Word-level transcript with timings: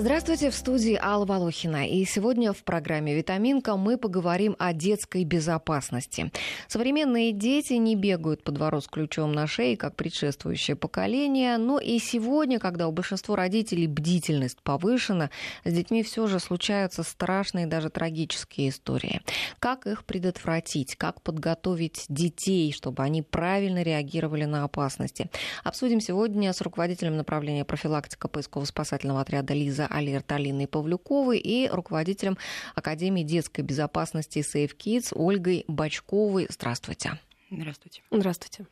Здравствуйте, 0.00 0.50
в 0.50 0.54
студии 0.54 0.94
Алла 0.94 1.26
Волохина. 1.26 1.88
И 1.88 2.04
сегодня 2.04 2.52
в 2.52 2.62
программе 2.62 3.16
«Витаминка» 3.16 3.76
мы 3.76 3.98
поговорим 3.98 4.54
о 4.56 4.72
детской 4.72 5.24
безопасности. 5.24 6.30
Современные 6.68 7.32
дети 7.32 7.72
не 7.72 7.96
бегают 7.96 8.44
по 8.44 8.52
двору 8.52 8.80
с 8.80 8.86
ключом 8.86 9.32
на 9.32 9.48
шее, 9.48 9.76
как 9.76 9.96
предшествующее 9.96 10.76
поколение. 10.76 11.58
Но 11.58 11.80
и 11.80 11.98
сегодня, 11.98 12.60
когда 12.60 12.86
у 12.86 12.92
большинства 12.92 13.34
родителей 13.34 13.88
бдительность 13.88 14.62
повышена, 14.62 15.30
с 15.64 15.72
детьми 15.72 16.04
все 16.04 16.28
же 16.28 16.38
случаются 16.38 17.02
страшные, 17.02 17.66
даже 17.66 17.90
трагические 17.90 18.68
истории. 18.68 19.20
Как 19.58 19.88
их 19.88 20.04
предотвратить? 20.04 20.94
Как 20.94 21.22
подготовить 21.22 22.04
детей, 22.08 22.70
чтобы 22.70 23.02
они 23.02 23.22
правильно 23.22 23.82
реагировали 23.82 24.44
на 24.44 24.62
опасности? 24.62 25.28
Обсудим 25.64 26.00
сегодня 26.00 26.52
с 26.52 26.60
руководителем 26.60 27.16
направления 27.16 27.64
профилактика 27.64 28.28
поисково-спасательного 28.28 29.22
отряда 29.22 29.54
«Лиза» 29.54 29.87
Алерт 29.90 30.30
Алиной 30.32 30.66
Павлюковой 30.66 31.38
и 31.38 31.68
руководителем 31.68 32.38
Академии 32.74 33.22
детской 33.22 33.62
безопасности 33.62 34.38
Safe 34.38 34.76
Kids 34.76 35.12
Ольгой 35.14 35.64
Бачковой. 35.68 36.46
Здравствуйте. 36.50 37.18
Здравствуйте. 37.50 38.02
Здравствуйте. 38.10 38.66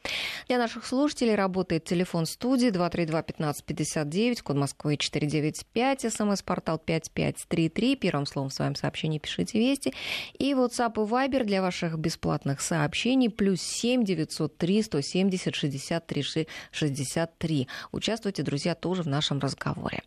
Для 0.49 0.59
наших 0.59 0.85
слушателей 0.85 1.35
работает 1.35 1.85
телефон 1.85 2.27
студии 2.27 2.69
232-1559, 2.69 4.43
код 4.43 4.57
Москвы 4.57 4.99
495, 4.99 6.13
смс-портал 6.13 6.79
5533. 6.79 7.97
Первым 7.97 8.27
словом 8.27 8.51
в 8.51 8.55
своем 8.55 8.75
сообщении 8.75 9.19
пишите 9.19 9.59
«Вести». 9.59 9.95
И 10.39 10.53
WhatsApp 10.53 10.93
и 10.97 11.09
Viber 11.11 11.45
для 11.45 11.63
ваших 11.63 11.99
бесплатных 11.99 12.61
сообщений 12.61 13.31
плюс 13.31 13.63
7 13.63 14.05
903 14.05 14.83
170 14.83 15.55
63 15.55 16.49
63. 16.71 17.69
Участвуйте, 17.93 18.43
друзья, 18.43 18.75
тоже 18.75 19.03
в 19.03 19.09
нашем 19.09 19.39
разговоре. 19.39 20.03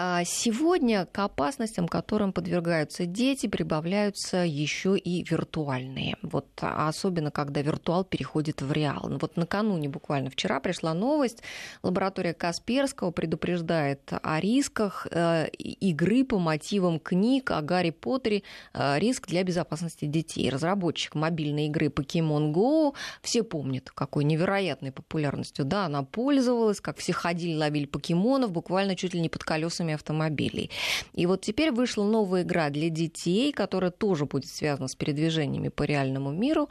А 0.00 0.22
сегодня 0.24 1.06
к 1.06 1.18
опасностям, 1.18 1.88
которым 1.88 2.32
подвергаются 2.32 3.04
дети, 3.04 3.48
прибавляются 3.48 4.36
еще 4.46 4.96
и 4.96 5.24
виртуальные. 5.28 6.16
Вот 6.22 6.46
особенно, 6.60 7.32
когда 7.32 7.62
виртуал 7.62 8.04
переходит 8.04 8.62
в 8.62 8.70
реал. 8.70 9.10
Вот 9.20 9.36
накануне, 9.36 9.88
буквально 9.88 10.30
вчера, 10.30 10.60
пришла 10.60 10.94
новость. 10.94 11.42
Лаборатория 11.82 12.32
Касперского 12.32 13.10
предупреждает 13.10 14.12
о 14.22 14.38
рисках 14.38 15.08
э, 15.10 15.48
игры 15.48 16.22
по 16.22 16.38
мотивам 16.38 17.00
книг 17.00 17.50
о 17.50 17.60
Гарри 17.60 17.90
Поттере, 17.90 18.44
э, 18.74 19.00
риск 19.00 19.26
для 19.26 19.42
безопасности 19.42 20.04
детей. 20.04 20.48
Разработчик 20.48 21.16
мобильной 21.16 21.66
игры 21.66 21.86
Pokemon 21.86 22.52
Go, 22.52 22.94
все 23.20 23.42
помнят, 23.42 23.90
какой 23.90 24.22
невероятной 24.22 24.92
популярностью 24.92 25.64
да, 25.64 25.86
она 25.86 26.04
пользовалась, 26.04 26.80
как 26.80 26.98
все 26.98 27.12
ходили, 27.12 27.56
ловили 27.56 27.86
покемонов, 27.86 28.52
буквально 28.52 28.94
чуть 28.94 29.12
ли 29.12 29.20
не 29.20 29.28
под 29.28 29.42
колесами 29.42 29.87
колесами 29.88 29.94
автомобилей. 29.94 30.70
И 31.14 31.26
вот 31.26 31.40
теперь 31.40 31.72
вышла 31.72 32.04
новая 32.04 32.42
игра 32.42 32.70
для 32.70 32.90
детей, 32.90 33.52
которая 33.52 33.90
тоже 33.90 34.26
будет 34.26 34.46
связана 34.46 34.88
с 34.88 34.94
передвижениями 34.94 35.68
по 35.68 35.84
реальному 35.84 36.30
миру. 36.30 36.68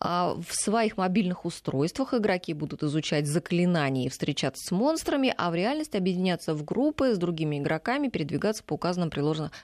А, 0.00 0.34
в 0.34 0.54
своих 0.54 0.96
мобильных 0.96 1.44
устройствах 1.44 2.14
игроки 2.14 2.54
будут 2.54 2.82
изучать 2.82 3.26
заклинания 3.26 4.06
и 4.06 4.08
встречаться 4.08 4.64
с 4.66 4.70
монстрами, 4.70 5.34
а 5.36 5.50
в 5.50 5.54
реальности 5.54 5.96
объединяться 5.96 6.54
в 6.54 6.64
группы 6.64 7.14
с 7.14 7.18
другими 7.18 7.58
игроками, 7.58 8.08
передвигаться 8.08 8.62
по 8.64 8.74
указанным 8.74 9.10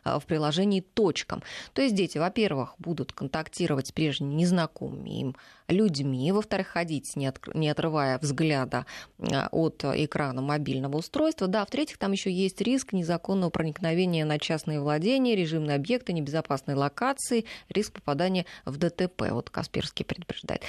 а, 0.05 0.19
в 0.19 0.25
приложении 0.25 0.81
точкам. 0.81 1.43
То 1.73 1.83
есть 1.83 1.95
дети, 1.95 2.19
во-первых, 2.19 2.75
будут 2.79 3.13
контактировать 3.13 3.89
с 3.89 3.93
прежними 3.93 4.35
незнакомыми 4.35 5.21
им 5.21 5.37
людьми, 5.69 6.31
во-вторых, 6.33 6.69
ходить, 6.69 7.17
не, 7.17 7.27
от, 7.27 7.41
не 7.55 7.71
отрывая 7.71 8.19
взгляда 8.19 8.87
а, 9.19 9.49
от 9.51 9.85
экрана 9.85 10.43
мобильного 10.43 10.99
устройства, 10.99 11.47
да, 11.47 11.65
в-третьих, 11.65 11.99
там 11.99 12.13
еще 12.13 12.31
есть 12.31 12.61
риск 12.61 12.93
незаконного 12.93 13.51
проникновения 13.51 14.25
на 14.25 14.39
частные 14.39 14.81
владения, 14.81 15.35
режимные 15.35 15.77
объекты, 15.77 16.13
небезопасной 16.13 16.75
локации, 16.75 17.47
риск 17.69 17.95
попадания 17.95 18.45
в 18.65 18.77
ДТП. 18.77 19.31
Вот 19.31 19.51
Касперский 19.51 20.05
предупреждает. 20.05 20.63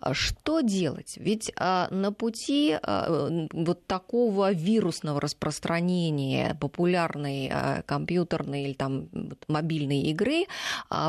А 0.00 0.14
что 0.14 0.60
делать? 0.60 1.14
Ведь 1.16 1.52
а, 1.56 1.88
на 1.90 2.12
пути 2.12 2.76
вот 2.82 3.86
такого 3.86 4.52
вирусного 4.52 5.20
распространения 5.20 6.56
популярной 6.60 7.52
компьютерной 7.86 8.64
или 8.64 8.72
там 8.74 9.08
мобильной 9.48 10.02
игры 10.02 10.46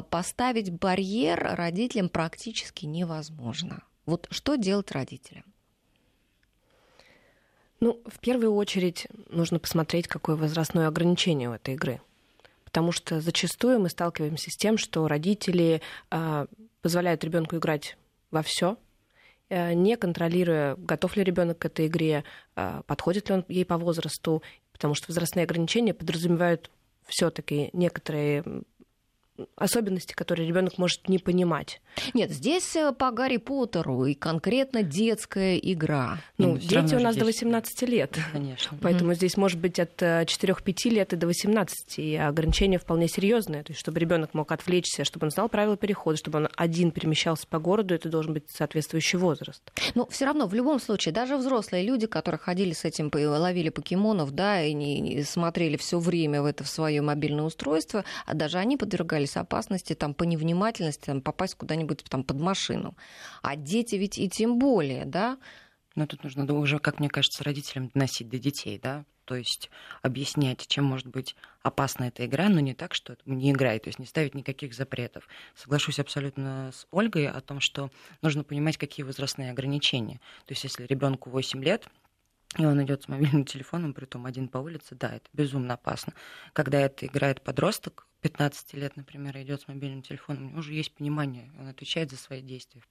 поставить 0.09 0.72
барьер 0.72 1.56
родителям 1.56 2.09
практически 2.09 2.86
невозможно 2.86 3.27
возможно. 3.30 3.84
Вот 4.06 4.28
что 4.32 4.56
делать 4.56 4.92
родителям? 4.92 5.44
Ну, 7.80 8.02
в 8.06 8.20
первую 8.20 8.56
очередь 8.56 9.08
нужно 9.30 9.60
посмотреть, 9.60 10.08
какое 10.08 10.36
возрастное 10.36 10.88
ограничение 10.88 11.50
у 11.50 11.54
этой 11.54 11.76
игры. 11.76 12.02
Потому 12.64 12.92
что 12.92 13.22
зачастую 13.22 13.80
мы 13.80 13.90
сталкиваемся 13.90 14.50
с 14.50 14.56
тем, 14.56 14.78
что 14.78 15.08
родители 15.08 15.82
э, 16.10 16.48
позволяют 16.82 17.24
ребенку 17.24 17.58
играть 17.58 17.98
во 18.32 18.42
все, 18.42 18.78
э, 19.50 19.74
не 19.74 19.96
контролируя, 19.96 20.76
готов 20.76 21.16
ли 21.18 21.24
ребенок 21.24 21.59
к 21.59 21.66
этой 21.66 21.88
игре, 21.88 22.24
э, 22.56 22.82
подходит 22.88 23.30
ли 23.30 23.36
он 23.36 23.46
ей 23.48 23.66
по 23.66 23.78
возрасту, 23.78 24.42
потому 24.72 24.96
что 24.96 25.08
возрастные 25.09 25.44
ограничения 25.44 25.94
подразумевают 25.94 26.72
все-таки 27.06 27.70
некоторые 27.74 28.44
особенности, 29.56 30.14
которые 30.14 30.48
ребенок 30.48 30.78
может 30.78 31.08
не 31.09 31.20
понимать. 31.20 31.81
Нет, 32.14 32.31
здесь 32.31 32.75
э, 32.75 32.92
по 32.94 33.12
Гарри 33.12 33.38
Поттеру 33.38 34.06
и 34.06 34.14
конкретно 34.14 34.84
детская 34.84 35.58
игра. 35.58 36.20
Ну, 36.38 36.53
ну 36.53 36.58
дети 36.58 36.96
у 36.96 37.00
нас 37.00 37.16
до 37.16 37.25
18 37.25 37.81
лет. 37.84 38.18
Конечно. 38.31 38.78
Поэтому 38.81 39.12
mm-hmm. 39.12 39.16
здесь 39.16 39.38
может 39.38 39.59
быть 39.59 39.80
от 39.80 40.02
4-5 40.02 40.26
э, 40.86 40.90
лет 40.90 41.14
и 41.14 41.16
до 41.16 41.28
18. 41.28 42.00
И 42.00 42.16
ограничения 42.16 42.80
вполне 42.80 43.08
серьезные. 43.08 43.64
То 43.64 43.72
есть, 43.72 43.80
чтобы 43.80 44.00
ребенок 44.00 44.34
мог 44.34 44.52
отвлечься, 44.52 45.03
чтобы 45.03 45.26
он 45.26 45.31
знал 45.31 45.50
правила 45.50 45.78
перехода, 45.78 46.18
чтобы 46.18 46.40
он 46.40 46.50
один 46.56 46.92
перемещался 46.92 47.47
по 47.47 47.59
городу, 47.59 47.94
это 47.94 48.09
должен 48.09 48.34
быть 48.34 48.50
соответствующий 48.50 49.20
возраст. 49.20 49.62
Но 49.96 50.08
все 50.08 50.26
равно, 50.26 50.47
в 50.47 50.53
любом 50.53 50.80
случае, 50.80 51.14
даже 51.14 51.38
взрослые 51.38 51.84
люди, 51.84 52.08
которые 52.08 52.40
ходили 52.40 52.74
с 52.74 52.86
этим, 52.86 53.12
ловили 53.14 53.70
покемонов, 53.70 54.31
да, 54.31 54.62
и 54.62 54.74
не, 54.74 55.00
не 55.00 55.24
смотрели 55.24 55.78
все 55.78 56.00
время 56.00 56.42
в 56.42 56.46
это 56.46 56.64
в 56.64 56.68
свое 56.68 57.02
мобильное 57.02 57.44
устройство, 57.44 58.06
а 58.26 58.34
даже 58.34 58.58
они 58.58 58.78
подвергались 58.78 59.27
опасности 59.36 59.94
там, 59.94 60.14
по 60.14 60.24
невнимательности 60.24 61.06
там, 61.06 61.22
попасть 61.22 61.56
куда-нибудь 61.56 62.04
там 62.06 62.24
под 62.24 62.40
машину. 62.40 62.96
А 63.42 63.56
дети 63.56 63.96
ведь 63.96 64.18
и 64.18 64.30
тем 64.30 64.60
более, 64.60 65.06
да? 65.06 65.38
Но 65.96 66.06
тут 66.06 66.24
нужно 66.24 66.46
уже, 66.54 66.80
как 66.80 67.00
мне 67.00 67.10
кажется, 67.10 67.44
родителям 67.44 67.90
доносить 67.90 68.30
до 68.30 68.38
детей, 68.38 68.80
да, 68.82 69.04
то 69.28 69.36
есть 69.36 69.70
объяснять, 70.02 70.66
чем 70.68 70.86
может 70.86 71.08
быть 71.08 71.36
опасна 71.62 72.06
эта 72.06 72.26
игра, 72.26 72.48
но 72.48 72.62
не 72.62 72.74
так, 72.74 72.94
что 72.94 73.18
не 73.26 73.52
играй, 73.52 73.78
то 73.78 73.90
есть 73.90 74.00
не 74.00 74.06
ставить 74.06 74.36
никаких 74.36 74.74
запретов. 74.74 75.28
Соглашусь 75.54 76.00
абсолютно 76.00 76.72
с 76.74 76.88
Ольгой 76.92 77.28
о 77.28 77.42
том, 77.42 77.59
что 77.59 77.92
нужно 78.22 78.46
понимать, 78.46 78.78
какие 78.78 79.04
возрастные 79.04 79.52
ограничения. 79.52 80.22
То 80.46 80.54
есть 80.54 80.64
если 80.64 80.86
ребенку 80.86 81.30
8 81.30 81.62
лет, 81.62 81.90
и 82.58 82.66
он 82.66 82.82
идет 82.84 83.04
с 83.04 83.08
мобильным 83.09 83.44
телефоном, 83.46 83.94
при 83.94 84.06
том 84.06 84.26
один 84.26 84.48
по 84.48 84.59
улице, 84.59 84.96
да, 84.96 85.16
это 85.16 85.28
безумно 85.34 85.74
опасно. 85.74 86.14
Когда 86.54 86.80
это 86.80 87.06
играет 87.06 87.42
подросток, 87.42 88.06
15 88.22 88.73
лет, 88.73 88.95
например, 88.95 89.38
идет 89.38 89.61
с 89.61 89.67
мобильным 89.67 90.01
телефоном, 90.01 90.45
у 90.45 90.50
него 90.50 90.59
уже 90.59 90.73
есть 90.73 90.94
понимание, 90.94 91.51
он 91.59 91.67
отвечает 91.67 92.09
за 92.11 92.17
свои 92.17 92.41
действия. 92.41 92.81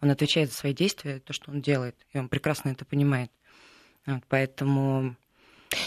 Он 0.00 0.10
отвечает 0.10 0.50
за 0.50 0.56
свои 0.56 0.74
действия, 0.74 1.20
то, 1.20 1.32
что 1.32 1.50
он 1.50 1.62
делает, 1.62 1.96
и 2.12 2.18
он 2.18 2.28
прекрасно 2.28 2.70
это 2.70 2.84
понимает. 2.84 3.30
Вот, 4.06 4.22
поэтому 4.28 5.16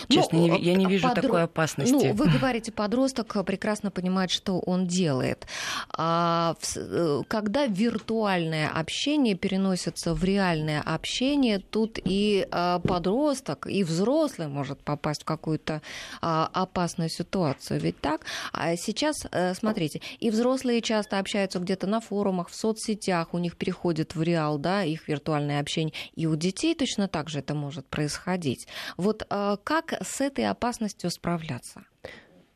Честно, 0.10 0.40
ну, 0.40 0.58
я 0.58 0.76
не 0.76 0.86
вижу 0.86 1.08
подро... 1.08 1.22
такой 1.22 1.44
опасности. 1.44 1.94
Ну, 1.94 2.14
вы 2.14 2.30
говорите, 2.30 2.72
подросток 2.72 3.46
прекрасно 3.46 3.92
понимает, 3.92 4.32
что 4.32 4.60
он 4.60 4.88
делает. 4.88 5.48
А 5.92 6.56
э, 6.76 7.22
когда 7.28 7.66
виртуальное 7.66 8.70
общение 8.70 9.36
переносится 9.36 10.14
в 10.14 10.24
реальное 10.24 10.82
общение, 10.82 11.60
тут 11.60 12.00
и 12.04 12.48
а, 12.52 12.80
подросток, 12.80 13.68
и 13.68 13.84
взрослый 13.84 14.48
может 14.48 14.80
попасть 14.80 15.22
в 15.22 15.26
какую-то 15.26 15.82
а, 16.22 16.50
опасную 16.54 17.10
ситуацию. 17.10 17.80
Ведь 17.80 18.00
так? 18.00 18.22
А 18.54 18.76
сейчас, 18.76 19.26
э, 19.32 19.54
смотрите, 19.54 20.02
и 20.20 20.30
взрослые 20.30 20.82
часто 20.82 21.20
общаются 21.20 21.60
где-то 21.60 21.88
на 21.88 22.00
форумах, 22.00 22.50
в 22.50 22.56
соцсетях, 22.56 23.34
у 23.34 23.38
них 23.38 23.56
переходит 23.56 24.16
в 24.16 24.22
реал, 24.22 24.58
да, 24.58 24.84
их 24.84 25.08
виртуальное 25.08 25.60
общение. 25.60 25.94
И 26.16 26.28
у 26.28 26.36
детей 26.36 26.76
точно 26.76 27.08
так 27.08 27.30
же 27.30 27.40
это 27.40 27.54
может 27.54 27.88
происходить. 27.88 28.68
Вот 28.98 29.26
как 29.64 29.79
с 30.02 30.22
этой 30.22 30.46
опасностью 30.48 31.10
справляться? 31.10 31.84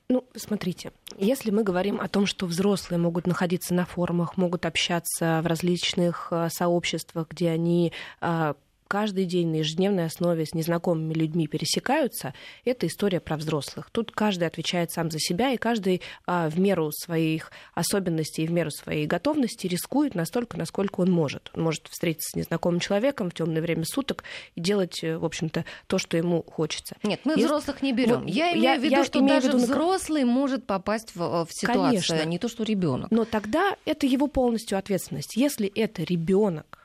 Ну, 0.10 0.28
смотрите, 0.36 0.92
если 1.18 1.50
мы 1.50 1.64
говорим 1.64 2.00
о 2.00 2.08
том, 2.08 2.25
что 2.25 2.46
взрослые 2.46 3.00
могут 3.00 3.25
находиться 3.25 3.74
на 3.74 3.86
форумах, 3.86 4.38
могут 4.38 4.66
общаться 4.66 5.40
в 5.42 5.48
различных 5.48 6.28
э, 6.30 6.50
сообществах, 6.52 7.30
где 7.30 7.50
они 7.50 7.94
э, 8.22 8.54
каждый 8.94 9.25
день 9.25 9.48
на 9.48 9.56
ежедневной 9.56 10.06
основе 10.06 10.45
с 10.45 10.54
незнакомыми 10.54 11.16
людьми 11.16 11.48
пересекаются, 11.48 12.36
это 12.63 12.86
история 12.86 13.19
про 13.19 13.38
взрослых. 13.38 13.90
Тут 13.92 14.12
каждый 14.12 14.48
отвечает 14.48 14.92
сам 14.92 15.10
за 15.10 15.18
себя, 15.18 15.51
и 15.51 15.57
каждый 15.57 16.04
а, 16.28 16.48
в 16.48 16.60
меру 16.60 16.92
своих 16.92 17.51
особенностей 17.74 18.44
и 18.44 18.48
в 18.48 18.51
меру 18.51 18.69
своей 18.69 19.07
готовности 19.07 19.66
рискует 19.66 20.13
настолько, 20.13 20.60
насколько 20.60 21.01
он 21.01 21.10
может. 21.10 21.50
Он 21.56 21.63
может 21.63 21.88
встретиться 21.90 22.34
с 22.34 22.36
незнакомым 22.36 22.80
человеком 22.80 23.31
в 23.31 23.34
темное 23.34 23.63
время 23.63 23.84
суток 23.84 24.25
и 24.54 24.62
делать, 24.62 25.04
э, 25.04 25.18
в 25.18 25.25
общем-то, 25.25 25.66
то, 25.88 25.98
что 25.98 26.16
ему 26.16 26.44
хочется. 26.44 26.96
Нет, 27.01 27.22
мы 27.24 27.31
Если... 27.31 27.46
взрослых 27.46 27.81
не 27.81 27.94
берем. 27.94 28.22
Вот, 28.22 28.30
я 28.30 28.51
имею 28.51 28.63
я, 28.63 28.75
в 28.75 28.84
виду, 28.84 28.96
я 28.98 29.04
что 29.06 29.22
даже 29.22 29.48
виду... 29.48 29.57
взрослый 29.57 30.24
может 30.24 30.68
попасть 30.68 31.16
в, 31.16 31.46
в 31.46 31.50
ситуацию, 31.50 31.84
Конечно. 31.84 32.19
а 32.22 32.25
не 32.25 32.38
то, 32.38 32.48
что 32.48 32.62
ребенок. 32.62 33.10
Но 33.10 33.25
тогда 33.25 33.75
это 33.86 34.06
его 34.06 34.28
полностью 34.28 34.78
ответственность. 34.78 35.36
Если 35.36 35.68
это 35.68 36.04
ребенок, 36.04 36.82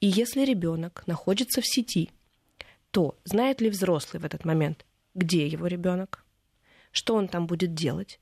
и 0.00 0.06
если 0.06 0.44
ребенок 0.44 1.04
находится 1.06 1.60
в 1.60 1.66
сети, 1.66 2.10
то 2.90 3.16
знает 3.24 3.60
ли 3.60 3.70
взрослый 3.70 4.20
в 4.20 4.24
этот 4.24 4.44
момент, 4.44 4.84
где 5.14 5.46
его 5.46 5.66
ребенок, 5.66 6.24
что 6.92 7.14
он 7.14 7.28
там 7.28 7.46
будет 7.46 7.74
делать, 7.74 8.20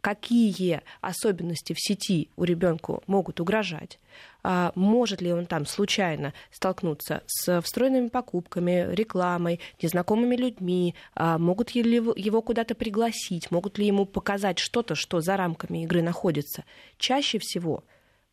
какие 0.00 0.82
особенности 1.00 1.72
в 1.72 1.80
сети 1.80 2.30
у 2.36 2.44
ребенка 2.44 3.00
могут 3.06 3.40
угрожать, 3.40 3.98
а, 4.42 4.72
может 4.74 5.20
ли 5.20 5.32
он 5.32 5.46
там 5.46 5.66
случайно 5.66 6.32
столкнуться 6.50 7.22
с 7.26 7.60
встроенными 7.60 8.08
покупками, 8.08 8.94
рекламой, 8.94 9.60
незнакомыми 9.80 10.36
людьми, 10.36 10.94
а, 11.14 11.38
могут 11.38 11.74
ли 11.74 11.82
его 11.82 12.42
куда-то 12.42 12.74
пригласить, 12.74 13.50
могут 13.50 13.78
ли 13.78 13.86
ему 13.86 14.06
показать 14.06 14.58
что-то, 14.58 14.94
что 14.94 15.20
за 15.20 15.36
рамками 15.36 15.84
игры 15.84 16.02
находится. 16.02 16.64
Чаще 16.96 17.38
всего 17.38 17.84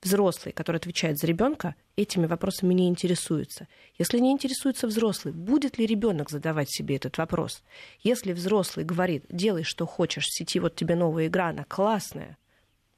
взрослый, 0.02 0.54
который 0.54 0.78
отвечает 0.78 1.18
за 1.18 1.28
ребенка, 1.28 1.76
этими 1.96 2.26
вопросами 2.26 2.74
не 2.74 2.88
интересуется. 2.88 3.68
Если 3.98 4.20
не 4.20 4.32
интересуется 4.32 4.88
взрослый, 4.88 5.34
будет 5.34 5.78
ли 5.78 5.86
ребенок 5.86 6.30
задавать 6.30 6.70
себе 6.70 6.96
этот 6.96 7.18
вопрос? 7.18 7.64
Если 8.02 8.34
взрослый 8.34 8.86
говорит, 8.86 9.26
делай, 9.30 9.64
что 9.64 9.86
хочешь, 9.86 10.26
в 10.26 10.38
сети 10.38 10.60
вот 10.60 10.76
тебе 10.76 10.96
новая 10.96 11.28
игра, 11.28 11.50
она 11.50 11.64
классная, 11.64 12.38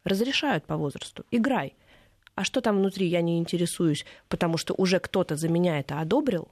разрешают 0.04 0.66
по 0.66 0.78
возрасту, 0.78 1.26
играй. 1.32 1.76
А 2.36 2.44
что 2.44 2.62
там 2.62 2.78
внутри, 2.78 3.08
я 3.08 3.22
не 3.22 3.38
интересуюсь, 3.38 4.06
потому 4.28 4.58
что 4.58 4.74
уже 4.74 5.00
кто-то 5.00 5.36
за 5.36 5.50
меня 5.50 5.80
это 5.80 6.00
одобрил, 6.00 6.50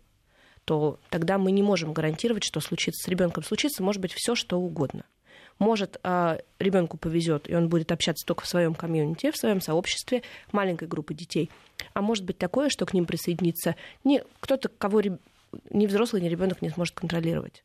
то 0.65 0.99
тогда 1.09 1.37
мы 1.37 1.51
не 1.51 1.63
можем 1.63 1.93
гарантировать, 1.93 2.43
что 2.43 2.59
случится 2.59 3.03
с 3.03 3.07
ребенком. 3.07 3.43
Случится, 3.43 3.83
может 3.83 4.01
быть, 4.01 4.11
все 4.11 4.35
что 4.35 4.59
угодно. 4.59 5.05
Может, 5.59 5.99
а, 6.03 6.37
ребенку 6.59 6.97
повезет, 6.97 7.49
и 7.49 7.55
он 7.55 7.67
будет 7.69 7.91
общаться 7.91 8.25
только 8.25 8.43
в 8.43 8.47
своем 8.47 8.75
комьюнити, 8.75 9.31
в 9.31 9.37
своем 9.37 9.61
сообществе 9.61 10.21
маленькой 10.51 10.87
группы 10.87 11.13
детей. 11.13 11.49
А 11.93 12.01
может 12.01 12.25
быть 12.25 12.37
такое, 12.37 12.69
что 12.69 12.85
к 12.85 12.93
ним 12.93 13.05
присоединится 13.05 13.75
не 14.03 14.23
кто-то, 14.39 14.69
кого 14.69 15.01
ни 15.69 15.87
взрослый, 15.87 16.21
ни 16.21 16.27
ребенок 16.27 16.61
не 16.61 16.69
сможет 16.69 16.95
контролировать. 16.95 17.63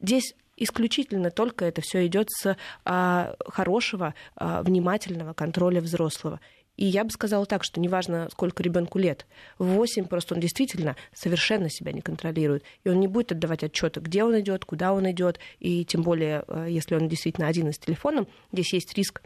Здесь 0.00 0.34
исключительно 0.56 1.30
только 1.30 1.64
это 1.64 1.80
все 1.80 2.06
идет 2.06 2.28
с 2.30 2.56
а, 2.84 3.34
хорошего, 3.46 4.14
а, 4.36 4.62
внимательного 4.62 5.32
контроля 5.32 5.80
взрослого. 5.80 6.40
И 6.76 6.84
я 6.84 7.04
бы 7.04 7.10
сказала 7.10 7.46
так, 7.46 7.64
что 7.64 7.80
неважно, 7.80 8.28
сколько 8.32 8.62
ребенку 8.62 8.98
лет, 8.98 9.26
в 9.58 9.64
8 9.64 10.06
просто 10.06 10.34
он 10.34 10.40
действительно 10.40 10.96
совершенно 11.12 11.70
себя 11.70 11.92
не 11.92 12.00
контролирует. 12.00 12.64
И 12.82 12.88
он 12.88 13.00
не 13.00 13.08
будет 13.08 13.32
отдавать 13.32 13.64
отчета, 13.64 14.00
где 14.00 14.24
он 14.24 14.38
идет, 14.40 14.64
куда 14.64 14.92
он 14.92 15.10
идет. 15.10 15.38
И 15.60 15.84
тем 15.84 16.02
более, 16.02 16.44
э, 16.48 16.66
если 16.68 16.94
он 16.94 17.08
действительно 17.08 17.46
один 17.46 17.72
с 17.72 17.78
телефоном, 17.78 18.26
здесь 18.52 18.72
есть 18.72 18.94
риск 18.94 19.22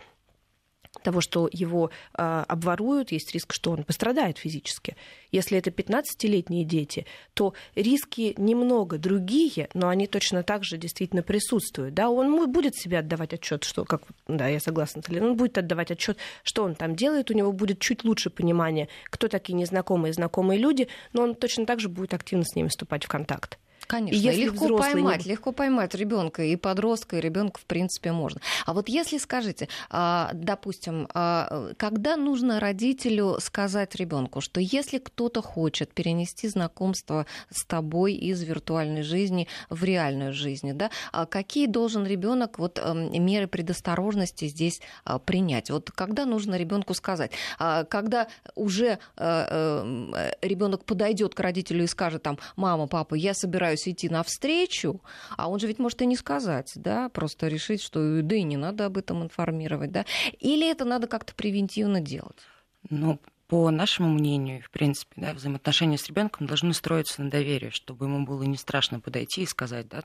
того, 1.02 1.20
что 1.20 1.48
его 1.52 1.90
э, 2.16 2.44
обворуют, 2.48 3.12
есть 3.12 3.32
риск, 3.32 3.52
что 3.52 3.70
он 3.70 3.84
пострадает 3.84 4.38
физически. 4.38 4.96
Если 5.30 5.58
это 5.58 5.70
15-летние 5.70 6.64
дети, 6.64 7.06
то 7.34 7.54
риски 7.74 8.34
немного 8.36 8.98
другие, 8.98 9.68
но 9.74 9.88
они 9.88 10.06
точно 10.06 10.42
так 10.42 10.64
же 10.64 10.76
действительно 10.78 11.22
присутствуют. 11.22 11.94
Да? 11.94 12.10
Он 12.10 12.50
будет 12.50 12.76
себе 12.76 12.98
отдавать 12.98 13.34
отчет, 13.34 13.64
что, 13.64 13.84
как, 13.84 14.02
да, 14.26 14.48
я 14.48 14.60
согласна, 14.60 15.02
Талин, 15.02 15.24
он 15.24 15.36
будет 15.36 15.58
отдавать 15.58 15.90
отчет, 15.90 16.18
что 16.42 16.64
он 16.64 16.74
там 16.74 16.96
делает, 16.96 17.30
у 17.30 17.34
него 17.34 17.52
будет 17.52 17.78
чуть 17.80 18.04
лучше 18.04 18.30
понимание, 18.30 18.88
кто 19.04 19.28
такие 19.28 19.54
незнакомые 19.54 20.10
и 20.10 20.14
знакомые 20.14 20.58
люди, 20.58 20.88
но 21.12 21.22
он 21.22 21.34
точно 21.34 21.66
так 21.66 21.80
же 21.80 21.88
будет 21.88 22.14
активно 22.14 22.44
с 22.44 22.54
ними 22.54 22.68
вступать 22.68 23.04
в 23.04 23.08
контакт. 23.08 23.58
Конечно, 23.88 24.16
и 24.16 24.20
если 24.20 24.42
легко 24.42 24.76
поймать, 24.76 25.24
не... 25.24 25.32
легко 25.32 25.50
поймать 25.50 25.94
ребенка 25.94 26.42
и 26.44 26.56
подростка, 26.56 27.16
и 27.16 27.20
ребенка 27.22 27.58
в 27.58 27.64
принципе 27.64 28.12
можно. 28.12 28.38
А 28.66 28.74
вот 28.74 28.90
если 28.90 29.16
скажите, 29.16 29.68
а, 29.88 30.30
допустим, 30.34 31.08
а, 31.14 31.72
когда 31.78 32.16
нужно 32.16 32.60
родителю 32.60 33.38
сказать 33.40 33.94
ребенку, 33.94 34.42
что 34.42 34.60
если 34.60 34.98
кто-то 34.98 35.40
хочет 35.40 35.94
перенести 35.94 36.48
знакомство 36.48 37.24
с 37.50 37.64
тобой 37.64 38.12
из 38.12 38.42
виртуальной 38.42 39.02
жизни 39.02 39.48
в 39.70 39.82
реальную 39.82 40.34
жизнь, 40.34 40.74
да, 40.74 40.90
а 41.10 41.24
какие 41.24 41.66
должен 41.66 42.06
ребенок 42.06 42.58
вот 42.58 42.78
эм, 42.78 43.10
меры 43.24 43.46
предосторожности 43.46 44.48
здесь 44.48 44.82
принять? 45.24 45.70
Вот 45.70 45.90
когда 45.90 46.26
нужно 46.26 46.56
ребенку 46.56 46.92
сказать, 46.92 47.30
когда 47.56 48.28
уже 48.54 48.86
э, 48.86 48.98
э, 49.16 50.32
ребенок 50.42 50.84
подойдет 50.84 51.34
к 51.34 51.40
родителю 51.40 51.84
и 51.84 51.86
скажет 51.86 52.22
там, 52.22 52.38
мама, 52.56 52.86
папа, 52.86 53.14
я 53.14 53.32
собираюсь 53.32 53.77
собираюсь 53.78 53.88
идти 53.88 54.08
навстречу, 54.08 55.00
а 55.36 55.48
он 55.48 55.58
же 55.58 55.66
ведь 55.66 55.78
может 55.78 56.02
и 56.02 56.06
не 56.06 56.16
сказать, 56.16 56.72
да, 56.74 57.08
просто 57.08 57.48
решить, 57.48 57.82
что 57.82 58.22
да 58.22 58.36
и 58.36 58.42
не 58.42 58.56
надо 58.56 58.86
об 58.86 58.98
этом 58.98 59.22
информировать, 59.22 59.92
да, 59.92 60.04
или 60.40 60.70
это 60.70 60.84
надо 60.84 61.06
как-то 61.06 61.34
превентивно 61.34 62.00
делать? 62.00 62.38
Ну, 62.90 63.18
по 63.48 63.70
нашему 63.70 64.10
мнению, 64.10 64.62
в 64.62 64.70
принципе, 64.70 65.14
да, 65.16 65.32
взаимоотношения 65.32 65.96
с 65.96 66.06
ребенком 66.06 66.46
должны 66.46 66.74
строиться 66.74 67.22
на 67.22 67.30
доверии, 67.30 67.70
чтобы 67.70 68.04
ему 68.04 68.26
было 68.26 68.42
не 68.42 68.58
страшно 68.58 69.00
подойти 69.00 69.42
и 69.42 69.46
сказать, 69.46 69.88
да, 69.88 70.02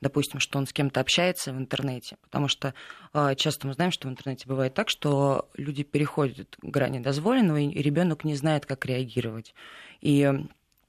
допустим, 0.00 0.40
что 0.40 0.58
он 0.58 0.66
с 0.66 0.72
кем-то 0.72 1.00
общается 1.00 1.52
в 1.52 1.58
интернете, 1.58 2.16
потому 2.22 2.48
что 2.48 2.72
э, 3.12 3.34
часто 3.36 3.66
мы 3.66 3.74
знаем, 3.74 3.92
что 3.92 4.08
в 4.08 4.10
интернете 4.10 4.48
бывает 4.48 4.72
так, 4.72 4.88
что 4.88 5.50
люди 5.56 5.82
переходят 5.82 6.56
грани 6.62 7.00
дозволенного, 7.00 7.58
и 7.58 7.82
ребенок 7.82 8.24
не 8.24 8.34
знает, 8.34 8.64
как 8.64 8.86
реагировать. 8.86 9.54
И 10.00 10.32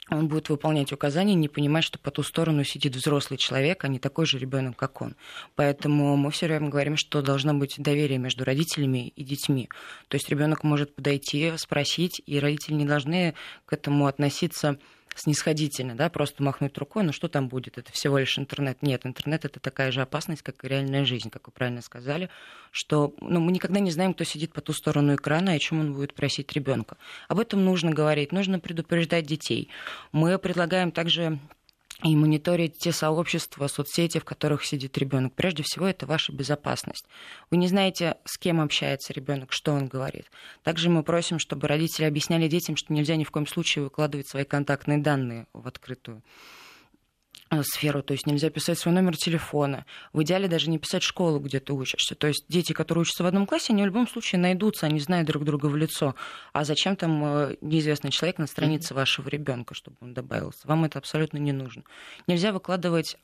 он 0.09 0.27
будет 0.27 0.49
выполнять 0.49 0.93
указания, 0.93 1.33
не 1.33 1.49
понимать, 1.49 1.83
что 1.83 1.99
по 1.99 2.11
ту 2.11 2.23
сторону 2.23 2.63
сидит 2.63 2.95
взрослый 2.95 3.37
человек, 3.37 3.83
а 3.83 3.87
не 3.87 3.99
такой 3.99 4.25
же 4.25 4.39
ребенок, 4.39 4.77
как 4.77 5.01
он. 5.01 5.15
Поэтому 5.55 6.15
мы 6.15 6.31
все 6.31 6.47
время 6.47 6.69
говорим, 6.69 6.95
что 6.95 7.21
должно 7.21 7.53
быть 7.53 7.75
доверие 7.77 8.17
между 8.17 8.45
родителями 8.45 9.09
и 9.15 9.23
детьми. 9.23 9.69
То 10.07 10.15
есть 10.15 10.29
ребенок 10.29 10.63
может 10.63 10.95
подойти, 10.95 11.51
спросить, 11.57 12.21
и 12.25 12.39
родители 12.39 12.75
не 12.75 12.85
должны 12.85 13.33
к 13.65 13.73
этому 13.73 14.07
относиться 14.07 14.77
снисходительно, 15.19 15.95
да, 15.95 16.09
просто 16.09 16.43
махнуть 16.43 16.77
рукой, 16.77 17.03
ну 17.03 17.11
что 17.11 17.27
там 17.27 17.47
будет, 17.47 17.77
это 17.77 17.91
всего 17.91 18.17
лишь 18.17 18.37
интернет. 18.37 18.81
Нет, 18.81 19.05
интернет 19.05 19.45
это 19.45 19.59
такая 19.59 19.91
же 19.91 20.01
опасность, 20.01 20.41
как 20.41 20.63
и 20.63 20.67
реальная 20.67 21.05
жизнь, 21.05 21.29
как 21.29 21.47
вы 21.47 21.53
правильно 21.53 21.81
сказали, 21.81 22.29
что 22.71 23.13
ну, 23.21 23.39
мы 23.39 23.51
никогда 23.51 23.79
не 23.79 23.91
знаем, 23.91 24.13
кто 24.13 24.23
сидит 24.23 24.53
по 24.53 24.61
ту 24.61 24.73
сторону 24.73 25.15
экрана 25.15 25.51
и 25.51 25.55
о 25.55 25.59
чем 25.59 25.79
он 25.79 25.93
будет 25.93 26.13
просить 26.13 26.51
ребенка. 26.53 26.97
Об 27.27 27.39
этом 27.39 27.65
нужно 27.65 27.91
говорить, 27.91 28.31
нужно 28.31 28.59
предупреждать 28.59 29.25
детей. 29.25 29.69
Мы 30.11 30.37
предлагаем 30.37 30.91
также 30.91 31.39
и 32.03 32.15
мониторить 32.15 32.77
те 32.77 32.91
сообщества, 32.91 33.67
соцсети, 33.67 34.19
в 34.19 34.25
которых 34.25 34.63
сидит 34.65 34.97
ребенок. 34.97 35.33
Прежде 35.33 35.63
всего, 35.63 35.87
это 35.87 36.05
ваша 36.05 36.31
безопасность. 36.31 37.05
Вы 37.49 37.57
не 37.57 37.67
знаете, 37.67 38.17
с 38.23 38.37
кем 38.37 38.61
общается 38.61 39.13
ребенок, 39.13 39.51
что 39.51 39.73
он 39.73 39.87
говорит. 39.87 40.25
Также 40.63 40.89
мы 40.89 41.03
просим, 41.03 41.39
чтобы 41.39 41.67
родители 41.67 42.05
объясняли 42.05 42.47
детям, 42.47 42.75
что 42.75 42.93
нельзя 42.93 43.15
ни 43.15 43.23
в 43.23 43.31
коем 43.31 43.47
случае 43.47 43.83
выкладывать 43.83 44.27
свои 44.27 44.43
контактные 44.43 44.99
данные 44.99 45.47
в 45.53 45.67
открытую 45.67 46.21
сферу, 47.61 48.03
то 48.03 48.13
есть 48.13 48.27
нельзя 48.27 48.49
писать 48.49 48.77
свой 48.77 48.93
номер 48.93 49.15
телефона. 49.15 49.85
В 50.13 50.21
идеале 50.23 50.47
даже 50.47 50.69
не 50.69 50.79
писать 50.79 51.03
школу, 51.03 51.39
где 51.39 51.59
ты 51.59 51.73
учишься. 51.73 52.15
То 52.15 52.27
есть 52.27 52.45
дети, 52.49 52.73
которые 52.73 53.03
учатся 53.03 53.23
в 53.23 53.27
одном 53.27 53.45
классе, 53.45 53.73
они 53.73 53.83
в 53.83 53.85
любом 53.85 54.07
случае 54.07 54.39
найдутся, 54.39 54.85
они 54.85 54.99
знают 54.99 55.27
друг 55.27 55.43
друга 55.45 55.67
в 55.67 55.75
лицо. 55.75 56.15
А 56.53 56.63
зачем 56.63 56.95
там 56.95 57.23
э, 57.23 57.57
неизвестный 57.61 58.11
человек 58.11 58.37
на 58.37 58.47
странице 58.47 58.93
вашего 58.93 59.29
ребенка, 59.29 59.73
чтобы 59.73 59.97
он 60.01 60.13
добавился? 60.13 60.67
Вам 60.67 60.85
это 60.85 60.99
абсолютно 60.99 61.37
не 61.37 61.51
нужно. 61.51 61.83
Нельзя 62.27 62.51
выкладывать 62.51 63.17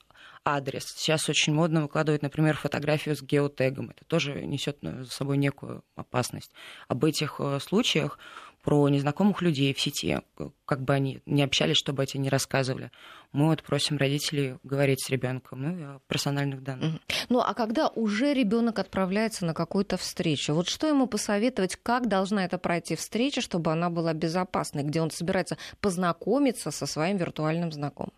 адрес. 0.45 0.85
Сейчас 0.85 1.29
очень 1.29 1.53
модно 1.53 1.81
выкладывать, 1.81 2.21
например, 2.21 2.55
фотографию 2.57 3.15
с 3.15 3.21
геотегом. 3.21 3.91
Это 3.91 4.05
тоже 4.05 4.45
несет 4.45 4.77
за 4.81 5.09
собой 5.09 5.37
некую 5.37 5.83
опасность. 5.95 6.51
Об 6.87 7.05
этих 7.05 7.35
э, 7.39 7.59
случаях 7.59 8.19
про 8.63 8.87
незнакомых 8.87 9.41
людей 9.41 9.73
в 9.73 9.79
сети, 9.79 10.19
как 10.65 10.81
бы 10.81 10.93
они 10.93 11.21
не 11.25 11.43
общались, 11.43 11.75
чтобы 11.75 12.03
эти 12.03 12.15
не 12.17 12.29
рассказывали. 12.29 12.91
Мы 13.33 13.47
вот 13.47 13.61
просим 13.61 13.97
родителей 13.97 14.55
говорить 14.63 15.03
с 15.03 15.09
ребенком, 15.09 15.61
ну 15.61 15.95
о 15.95 15.99
персональных 16.07 16.63
данных. 16.63 17.01
Ну 17.27 17.39
а 17.41 17.53
когда 17.53 17.89
уже 17.89 18.33
ребенок 18.33 18.79
отправляется 18.79 19.45
на 19.45 19.53
какую-то 19.53 19.97
встречу, 19.97 20.53
вот 20.53 20.69
что 20.69 20.87
ему 20.87 21.07
посоветовать, 21.07 21.75
как 21.75 22.07
должна 22.07 22.45
это 22.45 22.57
пройти 22.57 22.95
встреча, 22.95 23.41
чтобы 23.41 23.71
она 23.71 23.89
была 23.89 24.13
безопасной, 24.13 24.83
где 24.83 25.01
он 25.01 25.11
собирается 25.11 25.57
познакомиться 25.81 26.71
со 26.71 26.85
своим 26.85 27.17
виртуальным 27.17 27.71
знакомым? 27.71 28.13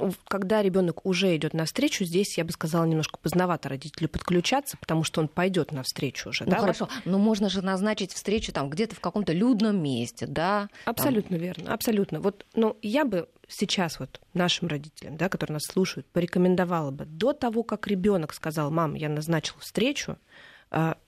Ну, 0.00 0.12
когда 0.28 0.62
ребенок 0.62 1.04
уже 1.04 1.36
идет 1.36 1.54
навстречу, 1.54 2.04
здесь 2.04 2.38
я 2.38 2.44
бы 2.44 2.52
сказала 2.52 2.84
немножко 2.84 3.18
поздновато 3.18 3.68
родителю 3.68 4.08
подключаться, 4.08 4.76
потому 4.78 5.04
что 5.04 5.20
он 5.20 5.28
пойдет 5.28 5.72
навстречу 5.72 6.30
уже. 6.30 6.44
Ну 6.44 6.50
да? 6.52 6.58
хорошо, 6.58 6.88
Вот 6.88 7.04
но 7.04 7.18
можно 7.18 7.48
же 7.48 7.62
назначить 7.62 8.12
встречу 8.12 8.52
там 8.52 8.70
где-то 8.70 8.94
в 8.94 9.00
каком-то 9.00 9.32
людном 9.32 9.82
месте, 9.82 10.26
да? 10.26 10.68
Там- 10.84 10.92
Абсолютно 10.92 11.36
верно, 11.36 11.72
абсолютно. 11.72 12.20
Вот, 12.20 12.46
но 12.54 12.76
я 12.82 13.04
бы 13.04 13.28
сейчас 13.48 13.98
вот 14.00 14.20
нашим 14.34 14.68
родителям, 14.68 15.16
да, 15.16 15.28
которые 15.28 15.54
нас 15.54 15.64
слушают, 15.64 16.06
порекомендовала 16.06 16.90
бы 16.90 17.04
до 17.04 17.32
того, 17.32 17.62
как 17.62 17.86
ребенок 17.86 18.32
сказал, 18.32 18.70
мам, 18.70 18.94
я 18.94 19.08
назначил 19.08 19.54
встречу, 19.58 20.16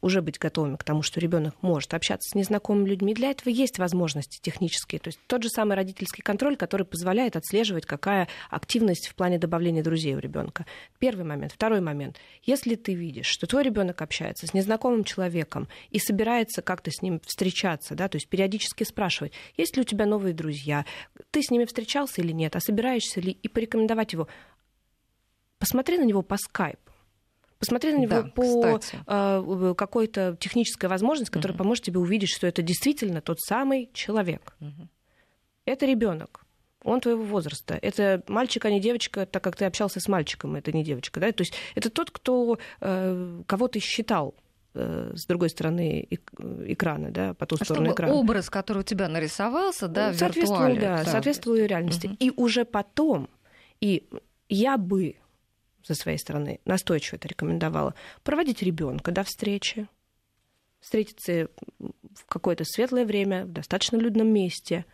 уже 0.00 0.22
быть 0.22 0.38
готовыми 0.38 0.76
к 0.76 0.84
тому, 0.84 1.02
что 1.02 1.20
ребенок 1.20 1.54
может 1.62 1.94
общаться 1.94 2.28
с 2.28 2.34
незнакомыми 2.34 2.88
людьми. 2.88 3.14
Для 3.14 3.30
этого 3.30 3.48
есть 3.48 3.78
возможности 3.78 4.40
технические. 4.40 4.98
То 4.98 5.08
есть 5.08 5.20
тот 5.28 5.42
же 5.42 5.48
самый 5.48 5.74
родительский 5.76 6.22
контроль, 6.22 6.56
который 6.56 6.84
позволяет 6.84 7.36
отслеживать, 7.36 7.86
какая 7.86 8.28
активность 8.50 9.08
в 9.08 9.14
плане 9.14 9.38
добавления 9.38 9.82
друзей 9.82 10.14
у 10.14 10.18
ребенка. 10.18 10.66
Первый 10.98 11.24
момент. 11.24 11.52
Второй 11.52 11.80
момент. 11.80 12.18
Если 12.42 12.74
ты 12.74 12.94
видишь, 12.94 13.26
что 13.26 13.46
твой 13.46 13.62
ребенок 13.62 14.02
общается 14.02 14.46
с 14.46 14.54
незнакомым 14.54 15.04
человеком 15.04 15.68
и 15.90 15.98
собирается 16.00 16.62
как-то 16.62 16.90
с 16.90 17.00
ним 17.00 17.20
встречаться, 17.24 17.94
да, 17.94 18.08
то 18.08 18.16
есть 18.16 18.28
периодически 18.28 18.82
спрашивать, 18.82 19.32
есть 19.56 19.76
ли 19.76 19.82
у 19.82 19.84
тебя 19.84 20.06
новые 20.06 20.34
друзья, 20.34 20.84
ты 21.30 21.42
с 21.42 21.50
ними 21.50 21.66
встречался 21.66 22.20
или 22.20 22.32
нет, 22.32 22.56
а 22.56 22.60
собираешься 22.60 23.20
ли, 23.20 23.30
и 23.30 23.48
порекомендовать 23.48 24.12
его. 24.12 24.26
Посмотри 25.58 25.98
на 25.98 26.04
него 26.04 26.22
по 26.22 26.36
скайпу. 26.36 26.91
Посмотри 27.62 27.92
на 27.92 27.98
него 27.98 28.10
Да, 28.10 28.22
по 28.34 28.80
э, 29.06 29.74
какой-то 29.78 30.36
технической 30.40 30.88
возможности, 30.88 31.32
которая 31.32 31.54
Мгм. 31.54 31.58
поможет 31.58 31.84
тебе 31.84 32.00
увидеть, 32.00 32.28
что 32.30 32.48
это 32.48 32.60
действительно 32.60 33.20
тот 33.20 33.38
самый 33.40 33.88
человек. 33.94 34.56
Мгм. 34.58 34.88
Это 35.64 35.86
ребенок. 35.86 36.44
Он 36.82 37.00
твоего 37.00 37.22
возраста. 37.22 37.78
Это 37.80 38.24
мальчик, 38.26 38.64
а 38.64 38.70
не 38.70 38.80
девочка, 38.80 39.26
так 39.26 39.44
как 39.44 39.54
ты 39.54 39.64
общался 39.64 40.00
с 40.00 40.08
мальчиком, 40.08 40.56
это 40.56 40.72
не 40.72 40.82
девочка. 40.82 41.20
Да? 41.20 41.30
То 41.30 41.42
есть 41.42 41.54
это 41.76 41.88
тот, 41.88 42.10
кто, 42.10 42.58
э, 42.80 43.42
кого 43.46 43.68
ты 43.68 43.78
считал 43.78 44.34
э, 44.74 45.12
с 45.14 45.26
другой 45.26 45.50
стороны 45.50 46.04
эк- 46.10 46.66
экрана, 46.72 47.10
да, 47.12 47.34
по 47.34 47.46
ту 47.46 47.56
А 47.60 47.64
сторону 47.64 47.86
Чтобы 47.90 47.94
экрана. 47.94 48.14
образ, 48.14 48.50
который 48.50 48.78
у 48.78 48.82
тебя 48.82 49.06
нарисовался, 49.08 49.86
да, 49.86 50.10
в 50.10 50.16
соответствует, 50.16 50.72
виртуале. 50.74 50.80
да, 50.80 51.04
соответствует 51.04 51.68
реальности. 51.70 52.06
Мгм. 52.08 52.16
И 52.18 52.32
уже 52.34 52.64
потом, 52.64 53.28
и 53.80 54.08
я 54.48 54.76
бы 54.78 55.14
со 55.82 55.94
своей 55.94 56.18
стороны. 56.18 56.60
Настойчиво 56.64 57.16
это 57.16 57.28
рекомендовала, 57.28 57.94
проводить 58.22 58.62
ребенка 58.62 59.10
до 59.10 59.22
встречи, 59.24 59.88
встретиться 60.80 61.48
в 61.78 62.26
какое-то 62.26 62.64
светлое 62.64 63.04
время, 63.04 63.44
в 63.44 63.52
достаточно 63.52 63.96
людном 63.96 64.28
месте, 64.28 64.84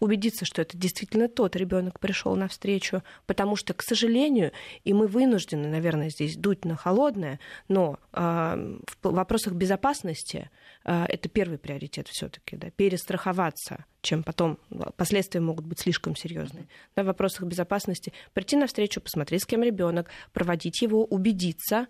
убедиться, 0.00 0.44
что 0.44 0.62
это 0.62 0.76
действительно 0.76 1.28
тот 1.28 1.54
ребенок 1.54 2.00
пришел 2.00 2.34
навстречу, 2.34 3.02
потому 3.26 3.54
что, 3.54 3.74
к 3.74 3.82
сожалению, 3.82 4.52
и 4.82 4.92
мы 4.92 5.06
вынуждены, 5.06 5.68
наверное, 5.68 6.08
здесь 6.08 6.36
дуть 6.36 6.64
на 6.64 6.74
холодное, 6.74 7.38
но 7.68 7.98
а, 8.12 8.56
в 9.02 9.12
вопросах 9.12 9.52
безопасности 9.52 10.50
а, 10.84 11.06
это 11.06 11.28
первый 11.28 11.58
приоритет 11.58 12.08
все-таки, 12.08 12.56
да, 12.56 12.70
перестраховаться, 12.70 13.84
чем 14.00 14.22
потом 14.22 14.58
последствия 14.96 15.40
могут 15.40 15.66
быть 15.66 15.80
слишком 15.80 16.16
серьезные. 16.16 16.66
Да, 16.96 17.02
в 17.02 17.06
вопросах 17.06 17.42
безопасности 17.42 18.12
прийти 18.32 18.56
навстречу, 18.56 19.00
посмотреть, 19.00 19.42
с 19.42 19.46
кем 19.46 19.62
ребенок, 19.62 20.08
проводить 20.32 20.80
его, 20.80 21.04
убедиться 21.04 21.86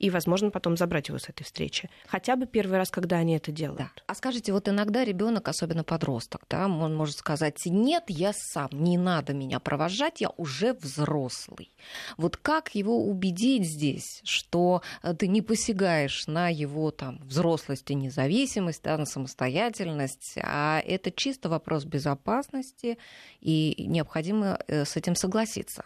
и, 0.00 0.08
возможно, 0.08 0.50
потом 0.50 0.76
забрать 0.76 1.08
его 1.08 1.18
с 1.18 1.28
этой 1.28 1.44
встречи. 1.44 1.90
Хотя 2.06 2.34
бы 2.34 2.46
первый 2.46 2.78
раз, 2.78 2.90
когда 2.90 3.16
они 3.18 3.36
это 3.36 3.52
делают. 3.52 3.78
Да. 3.78 3.90
А 4.06 4.14
скажите, 4.14 4.52
вот 4.52 4.66
иногда 4.66 5.04
ребенок, 5.04 5.46
особенно 5.46 5.84
подросток, 5.84 6.42
да, 6.48 6.66
он 6.66 6.96
может 6.96 7.18
сказать, 7.18 7.60
нет, 7.66 8.04
я 8.08 8.32
сам, 8.34 8.70
не 8.72 8.96
надо 8.96 9.34
меня 9.34 9.60
провожать, 9.60 10.22
я 10.22 10.30
уже 10.38 10.72
взрослый. 10.72 11.70
Вот 12.16 12.38
как 12.38 12.74
его 12.74 13.04
убедить 13.04 13.66
здесь, 13.66 14.22
что 14.24 14.82
э, 15.02 15.14
ты 15.14 15.28
не 15.28 15.42
посягаешь 15.42 16.26
на 16.26 16.48
его 16.48 16.90
там 16.90 17.18
взрослость 17.22 17.90
и 17.90 17.94
независимость, 17.94 18.82
да, 18.82 18.96
на 18.96 19.04
самостоятельность, 19.04 20.38
а 20.42 20.80
это 20.80 21.10
чисто 21.10 21.50
вопрос 21.50 21.84
безопасности, 21.84 22.96
и 23.42 23.84
необходимо 23.86 24.58
э, 24.66 24.86
с 24.86 24.96
этим 24.96 25.14
согласиться. 25.14 25.84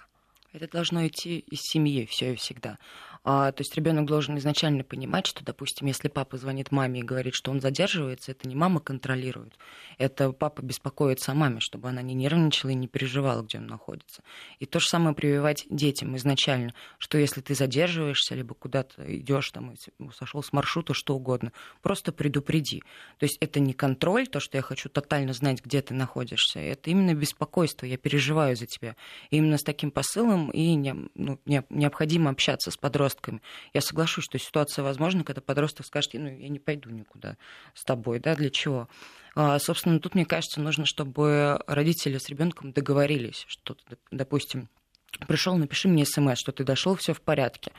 Это 0.55 0.69
должно 0.69 1.05
идти 1.05 1.41
из 1.41 1.59
семьи 1.63 2.07
все 2.07 2.33
и 2.33 2.37
всегда. 2.37 2.79
А, 3.27 3.53
то 3.53 3.63
есть 3.63 3.75
ребенок 3.75 4.05
должен 4.05 4.37
изначально 4.37 4.85
понимать, 4.85 5.27
что, 5.27 5.43
допустим, 5.43 5.87
если 5.87 6.09
папа 6.09 6.37
звонит 6.37 6.71
маме 6.71 7.01
и 7.01 7.03
говорит, 7.03 7.35
что 7.35 7.51
он 7.51 7.63
задерживается, 7.63 8.33
это 8.33 8.47
не 8.47 8.55
мама 8.55 8.81
контролирует, 8.81 9.57
это 9.97 10.33
папа 10.33 10.61
беспокоится 10.61 11.33
о 11.33 11.35
маме, 11.35 11.61
чтобы 11.61 11.89
она 11.89 12.03
не 12.03 12.13
нервничала 12.13 12.71
и 12.71 12.75
не 12.75 12.87
переживала, 12.87 13.41
где 13.41 13.59
он 13.59 13.67
находится. 13.67 14.23
И 14.59 14.67
то 14.67 14.79
же 14.79 14.87
самое 14.89 15.15
прививать 15.15 15.65
детям 15.71 16.15
изначально, 16.17 16.75
что 16.99 17.17
если 17.17 17.41
ты 17.41 17.55
задерживаешься, 17.55 18.35
либо 18.35 18.55
куда-то 18.55 19.03
идешь, 19.17 19.51
там, 19.53 19.75
сошел 20.15 20.43
с 20.43 20.53
маршрута, 20.53 20.93
что 20.93 21.17
угодно, 21.17 21.53
просто 21.81 22.13
предупреди. 22.13 22.83
То 23.19 23.25
есть 23.25 23.39
это 23.41 23.59
не 23.59 23.73
контроль, 23.73 24.27
то, 24.27 24.39
что 24.39 24.59
я 24.59 24.63
хочу 24.63 24.91
тотально 24.91 25.33
знать, 25.33 25.65
где 25.65 25.81
ты 25.81 25.95
находишься, 25.95 26.61
это 26.61 26.91
именно 26.91 27.15
беспокойство, 27.15 27.87
я 27.87 27.97
переживаю 27.97 28.55
за 28.55 28.67
тебя. 28.67 28.97
И 29.31 29.39
именно 29.39 29.57
с 29.57 29.63
таким 29.63 29.91
посылом 29.91 30.51
и 30.51 30.75
не, 30.75 30.95
ну, 31.15 31.41
не, 31.47 31.65
необходимо 31.71 32.31
общаться 32.31 32.71
с 32.71 32.77
подростками. 32.77 33.14
Я 33.73 33.81
соглашусь, 33.81 34.25
что 34.25 34.39
ситуация 34.39 34.83
возможна, 34.83 35.25
когда 35.25 35.41
подросток 35.41 35.87
скажет, 35.87 36.15
ну, 36.15 36.29
я 36.29 36.49
не 36.49 36.59
пойду 36.59 36.91
никуда 36.91 37.37
с 37.75 37.85
тобой, 37.85 38.21
да, 38.21 38.35
для 38.35 38.51
чего? 38.51 38.89
А, 39.35 39.59
собственно, 39.59 39.99
тут, 40.01 40.15
мне 40.15 40.25
кажется, 40.25 40.61
нужно, 40.61 40.87
чтобы 40.87 41.61
родители 41.67 42.19
с 42.19 42.29
ребенком 42.29 42.73
договорились, 42.73 43.45
что, 43.49 43.77
допустим, 44.11 44.69
пришел, 45.27 45.57
напиши 45.57 45.89
мне 45.89 46.05
смс, 46.05 46.39
что 46.39 46.53
ты 46.53 46.65
дошел, 46.65 46.95
все 46.95 47.15
в 47.15 47.21
порядке. 47.21 47.73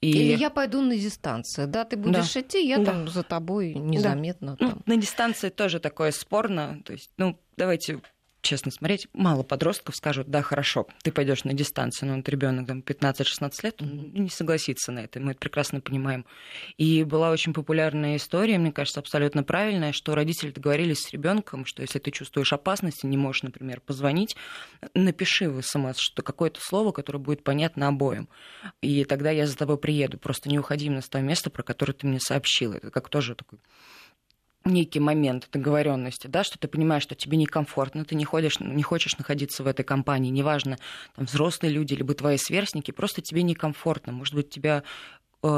И... 0.00 0.10
Или 0.10 0.36
я 0.36 0.50
пойду 0.50 0.82
на 0.82 0.96
дистанцию, 0.96 1.68
да, 1.68 1.84
ты 1.84 1.96
будешь 1.96 2.34
да. 2.34 2.40
идти, 2.40 2.66
я 2.66 2.78
да. 2.78 2.84
там 2.84 3.08
за 3.08 3.22
тобой 3.22 3.74
незаметно. 3.74 4.56
Да. 4.58 4.68
Там. 4.68 4.82
Ну, 4.84 4.94
на 4.94 5.00
дистанции 5.00 5.48
тоже 5.48 5.80
такое 5.80 6.10
спорно, 6.10 6.82
то 6.84 6.92
есть, 6.92 7.10
ну, 7.16 7.38
давайте 7.56 8.02
честно 8.44 8.70
смотреть, 8.70 9.08
мало 9.12 9.42
подростков 9.42 9.96
скажут, 9.96 10.28
да, 10.28 10.42
хорошо, 10.42 10.86
ты 11.02 11.10
пойдешь 11.10 11.44
на 11.44 11.52
дистанцию, 11.52 12.10
но 12.10 12.16
вот 12.16 12.28
ребенок 12.28 12.66
там 12.66 12.80
15-16 12.80 13.52
лет, 13.62 13.82
он 13.82 14.12
не 14.12 14.28
согласится 14.28 14.92
на 14.92 15.00
это, 15.00 15.18
мы 15.18 15.32
это 15.32 15.40
прекрасно 15.40 15.80
понимаем. 15.80 16.24
И 16.76 17.02
была 17.02 17.30
очень 17.30 17.52
популярная 17.52 18.16
история, 18.16 18.58
мне 18.58 18.70
кажется, 18.70 19.00
абсолютно 19.00 19.42
правильная, 19.42 19.92
что 19.92 20.14
родители 20.14 20.50
договорились 20.50 21.00
с 21.00 21.12
ребенком, 21.12 21.66
что 21.66 21.82
если 21.82 21.98
ты 21.98 22.10
чувствуешь 22.10 22.52
опасность 22.52 23.02
и 23.02 23.06
не 23.06 23.16
можешь, 23.16 23.42
например, 23.42 23.80
позвонить, 23.80 24.36
напиши 24.94 25.48
в 25.48 25.60
СМС, 25.62 25.96
что 25.98 26.22
какое-то 26.22 26.60
слово, 26.60 26.92
которое 26.92 27.18
будет 27.18 27.42
понятно 27.42 27.88
обоим. 27.88 28.28
И 28.82 29.04
тогда 29.04 29.30
я 29.30 29.46
за 29.46 29.56
тобой 29.56 29.78
приеду. 29.78 30.18
Просто 30.18 30.48
не 30.48 30.58
уходи 30.58 30.86
именно 30.86 31.00
с 31.00 31.08
того 31.08 31.24
места, 31.24 31.50
про 31.50 31.62
которое 31.62 31.92
ты 31.94 32.06
мне 32.06 32.20
сообщила. 32.20 32.74
Это 32.74 32.90
как 32.90 33.08
тоже 33.08 33.34
такой 33.34 33.58
некий 34.64 35.00
момент 35.00 35.48
договоренности, 35.52 36.26
да, 36.26 36.44
что 36.44 36.58
ты 36.58 36.68
понимаешь, 36.68 37.02
что 37.02 37.14
тебе 37.14 37.36
некомфортно, 37.36 38.04
ты 38.04 38.14
не, 38.14 38.24
ходишь, 38.24 38.60
не 38.60 38.82
хочешь 38.82 39.16
находиться 39.18 39.62
в 39.62 39.66
этой 39.66 39.84
компании, 39.84 40.30
неважно, 40.30 40.78
там, 41.16 41.26
взрослые 41.26 41.72
люди, 41.72 41.94
либо 41.94 42.14
твои 42.14 42.36
сверстники, 42.36 42.90
просто 42.90 43.20
тебе 43.20 43.42
некомфортно. 43.42 44.12
Может 44.12 44.34
быть, 44.34 44.50
тебя 44.50 44.82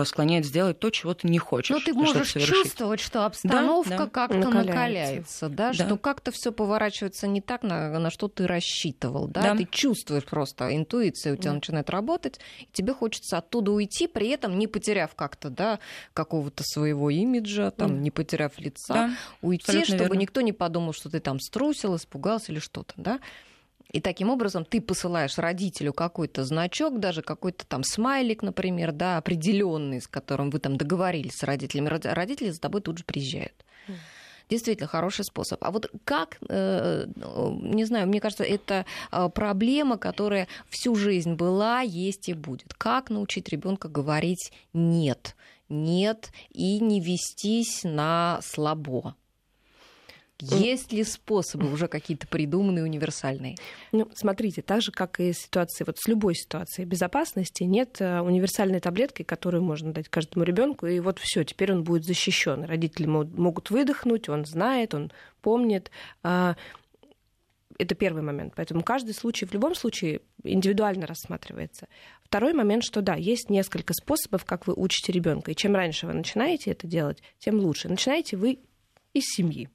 склоняет 0.04 0.44
сделать 0.44 0.78
то, 0.80 0.90
чего 0.90 1.14
ты 1.14 1.28
не 1.28 1.38
хочешь. 1.38 1.70
Но 1.70 1.80
ты 1.80 1.94
можешь 1.94 2.32
чувствовать, 2.32 3.00
что 3.00 3.24
обстановка 3.24 3.90
да, 3.90 3.98
да. 3.98 4.06
как-то 4.06 4.36
накаляется, 4.38 4.66
накаляется 4.66 5.48
да, 5.48 5.72
да. 5.72 5.72
что 5.74 5.96
как-то 5.96 6.30
все 6.32 6.50
поворачивается 6.52 7.26
не 7.26 7.40
так, 7.40 7.62
на, 7.62 7.98
на 7.98 8.10
что 8.10 8.28
ты 8.28 8.46
рассчитывал. 8.46 9.28
Да? 9.28 9.42
Да. 9.42 9.56
Ты 9.56 9.66
чувствуешь 9.70 10.24
просто, 10.24 10.74
интуиция 10.74 11.34
у 11.34 11.36
тебя 11.36 11.50
да. 11.50 11.56
начинает 11.56 11.90
работать, 11.90 12.40
и 12.60 12.68
тебе 12.72 12.94
хочется 12.94 13.38
оттуда 13.38 13.70
уйти, 13.70 14.06
при 14.06 14.28
этом 14.28 14.58
не 14.58 14.66
потеряв 14.66 15.14
как-то 15.14 15.50
да, 15.50 15.78
какого-то 16.14 16.64
своего 16.64 17.10
имиджа, 17.10 17.70
там, 17.70 17.90
да. 17.90 17.94
не 17.94 18.10
потеряв 18.10 18.58
лица, 18.58 18.94
да, 18.94 19.10
уйти, 19.40 19.84
чтобы 19.84 20.04
верно. 20.04 20.14
никто 20.18 20.40
не 20.40 20.52
подумал, 20.52 20.92
что 20.92 21.10
ты 21.10 21.20
там 21.20 21.38
струсил, 21.38 21.96
испугался 21.96 22.52
или 22.52 22.58
что-то. 22.58 22.94
Да? 22.96 23.20
И 23.92 24.00
таким 24.00 24.30
образом 24.30 24.64
ты 24.64 24.80
посылаешь 24.80 25.38
родителю 25.38 25.92
какой-то 25.92 26.44
значок, 26.44 26.98
даже 26.98 27.22
какой-то 27.22 27.66
там 27.66 27.84
смайлик, 27.84 28.42
например, 28.42 28.92
да, 28.92 29.16
определенный, 29.16 30.00
с 30.00 30.08
которым 30.08 30.50
вы 30.50 30.58
там 30.58 30.76
договорились 30.76 31.36
с 31.36 31.42
родителями. 31.44 31.88
Родители 31.88 32.50
за 32.50 32.60
тобой 32.60 32.80
тут 32.80 32.98
же 32.98 33.04
приезжают. 33.04 33.64
Действительно 34.48 34.86
хороший 34.86 35.24
способ. 35.24 35.64
А 35.64 35.72
вот 35.72 35.90
как, 36.04 36.38
э, 36.48 37.06
не 37.16 37.84
знаю, 37.84 38.06
мне 38.06 38.20
кажется, 38.20 38.44
это 38.44 38.86
проблема, 39.10 39.98
которая 39.98 40.46
всю 40.68 40.94
жизнь 40.94 41.34
была, 41.34 41.80
есть 41.80 42.28
и 42.28 42.34
будет. 42.34 42.72
Как 42.74 43.10
научить 43.10 43.48
ребенка 43.48 43.88
говорить 43.88 44.52
нет, 44.72 45.34
нет 45.68 46.30
и 46.50 46.78
не 46.78 47.00
вестись 47.00 47.82
на 47.82 48.38
слабо? 48.40 49.16
Есть 50.40 50.92
ли 50.92 51.02
способы 51.02 51.72
уже 51.72 51.88
какие-то 51.88 52.26
придуманные, 52.26 52.84
универсальные? 52.84 53.56
Ну, 53.92 54.10
смотрите, 54.14 54.60
так 54.60 54.82
же, 54.82 54.92
как 54.92 55.18
и 55.18 55.32
ситуации, 55.32 55.84
вот 55.84 55.98
с 55.98 56.06
любой 56.06 56.34
ситуацией 56.34 56.86
безопасности, 56.86 57.62
нет 57.62 57.96
э, 58.00 58.20
универсальной 58.20 58.80
таблетки, 58.80 59.22
которую 59.22 59.62
можно 59.62 59.92
дать 59.92 60.10
каждому 60.10 60.44
ребенку, 60.44 60.86
и 60.86 61.00
вот 61.00 61.18
все, 61.18 61.42
теперь 61.42 61.72
он 61.72 61.84
будет 61.84 62.04
защищен. 62.04 62.64
Родители 62.64 63.06
могут 63.06 63.70
выдохнуть, 63.70 64.28
он 64.28 64.44
знает, 64.44 64.92
он 64.92 65.10
помнит. 65.40 65.90
А, 66.22 66.56
это 67.78 67.94
первый 67.94 68.22
момент. 68.22 68.52
Поэтому 68.56 68.82
каждый 68.82 69.14
случай 69.14 69.46
в 69.46 69.54
любом 69.54 69.74
случае 69.74 70.20
индивидуально 70.44 71.06
рассматривается. 71.06 71.88
Второй 72.22 72.52
момент, 72.52 72.84
что 72.84 73.00
да, 73.00 73.14
есть 73.14 73.48
несколько 73.48 73.94
способов, 73.94 74.44
как 74.44 74.66
вы 74.66 74.74
учите 74.74 75.12
ребенка. 75.12 75.50
И 75.52 75.56
чем 75.56 75.74
раньше 75.74 76.06
вы 76.06 76.12
начинаете 76.12 76.72
это 76.72 76.86
делать, 76.86 77.22
тем 77.38 77.58
лучше. 77.58 77.88
Начинаете 77.88 78.36
вы 78.36 78.58
из 79.14 79.24
семьи 79.24 79.70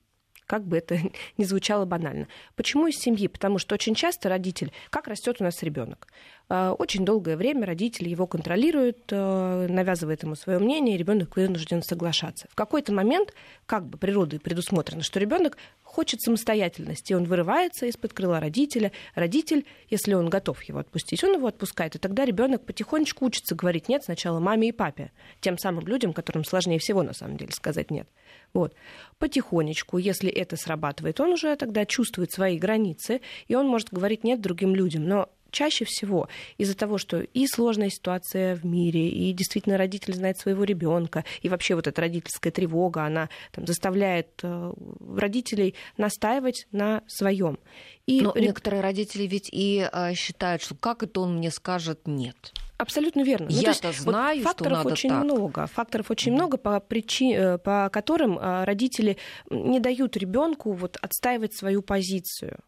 как 0.51 0.65
бы 0.65 0.77
это 0.77 0.99
ни 1.37 1.45
звучало 1.45 1.85
банально. 1.85 2.27
Почему 2.57 2.87
из 2.87 2.97
семьи? 2.97 3.27
Потому 3.27 3.57
что 3.57 3.73
очень 3.73 3.95
часто 3.95 4.27
родитель, 4.27 4.73
как 4.89 5.07
растет 5.07 5.37
у 5.39 5.45
нас 5.45 5.63
ребенок, 5.63 6.09
а, 6.49 6.73
очень 6.73 7.05
долгое 7.05 7.37
время 7.37 7.65
родители 7.65 8.09
его 8.09 8.27
контролируют, 8.27 8.97
а, 9.13 9.65
навязывают 9.69 10.23
ему 10.23 10.35
свое 10.35 10.59
мнение, 10.59 10.95
и 10.95 10.97
ребенок 10.97 11.37
вынужден 11.37 11.81
соглашаться. 11.81 12.47
В 12.51 12.55
какой-то 12.55 12.91
момент, 12.91 13.33
как 13.65 13.85
бы 13.85 13.97
природой 13.97 14.41
предусмотрено, 14.41 15.03
что 15.03 15.21
ребенок 15.21 15.55
хочет 15.91 16.21
самостоятельности, 16.21 17.13
он 17.13 17.25
вырывается 17.25 17.85
из-под 17.87 18.13
крыла 18.13 18.39
родителя. 18.39 18.91
Родитель, 19.13 19.65
если 19.89 20.13
он 20.13 20.29
готов 20.29 20.63
его 20.63 20.79
отпустить, 20.79 21.23
он 21.23 21.33
его 21.33 21.47
отпускает, 21.47 21.95
и 21.95 21.99
тогда 21.99 22.23
ребенок 22.23 22.65
потихонечку 22.65 23.25
учится 23.25 23.55
говорить 23.55 23.89
нет 23.89 24.03
сначала 24.05 24.39
маме 24.39 24.69
и 24.69 24.71
папе, 24.71 25.11
тем 25.41 25.57
самым 25.57 25.85
людям, 25.85 26.13
которым 26.13 26.45
сложнее 26.45 26.79
всего 26.79 27.03
на 27.03 27.13
самом 27.13 27.37
деле 27.37 27.51
сказать 27.51 27.91
нет. 27.91 28.07
Вот. 28.53 28.73
Потихонечку, 29.19 29.97
если 29.97 30.31
это 30.31 30.55
срабатывает, 30.55 31.19
он 31.19 31.33
уже 31.33 31.55
тогда 31.57 31.85
чувствует 31.85 32.31
свои 32.31 32.57
границы, 32.57 33.21
и 33.47 33.55
он 33.55 33.67
может 33.67 33.91
говорить 33.91 34.23
нет 34.23 34.41
другим 34.41 34.73
людям. 34.73 35.05
Но 35.05 35.29
чаще 35.51 35.85
всего 35.85 36.27
из-за 36.57 36.75
того, 36.75 36.97
что 36.97 37.21
и 37.21 37.47
сложная 37.47 37.89
ситуация 37.89 38.55
в 38.55 38.65
мире, 38.65 39.07
и 39.09 39.31
действительно 39.33 39.77
родитель 39.77 40.13
знает 40.13 40.37
своего 40.37 40.63
ребенка, 40.63 41.23
и 41.41 41.49
вообще 41.49 41.75
вот 41.75 41.87
эта 41.87 42.01
родительская 42.01 42.51
тревога, 42.51 43.03
она 43.03 43.29
там, 43.51 43.67
заставляет 43.67 44.39
э, 44.43 44.73
родителей 45.15 45.75
настаивать 45.97 46.67
на 46.71 47.03
своем. 47.07 47.59
И 48.07 48.21
Но 48.21 48.33
некоторые 48.35 48.81
родители 48.81 49.27
ведь 49.27 49.49
и 49.51 49.87
э, 49.91 50.13
считают, 50.15 50.61
что 50.61 50.75
как 50.75 51.03
это 51.03 51.21
он 51.21 51.37
мне 51.37 51.51
скажет 51.51 52.07
нет. 52.07 52.53
Абсолютно 52.77 53.21
верно. 53.21 53.47
Ну, 53.51 53.61
Я-то 53.61 53.89
вот 53.89 53.95
знаю, 53.95 54.41
факторов 54.41 54.79
что 54.79 54.83
надо 54.83 54.93
очень 54.93 55.09
так. 55.09 55.23
много. 55.23 55.67
Факторов 55.67 56.09
очень 56.09 56.31
mm-hmm. 56.31 56.35
много, 56.35 56.57
по, 56.57 56.79
причин, 56.79 57.33
э, 57.33 57.57
по 57.59 57.89
которым 57.91 58.39
родители 58.39 59.17
не 59.51 59.79
дают 59.79 60.17
ребенку 60.17 60.71
вот 60.73 60.97
отстаивать 60.99 61.53
свою 61.53 61.83
позицию. 61.83 62.59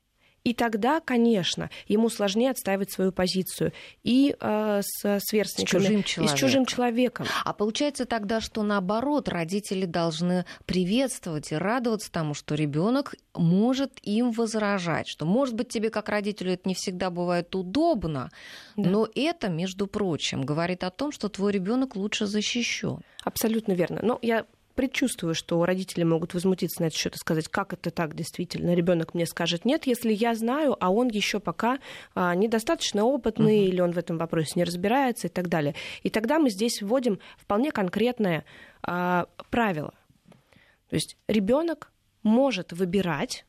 И 0.44 0.54
тогда, 0.54 1.00
конечно, 1.00 1.70
ему 1.88 2.10
сложнее 2.10 2.52
отстаивать 2.52 2.92
свою 2.92 3.12
позицию 3.12 3.72
и 4.04 4.36
э, 4.38 4.82
с 4.84 5.20
сверстниками, 5.22 6.02
с 6.02 6.04
чужим, 6.04 6.26
и 6.26 6.28
с 6.28 6.34
чужим 6.34 6.66
человеком. 6.66 7.28
А 7.46 7.54
получается 7.54 8.06
тогда, 8.06 8.42
что 8.42 8.62
наоборот, 8.64 9.30
родители 9.30 9.86
должны 9.86 10.46
приветствовать 10.66 11.52
и 11.52 11.56
радоваться 11.56 12.12
тому, 12.12 12.34
что 12.34 12.56
ребенок 12.56 13.16
может 13.34 14.00
им 14.04 14.32
возражать, 14.32 15.08
что, 15.08 15.26
может 15.26 15.56
быть, 15.56 15.70
тебе 15.70 15.90
как 15.90 16.10
родителю 16.10 16.52
это 16.52 16.68
не 16.68 16.76
всегда 16.76 17.10
бывает 17.10 17.56
удобно, 17.56 18.30
да. 18.76 18.90
но 18.90 19.08
это, 19.16 19.48
между 19.48 19.88
прочим, 19.88 20.44
говорит 20.44 20.84
о 20.84 20.90
том, 20.90 21.12
что 21.14 21.30
твой 21.30 21.54
ребенок 21.54 21.96
лучше 21.96 22.26
защищен. 22.26 23.00
Абсолютно 23.24 23.72
верно. 23.72 24.02
Но 24.04 24.20
я 24.22 24.46
предчувствую, 24.76 25.36
что 25.36 25.64
родители 25.66 26.04
могут 26.04 26.34
возмутиться 26.34 26.82
на 26.82 26.88
этот 26.88 26.98
счет 26.98 27.16
и 27.16 27.20
сказать, 27.20 27.48
как 27.48 27.74
это 27.74 27.92
так 27.92 28.16
действительно. 28.16 28.74
Ребенок 28.74 29.14
мне 29.14 29.26
скажет 29.26 29.66
нет, 29.66 29.86
если 29.88 30.12
я 30.12 30.36
знаю, 30.36 30.76
а 30.80 30.92
он 30.92 31.08
еще 31.08 31.40
пока 31.40 31.80
а, 32.16 32.36
недостаточно 32.36 33.04
опытный, 33.04 33.64
угу. 33.64 33.68
или 33.70 33.82
он 33.82 33.92
в 33.92 33.98
этом 33.98 34.18
вопросе 34.18 34.54
не 34.56 34.64
разбирается 34.64 35.28
и 35.28 35.30
так 35.30 35.48
далее. 35.48 35.76
И 36.02 36.10
тогда 36.10 36.40
мы 36.40 36.50
здесь 36.50 36.82
вводим 36.82 37.20
вполне 37.38 37.72
конкретное 37.72 38.46
а, 38.82 39.28
правило. 39.50 39.94
То 40.90 40.96
есть 40.96 41.18
ребенок 41.28 41.92
может 42.24 42.74
выбирать 42.74 43.46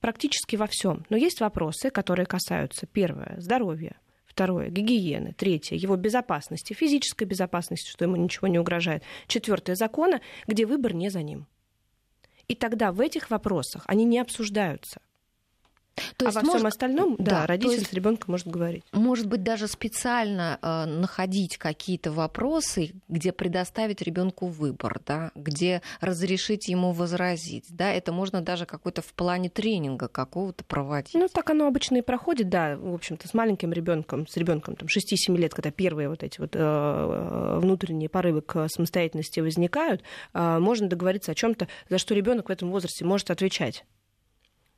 практически 0.00 0.56
во 0.56 0.66
всем. 0.66 1.04
Но 1.08 1.16
есть 1.16 1.40
вопросы, 1.40 1.90
которые 1.90 2.26
касаются, 2.26 2.86
первое, 2.86 3.36
здоровья, 3.38 3.96
Второе, 4.36 4.68
гигиены. 4.68 5.32
Третье, 5.32 5.76
его 5.76 5.96
безопасности, 5.96 6.74
физической 6.74 7.24
безопасности, 7.24 7.88
что 7.88 8.04
ему 8.04 8.16
ничего 8.16 8.48
не 8.48 8.58
угрожает. 8.58 9.02
Четвертое, 9.28 9.76
закона, 9.76 10.20
где 10.46 10.66
выбор 10.66 10.92
не 10.92 11.08
за 11.08 11.22
ним. 11.22 11.46
И 12.46 12.54
тогда 12.54 12.92
в 12.92 13.00
этих 13.00 13.30
вопросах 13.30 13.84
они 13.86 14.04
не 14.04 14.18
обсуждаются. 14.18 15.00
То 16.16 16.26
а 16.26 16.28
есть 16.28 16.36
во 16.36 16.42
может... 16.42 16.56
всем 16.56 16.66
остальном, 16.66 17.16
да, 17.18 17.30
да 17.40 17.46
родитель 17.46 17.78
есть... 17.78 17.90
с 17.90 17.92
ребенком 17.92 18.32
может 18.32 18.46
говорить. 18.46 18.84
Может 18.92 19.26
быть, 19.26 19.42
даже 19.42 19.66
специально 19.68 20.58
э, 20.60 20.84
находить 20.84 21.56
какие-то 21.56 22.12
вопросы, 22.12 22.92
где 23.08 23.32
предоставить 23.32 24.02
ребенку 24.02 24.46
выбор, 24.46 25.00
да, 25.06 25.30
где 25.34 25.82
разрешить 26.00 26.68
ему 26.68 26.92
возразить. 26.92 27.66
Да, 27.68 27.92
это 27.92 28.12
можно 28.12 28.40
даже 28.40 28.66
какой-то 28.66 29.02
в 29.02 29.12
плане 29.14 29.48
тренинга 29.48 30.08
какого-то 30.08 30.64
проводить. 30.64 31.14
Ну, 31.14 31.28
так 31.28 31.50
оно 31.50 31.66
обычно 31.66 31.96
и 31.96 32.02
проходит, 32.02 32.48
да, 32.48 32.76
в 32.76 32.94
общем-то, 32.94 33.28
с 33.28 33.34
маленьким 33.34 33.72
ребенком, 33.72 34.26
с 34.26 34.36
ребенком 34.36 34.76
там 34.76 34.88
6-7 34.88 35.36
лет, 35.36 35.54
когда 35.54 35.70
первые 35.70 36.08
вот 36.08 36.22
эти 36.22 36.40
вот 36.40 36.54
э, 36.54 36.58
э, 36.58 37.58
внутренние 37.60 38.08
порывы 38.08 38.42
к 38.42 38.68
самостоятельности 38.68 39.40
возникают, 39.40 40.02
э, 40.34 40.58
можно 40.58 40.88
договориться 40.88 41.32
о 41.32 41.34
чем-то, 41.34 41.68
за 41.88 41.98
что 41.98 42.14
ребенок 42.14 42.48
в 42.48 42.52
этом 42.52 42.70
возрасте 42.70 43.04
может 43.04 43.30
отвечать 43.30 43.84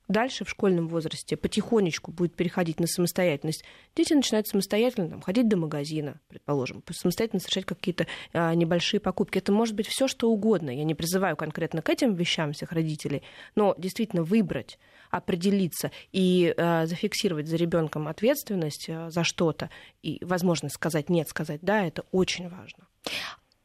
дальше 0.09 0.44
в 0.44 0.51
школьном 0.51 0.88
возрасте 0.88 1.37
потихонечку 1.37 2.11
будет 2.11 2.35
переходить 2.35 2.81
на 2.81 2.87
самостоятельность, 2.87 3.64
дети 3.94 4.14
начинают 4.14 4.49
самостоятельно 4.49 5.09
там, 5.09 5.21
ходить 5.21 5.49
до 5.49 5.57
магазина, 5.57 6.21
предположим, 6.29 6.83
самостоятельно 6.90 7.40
совершать 7.40 7.66
какие-то 7.66 8.07
а, 8.33 8.55
небольшие 8.55 9.01
покупки. 9.01 9.38
Это 9.38 9.53
может 9.53 9.75
быть 9.75 9.87
все 9.87 10.09
что 10.09 10.31
угодно. 10.31 10.71
Я 10.71 10.85
не 10.85 10.94
призываю 10.94 11.37
конкретно 11.37 11.83
к 11.83 11.88
этим 11.90 12.14
вещам 12.14 12.53
всех 12.53 12.73
родителей, 12.73 13.23
но 13.55 13.75
действительно 13.79 14.23
выбрать 14.23 14.79
определиться 15.11 15.90
и 16.12 16.53
э, 16.57 16.87
зафиксировать 16.87 17.49
за 17.49 17.57
ребенком 17.57 18.09
ответственность 18.09 18.88
э, 18.88 19.11
за 19.11 19.25
что-то 19.25 19.71
и 20.03 20.23
возможность 20.23 20.75
сказать 20.75 21.09
нет, 21.09 21.29
сказать 21.29 21.61
да, 21.62 21.87
это 21.87 22.05
очень 22.12 22.49
важно. 22.49 22.87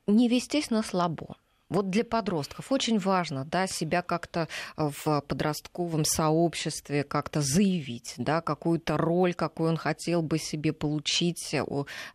Не 0.08 0.30
вестись 0.30 0.70
на 0.70 0.84
слабо. 0.84 1.36
Вот 1.74 1.90
для 1.90 2.04
подростков 2.04 2.72
очень 2.72 3.00
важно 3.00 3.46
да, 3.46 3.66
себя 3.66 4.04
как-то 4.04 4.48
в 4.78 5.22
подростковом 5.22 6.06
сообществе 6.06 7.04
как-то 7.04 7.42
заявить, 7.42 8.14
да, 8.18 8.42
какую-то 8.42 8.96
роль, 8.96 9.34
какую 9.34 9.72
он 9.72 9.78
хотел 9.78 10.22
бы 10.22 10.38
себе 10.38 10.72
получить 10.72 11.56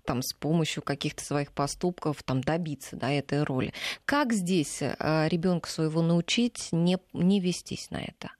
там, 0.05 0.23
с 0.23 0.33
помощью 0.35 0.85
каких-то 0.85 1.25
своих 1.25 1.51
поступков 1.51 2.23
там, 2.23 2.40
добиться 2.40 2.94
да, 2.94 3.11
этой 3.11 3.42
роли. 3.42 3.73
Как 4.05 4.33
здесь 4.33 4.81
э, 4.81 5.29
ребенка 5.29 5.68
своего 5.68 6.03
научить 6.03 6.68
не, 6.71 6.99
не 7.12 7.40
вестись 7.40 7.90
на 7.90 7.97
это? 7.97 8.31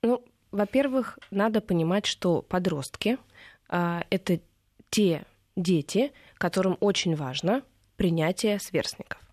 Ну, 0.00 0.24
во-первых, 0.52 1.18
надо 1.30 1.60
понимать, 1.60 2.06
что 2.06 2.40
подростки 2.40 3.18
а, 3.68 4.04
это 4.08 4.40
те 4.88 5.26
дети, 5.54 6.12
которым 6.38 6.78
очень 6.80 7.14
важно 7.14 7.62
принятие 7.96 8.58
сверстников. 8.58 9.29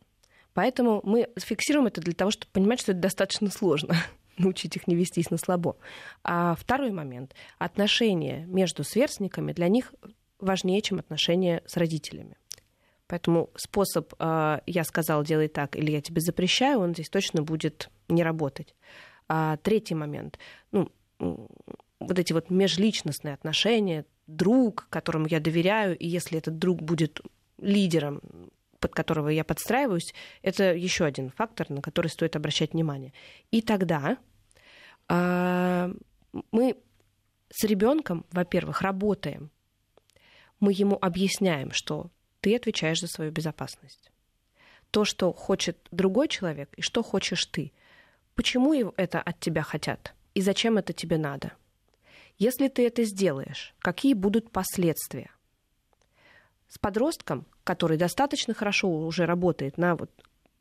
Поэтому 0.58 1.02
мы 1.04 1.30
фиксируем 1.38 1.86
это 1.86 2.02
для 2.02 2.14
того, 2.14 2.32
чтобы 2.32 2.52
понимать, 2.52 2.82
что 2.82 2.92
это 2.92 3.02
достаточно 3.02 3.52
сложно 3.52 3.96
научить 4.40 4.76
их 4.76 4.88
не 4.88 4.96
вестись 4.96 5.30
на 5.30 5.38
слабо. 5.38 5.78
А 6.24 6.56
второй 6.56 6.90
момент. 6.90 7.36
Отношения 7.60 8.44
между 8.48 8.84
сверстниками 8.84 9.54
для 9.54 9.68
них 9.68 9.94
важнее, 10.40 10.82
чем 10.82 10.98
отношения 10.98 11.62
с 11.68 11.78
родителями. 11.78 12.38
Поэтому 13.06 13.52
способ 13.56 14.16
а, 14.18 14.64
«я 14.66 14.84
сказал, 14.84 15.24
делай 15.24 15.48
так» 15.48 15.76
или 15.76 15.92
«я 15.92 16.02
тебе 16.02 16.22
запрещаю», 16.22 16.80
он 16.80 16.94
здесь 16.94 17.10
точно 17.10 17.44
будет 17.44 17.92
не 18.08 18.24
работать. 18.24 18.74
А 19.28 19.58
третий 19.58 19.94
момент. 19.94 20.40
Ну, 20.72 20.92
вот 21.20 22.18
эти 22.18 22.34
вот 22.34 22.50
межличностные 22.50 23.36
отношения, 23.36 24.06
друг, 24.26 24.88
которому 24.90 25.28
я 25.28 25.40
доверяю, 25.40 25.96
и 25.96 26.08
если 26.08 26.40
этот 26.40 26.58
друг 26.58 26.82
будет 26.82 27.22
лидером 27.60 28.22
под 28.80 28.94
которого 28.94 29.30
я 29.30 29.44
подстраиваюсь, 29.44 30.14
это 30.42 30.74
еще 30.74 31.06
один 31.06 31.32
фактор, 31.32 31.70
на 31.70 31.82
который 31.82 32.08
стоит 32.08 32.36
обращать 32.36 32.74
внимание. 32.74 33.14
И 33.52 33.62
тогда 33.62 34.18
э, 35.10 35.94
мы 36.52 36.78
с 37.50 37.64
ребенком, 37.64 38.26
во-первых, 38.32 38.82
работаем. 38.82 39.50
Мы 40.60 40.74
ему 40.74 40.98
объясняем, 41.00 41.72
что 41.72 42.10
ты 42.42 42.56
отвечаешь 42.56 43.00
за 43.00 43.08
свою 43.08 43.32
безопасность. 43.32 44.12
То, 44.92 45.06
что 45.06 45.34
хочет 45.34 45.78
другой 45.92 46.28
человек, 46.28 46.70
и 46.78 46.82
что 46.82 47.04
хочешь 47.04 47.46
ты. 47.46 47.74
Почему 48.36 48.74
это 48.96 49.22
от 49.22 49.40
тебя 49.40 49.64
хотят? 49.64 50.14
И 50.34 50.42
зачем 50.42 50.78
это 50.78 50.94
тебе 50.94 51.18
надо? 51.18 51.54
Если 52.38 52.68
ты 52.68 52.86
это 52.86 53.04
сделаешь, 53.04 53.74
какие 53.80 54.14
будут 54.14 54.52
последствия? 54.52 55.32
С 56.68 56.78
подростком 56.78 57.46
который 57.68 57.98
достаточно 57.98 58.54
хорошо 58.54 58.90
уже 58.90 59.26
работает 59.26 59.78
на 59.78 59.98
вот 59.98 60.10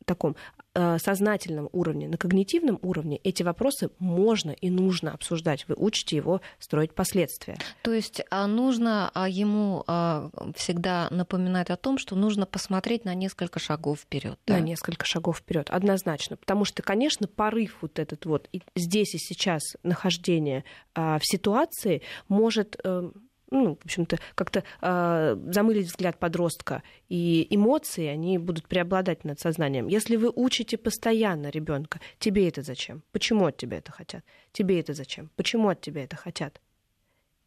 таком 0.05 0.37
э, 0.75 0.99
сознательном 0.99 1.69
уровне, 1.73 2.09
на 2.09 2.17
когнитивном 2.17 2.79
уровне 2.83 3.19
эти 3.25 3.43
вопросы 3.43 3.91
можно 3.99 4.51
и 4.51 4.71
нужно 4.71 5.13
обсуждать. 5.13 5.67
Вы 5.69 5.75
учите 5.77 6.17
его 6.17 6.41
строить 6.59 6.95
последствия. 6.95 7.57
То 7.83 7.93
есть 7.93 8.23
а, 8.31 8.47
нужно 8.47 9.11
а, 9.15 9.29
ему 9.29 9.83
а, 9.87 10.31
всегда 10.55 11.09
напоминать 11.11 11.71
о 11.71 11.77
том, 11.77 11.99
что 11.99 12.15
нужно 12.15 12.47
посмотреть 12.47 13.05
на 13.05 13.15
несколько 13.15 13.59
шагов 13.59 14.01
вперед. 14.01 14.39
Да? 14.47 14.55
На 14.55 14.61
несколько 14.61 15.05
шагов 15.07 15.39
вперед, 15.39 15.71
однозначно. 15.71 16.37
Потому 16.37 16.65
что, 16.65 16.83
конечно, 16.83 17.27
порыв 17.27 17.79
вот 17.81 17.99
этот 17.99 18.27
вот 18.27 18.49
здесь 18.77 19.15
и 19.15 19.19
сейчас 19.19 19.63
нахождение 19.83 20.65
в 20.95 21.21
ситуации 21.23 22.03
может 22.29 22.77
э, 22.83 23.11
ну, 23.51 23.77
в 23.77 23.85
общем-то, 23.85 24.19
как-то 24.35 24.65
э, 24.81 25.37
замылить 25.53 25.87
взгляд 25.87 26.19
подростка, 26.19 26.83
и 27.09 27.47
эмоции, 27.51 28.07
они 28.07 28.39
будут 28.39 28.67
преобладать 28.67 29.25
над 29.25 29.39
сознанием. 29.39 29.87
Если 29.87 30.17
вы 30.17 30.31
учите 30.35 30.77
постоянно 30.77 31.51
ребенка, 31.51 32.01
тебе 32.19 32.49
это 32.49 32.63
зачем? 32.63 33.03
Почему 33.13 33.47
от 33.47 33.57
тебя 33.57 33.79
это 33.79 33.93
хотят? 33.93 34.25
Тебе 34.53 34.81
это 34.81 34.95
зачем? 34.95 35.31
Почему 35.37 35.69
от 35.69 35.81
тебя 35.81 36.05
это 36.05 36.17
хотят? 36.17 36.61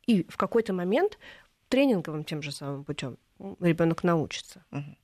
И 0.05 0.23
в 0.29 0.37
какой-то 0.37 0.73
момент 0.73 1.19
тренинговым 1.67 2.23
тем 2.23 2.41
же 2.41 2.51
самым 2.51 2.83
путем 2.83 3.17
ребенок 3.59 4.03
научится. 4.03 4.63
Угу. 4.71 4.95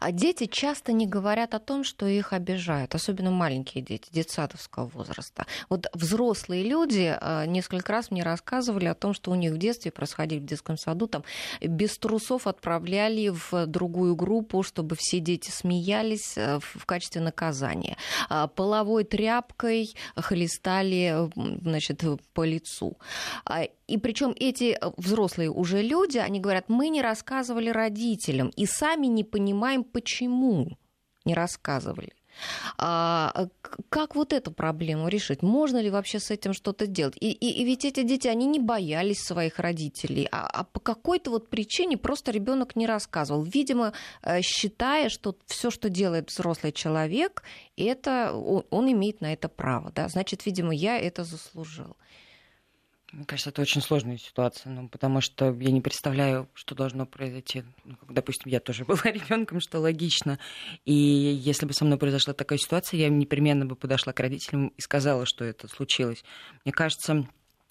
А 0.00 0.12
дети 0.12 0.46
часто 0.46 0.92
не 0.92 1.06
говорят 1.06 1.54
о 1.54 1.58
том, 1.58 1.84
что 1.84 2.06
их 2.06 2.32
обижают, 2.32 2.94
особенно 2.94 3.30
маленькие 3.30 3.82
дети, 3.82 4.08
детсадовского 4.10 4.86
возраста. 4.86 5.46
Вот 5.68 5.86
взрослые 5.94 6.64
люди 6.64 7.16
а, 7.20 7.46
несколько 7.46 7.92
раз 7.92 8.10
мне 8.10 8.22
рассказывали 8.22 8.86
о 8.86 8.94
том, 8.94 9.14
что 9.14 9.30
у 9.30 9.34
них 9.34 9.52
в 9.52 9.58
детстве 9.58 9.90
происходили 9.90 10.40
в 10.40 10.44
детском 10.44 10.78
саду, 10.78 11.06
там 11.06 11.24
без 11.60 11.98
трусов 11.98 12.46
отправляли 12.46 13.28
в 13.28 13.66
другую 13.66 14.16
группу, 14.16 14.62
чтобы 14.62 14.96
все 14.96 15.20
дети 15.20 15.50
смеялись 15.50 16.36
э, 16.36 16.58
в 16.60 16.86
качестве 16.86 17.20
наказания. 17.20 17.96
А, 18.28 18.46
половой 18.46 19.04
тряпкой 19.04 19.94
хлестали 20.16 21.30
значит, 21.62 22.02
по 22.32 22.44
лицу. 22.44 22.96
А, 23.44 23.64
и 23.88 23.96
причем 23.96 24.34
эти 24.36 24.78
взрослые 24.96 25.50
уже 25.50 25.82
люди, 25.82 26.18
они 26.18 26.40
говорят, 26.40 26.68
мы 26.68 26.90
не 26.90 27.00
рассказывали 27.00 27.70
родителям 27.70 28.48
и 28.50 28.66
сами 28.66 29.06
не 29.06 29.24
понимаем, 29.58 29.84
почему 29.84 30.78
не 31.24 31.34
рассказывали. 31.34 32.12
А, 32.76 33.48
как 33.88 34.14
вот 34.14 34.32
эту 34.32 34.52
проблему 34.52 35.08
решить? 35.08 35.42
Можно 35.42 35.82
ли 35.82 35.90
вообще 35.90 36.20
с 36.20 36.30
этим 36.30 36.52
что-то 36.52 36.86
делать? 36.86 37.16
И, 37.20 37.32
и, 37.32 37.62
и 37.62 37.64
ведь 37.64 37.84
эти 37.84 38.04
дети, 38.04 38.28
они 38.28 38.46
не 38.46 38.60
боялись 38.60 39.18
своих 39.18 39.58
родителей, 39.58 40.28
а, 40.30 40.46
а 40.46 40.64
по 40.64 40.78
какой-то 40.78 41.30
вот 41.30 41.50
причине 41.50 41.96
просто 41.96 42.30
ребенок 42.30 42.76
не 42.76 42.86
рассказывал. 42.86 43.42
Видимо, 43.42 43.92
э, 44.22 44.40
считая, 44.42 45.08
что 45.08 45.34
все, 45.46 45.70
что 45.70 45.88
делает 45.88 46.30
взрослый 46.30 46.70
человек, 46.72 47.42
это 47.76 48.32
он, 48.32 48.62
он 48.70 48.92
имеет 48.92 49.20
на 49.20 49.32
это 49.32 49.48
право. 49.48 49.90
Да? 49.92 50.08
Значит, 50.08 50.46
видимо, 50.46 50.72
я 50.72 50.96
это 50.96 51.24
заслужил. 51.24 51.96
Мне 53.12 53.24
кажется, 53.24 53.50
это 53.50 53.62
очень 53.62 53.80
сложная 53.80 54.18
ситуация, 54.18 54.70
ну, 54.70 54.88
потому 54.88 55.22
что 55.22 55.56
я 55.58 55.70
не 55.70 55.80
представляю, 55.80 56.48
что 56.52 56.74
должно 56.74 57.06
произойти. 57.06 57.64
Ну, 57.84 57.96
допустим, 58.10 58.50
я 58.50 58.60
тоже 58.60 58.84
была 58.86 59.00
ребенком, 59.04 59.60
что 59.60 59.80
логично. 59.80 60.38
И 60.84 60.92
если 60.92 61.64
бы 61.64 61.72
со 61.72 61.84
мной 61.84 61.98
произошла 61.98 62.34
такая 62.34 62.58
ситуация, 62.58 62.98
я 62.98 63.08
непременно 63.08 63.64
бы 63.64 63.76
подошла 63.76 64.12
к 64.12 64.20
родителям 64.20 64.68
и 64.68 64.80
сказала, 64.80 65.24
что 65.24 65.44
это 65.44 65.68
случилось. 65.68 66.22
Мне 66.64 66.72
кажется, 66.72 67.26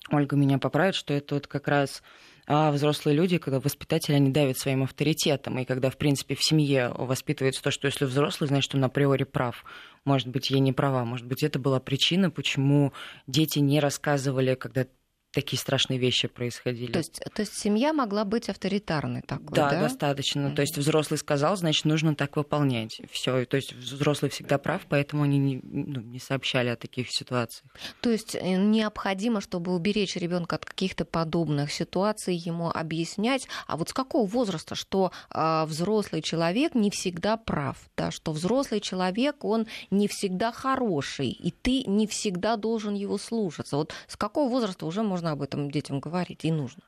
Ольга 0.09 0.35
меня 0.35 0.57
поправит, 0.57 0.95
что 0.95 1.13
это 1.13 1.35
вот 1.35 1.47
как 1.47 1.67
раз 1.67 2.01
а 2.49 2.71
взрослые 2.71 3.13
люди, 3.13 3.39
когда 3.39 3.59
воспитатели, 3.59 4.15
они 4.15 4.31
давят 4.31 4.57
своим 4.57 4.83
авторитетом, 4.83 5.59
и 5.59 5.65
когда, 5.65 5.89
в 5.89 5.97
принципе, 5.97 6.33
в 6.33 6.41
семье 6.41 6.93
воспитывается 6.97 7.61
то, 7.61 7.71
что 7.71 7.87
если 7.87 8.05
взрослый, 8.05 8.47
значит, 8.47 8.73
он 8.73 8.85
априори 8.85 9.25
прав. 9.25 9.65
Может 10.05 10.29
быть, 10.29 10.49
я 10.49 10.59
не 10.59 10.71
права, 10.71 11.03
может 11.03 11.25
быть, 11.25 11.43
это 11.43 11.59
была 11.59 11.81
причина, 11.81 12.31
почему 12.31 12.93
дети 13.27 13.59
не 13.59 13.81
рассказывали, 13.81 14.55
когда 14.55 14.87
такие 15.31 15.59
страшные 15.59 15.99
вещи 15.99 16.27
происходили. 16.27 16.91
То 16.91 16.99
есть, 16.99 17.21
то 17.33 17.41
есть 17.41 17.53
семья 17.57 17.93
могла 17.93 18.25
быть 18.25 18.49
авторитарной 18.49 19.21
такой, 19.21 19.55
да? 19.55 19.69
Да, 19.69 19.81
достаточно. 19.81 20.47
Mm-hmm. 20.47 20.55
То 20.55 20.61
есть 20.61 20.77
взрослый 20.77 21.17
сказал, 21.17 21.55
значит, 21.57 21.85
нужно 21.85 22.15
так 22.15 22.37
выполнять. 22.37 23.01
Все. 23.11 23.45
То 23.45 23.57
есть 23.57 23.73
взрослый 23.73 24.31
всегда 24.31 24.57
прав, 24.57 24.81
поэтому 24.89 25.23
они 25.23 25.37
не, 25.37 25.59
ну, 25.63 26.01
не 26.01 26.19
сообщали 26.19 26.69
о 26.69 26.75
таких 26.75 27.11
ситуациях. 27.11 27.71
То 28.01 28.09
есть 28.09 28.35
э, 28.35 28.55
необходимо, 28.55 29.41
чтобы 29.41 29.75
уберечь 29.75 30.15
ребенка 30.15 30.55
от 30.55 30.65
каких-то 30.65 31.05
подобных 31.05 31.71
ситуаций, 31.71 32.35
ему 32.35 32.69
объяснять. 32.69 33.47
А 33.67 33.77
вот 33.77 33.89
с 33.89 33.93
какого 33.93 34.25
возраста, 34.25 34.75
что 34.75 35.11
э, 35.29 35.65
взрослый 35.65 36.21
человек 36.21 36.73
не 36.73 36.89
всегда 36.89 37.37
прав, 37.37 37.77
да, 37.95 38.11
что 38.11 38.31
взрослый 38.31 38.79
человек, 38.79 39.43
он 39.43 39.67
не 39.91 40.07
всегда 40.07 40.51
хороший, 40.51 41.29
и 41.29 41.51
ты 41.51 41.83
не 41.83 42.07
всегда 42.07 42.55
должен 42.55 42.95
его 42.95 43.17
слушаться. 43.17 43.77
Вот 43.77 43.93
с 44.07 44.15
какого 44.15 44.49
возраста 44.49 44.85
уже 44.85 45.03
можно 45.03 45.26
можно 45.27 45.31
об 45.31 45.41
этом 45.41 45.71
детям 45.71 45.99
говорить 45.99 46.45
и 46.45 46.51
нужно. 46.51 46.83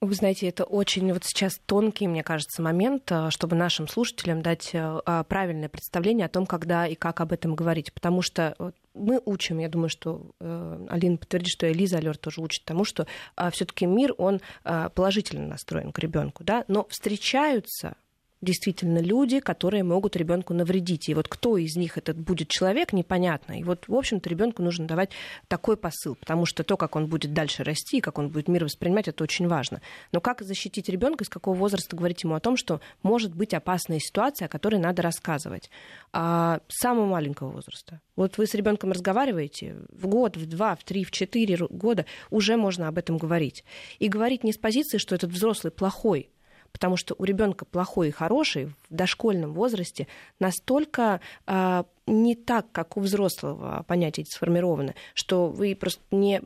Вы 0.00 0.14
знаете, 0.14 0.48
это 0.48 0.64
очень 0.64 1.12
вот 1.12 1.24
сейчас 1.24 1.60
тонкий, 1.66 2.08
мне 2.08 2.22
кажется, 2.22 2.62
момент, 2.62 3.12
э, 3.12 3.28
чтобы 3.30 3.54
нашим 3.54 3.86
слушателям 3.86 4.40
дать 4.40 4.70
э, 4.74 4.78
а, 5.04 5.24
правильное 5.24 5.68
представление 5.68 6.24
о 6.24 6.30
том, 6.30 6.46
когда 6.46 6.86
и 6.86 6.94
как 6.94 7.20
об 7.20 7.32
этом 7.32 7.54
говорить. 7.54 7.92
Потому 7.92 8.22
что 8.22 8.54
мы 8.94 9.20
учим, 9.26 9.58
я 9.58 9.68
думаю, 9.68 9.90
что 9.90 10.30
э, 10.40 10.86
Алина 10.88 11.18
подтвердит, 11.18 11.52
что 11.52 11.70
Элиза 11.70 11.98
Алер 11.98 12.16
тоже 12.16 12.40
учит 12.40 12.64
тому, 12.64 12.84
что 12.84 13.06
а, 13.36 13.50
все-таки 13.50 13.84
мир, 13.84 14.14
он 14.16 14.40
а, 14.64 14.88
положительно 14.88 15.46
настроен 15.46 15.92
к 15.92 15.98
ребенку, 15.98 16.44
да, 16.44 16.64
но 16.66 16.86
встречаются 16.88 17.94
действительно 18.42 18.98
люди, 18.98 19.40
которые 19.40 19.84
могут 19.84 20.16
ребенку 20.16 20.54
навредить. 20.54 21.08
И 21.08 21.14
вот 21.14 21.28
кто 21.28 21.56
из 21.56 21.76
них 21.76 21.98
этот 21.98 22.16
будет 22.16 22.48
человек, 22.48 22.92
непонятно. 22.92 23.58
И 23.58 23.64
вот, 23.64 23.86
в 23.86 23.94
общем-то, 23.94 24.28
ребенку 24.28 24.62
нужно 24.62 24.86
давать 24.86 25.10
такой 25.48 25.76
посыл, 25.76 26.14
потому 26.14 26.46
что 26.46 26.64
то, 26.64 26.76
как 26.76 26.96
он 26.96 27.06
будет 27.06 27.32
дальше 27.32 27.64
расти, 27.64 28.00
как 28.00 28.18
он 28.18 28.28
будет 28.28 28.48
мир 28.48 28.64
воспринимать, 28.64 29.08
это 29.08 29.24
очень 29.24 29.48
важно. 29.48 29.80
Но 30.12 30.20
как 30.20 30.42
защитить 30.42 30.88
ребенка, 30.88 31.24
с 31.24 31.28
какого 31.28 31.54
возраста 31.54 31.96
говорить 31.96 32.22
ему 32.22 32.34
о 32.34 32.40
том, 32.40 32.56
что 32.56 32.80
может 33.02 33.34
быть 33.34 33.54
опасная 33.54 33.98
ситуация, 33.98 34.46
о 34.46 34.48
которой 34.48 34.80
надо 34.80 35.02
рассказывать? 35.02 35.70
А 36.12 36.60
с 36.68 36.80
самого 36.80 37.06
маленького 37.06 37.50
возраста. 37.50 38.00
Вот 38.16 38.38
вы 38.38 38.46
с 38.46 38.54
ребенком 38.54 38.92
разговариваете 38.92 39.76
в 39.90 40.06
год, 40.06 40.36
в 40.36 40.46
два, 40.46 40.76
в 40.76 40.84
три, 40.84 41.04
в 41.04 41.10
четыре 41.10 41.56
года, 41.56 42.06
уже 42.30 42.56
можно 42.56 42.88
об 42.88 42.98
этом 42.98 43.18
говорить. 43.18 43.64
И 43.98 44.08
говорить 44.08 44.44
не 44.44 44.52
с 44.52 44.58
позиции, 44.58 44.98
что 44.98 45.14
этот 45.14 45.30
взрослый 45.30 45.70
плохой, 45.70 46.30
потому 46.72 46.96
что 46.96 47.14
у 47.18 47.24
ребенка 47.24 47.64
плохой 47.64 48.08
и 48.08 48.12
хороший 48.12 48.66
в 48.66 48.74
дошкольном 48.90 49.52
возрасте 49.54 50.06
настолько 50.38 51.20
э, 51.46 51.84
не 52.06 52.34
так, 52.34 52.70
как 52.72 52.96
у 52.96 53.00
взрослого 53.00 53.84
понятия 53.86 54.24
сформированы, 54.24 54.94
что 55.14 55.48
вы 55.48 55.74
просто 55.74 56.02
не 56.10 56.42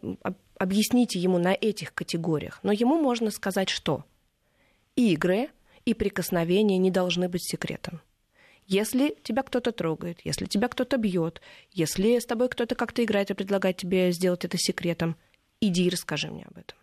объясните 0.59 1.19
ему 1.19 1.39
на 1.39 1.55
этих 1.55 1.95
категориях. 1.95 2.61
Но 2.63 2.73
ему 2.73 3.01
можно 3.01 3.31
сказать, 3.31 3.69
что 3.69 4.05
игры 4.97 5.51
и 5.85 5.95
прикосновения 5.95 6.79
не 6.79 6.91
должны 6.91 7.29
быть 7.29 7.45
секретом. 7.45 8.01
Если 8.67 9.15
тебя 9.23 9.43
кто-то 9.43 9.73
трогает, 9.73 10.21
если 10.25 10.47
тебя 10.47 10.69
кто-то 10.69 10.97
бьет, 10.97 11.43
если 11.71 12.19
с 12.19 12.25
тобой 12.25 12.49
кто-то 12.49 12.75
как-то 12.75 13.05
играет 13.05 13.31
и 13.31 13.35
предлагает 13.35 13.77
тебе 13.77 14.11
сделать 14.13 14.45
это 14.47 14.57
секретом, 14.57 15.17
иди 15.61 15.87
и 15.87 15.91
расскажи 15.91 16.31
мне 16.31 16.45
об 16.45 16.57
этом 16.57 16.79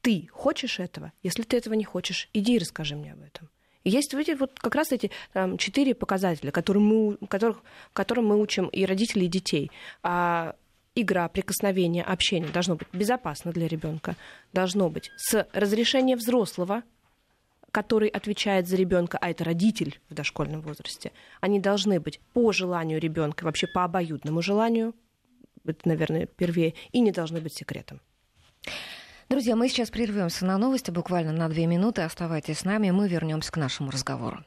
ты 0.00 0.28
хочешь 0.32 0.80
этого? 0.80 1.12
Если 1.22 1.42
ты 1.42 1.56
этого 1.56 1.74
не 1.74 1.84
хочешь, 1.84 2.28
иди 2.32 2.56
и 2.56 2.58
расскажи 2.58 2.96
мне 2.96 3.12
об 3.12 3.22
этом. 3.22 3.48
И 3.84 3.90
есть 3.90 4.12
эти, 4.14 4.32
вот 4.32 4.58
как 4.58 4.74
раз 4.74 4.92
эти 4.92 5.10
там, 5.32 5.56
четыре 5.56 5.94
показателя, 5.94 6.50
которым 6.50 6.84
мы, 6.84 7.16
которых, 7.28 7.62
которым 7.92 8.26
мы 8.26 8.40
учим 8.40 8.68
и 8.68 8.84
родителей, 8.84 9.26
и 9.26 9.30
детей. 9.30 9.70
А, 10.02 10.54
игра, 10.94 11.28
прикосновение, 11.28 12.04
общение 12.04 12.50
должно 12.50 12.76
быть 12.76 12.88
безопасно 12.92 13.52
для 13.52 13.68
ребенка, 13.68 14.16
должно 14.52 14.90
быть 14.90 15.10
с 15.16 15.46
разрешения 15.52 16.16
взрослого, 16.16 16.82
который 17.70 18.08
отвечает 18.08 18.68
за 18.68 18.76
ребенка, 18.76 19.16
а 19.20 19.30
это 19.30 19.44
родитель 19.44 20.00
в 20.10 20.14
дошкольном 20.14 20.60
возрасте. 20.60 21.12
Они 21.40 21.60
должны 21.60 22.00
быть 22.00 22.20
по 22.34 22.52
желанию 22.52 23.00
ребенка, 23.00 23.44
вообще 23.44 23.66
по 23.66 23.84
обоюдному 23.84 24.42
желанию, 24.42 24.94
это, 25.64 25.88
наверное, 25.88 26.26
первее, 26.26 26.74
и 26.92 27.00
не 27.00 27.12
должны 27.12 27.40
быть 27.40 27.54
секретом. 27.54 28.00
Друзья, 29.30 29.54
мы 29.54 29.68
сейчас 29.68 29.90
прервемся 29.90 30.44
на 30.44 30.58
новости 30.58 30.90
буквально 30.90 31.30
на 31.30 31.48
две 31.48 31.66
минуты. 31.66 32.02
Оставайтесь 32.02 32.58
с 32.58 32.64
нами, 32.64 32.90
мы 32.90 33.06
вернемся 33.06 33.52
к 33.52 33.56
нашему 33.58 33.92
разговору. 33.92 34.44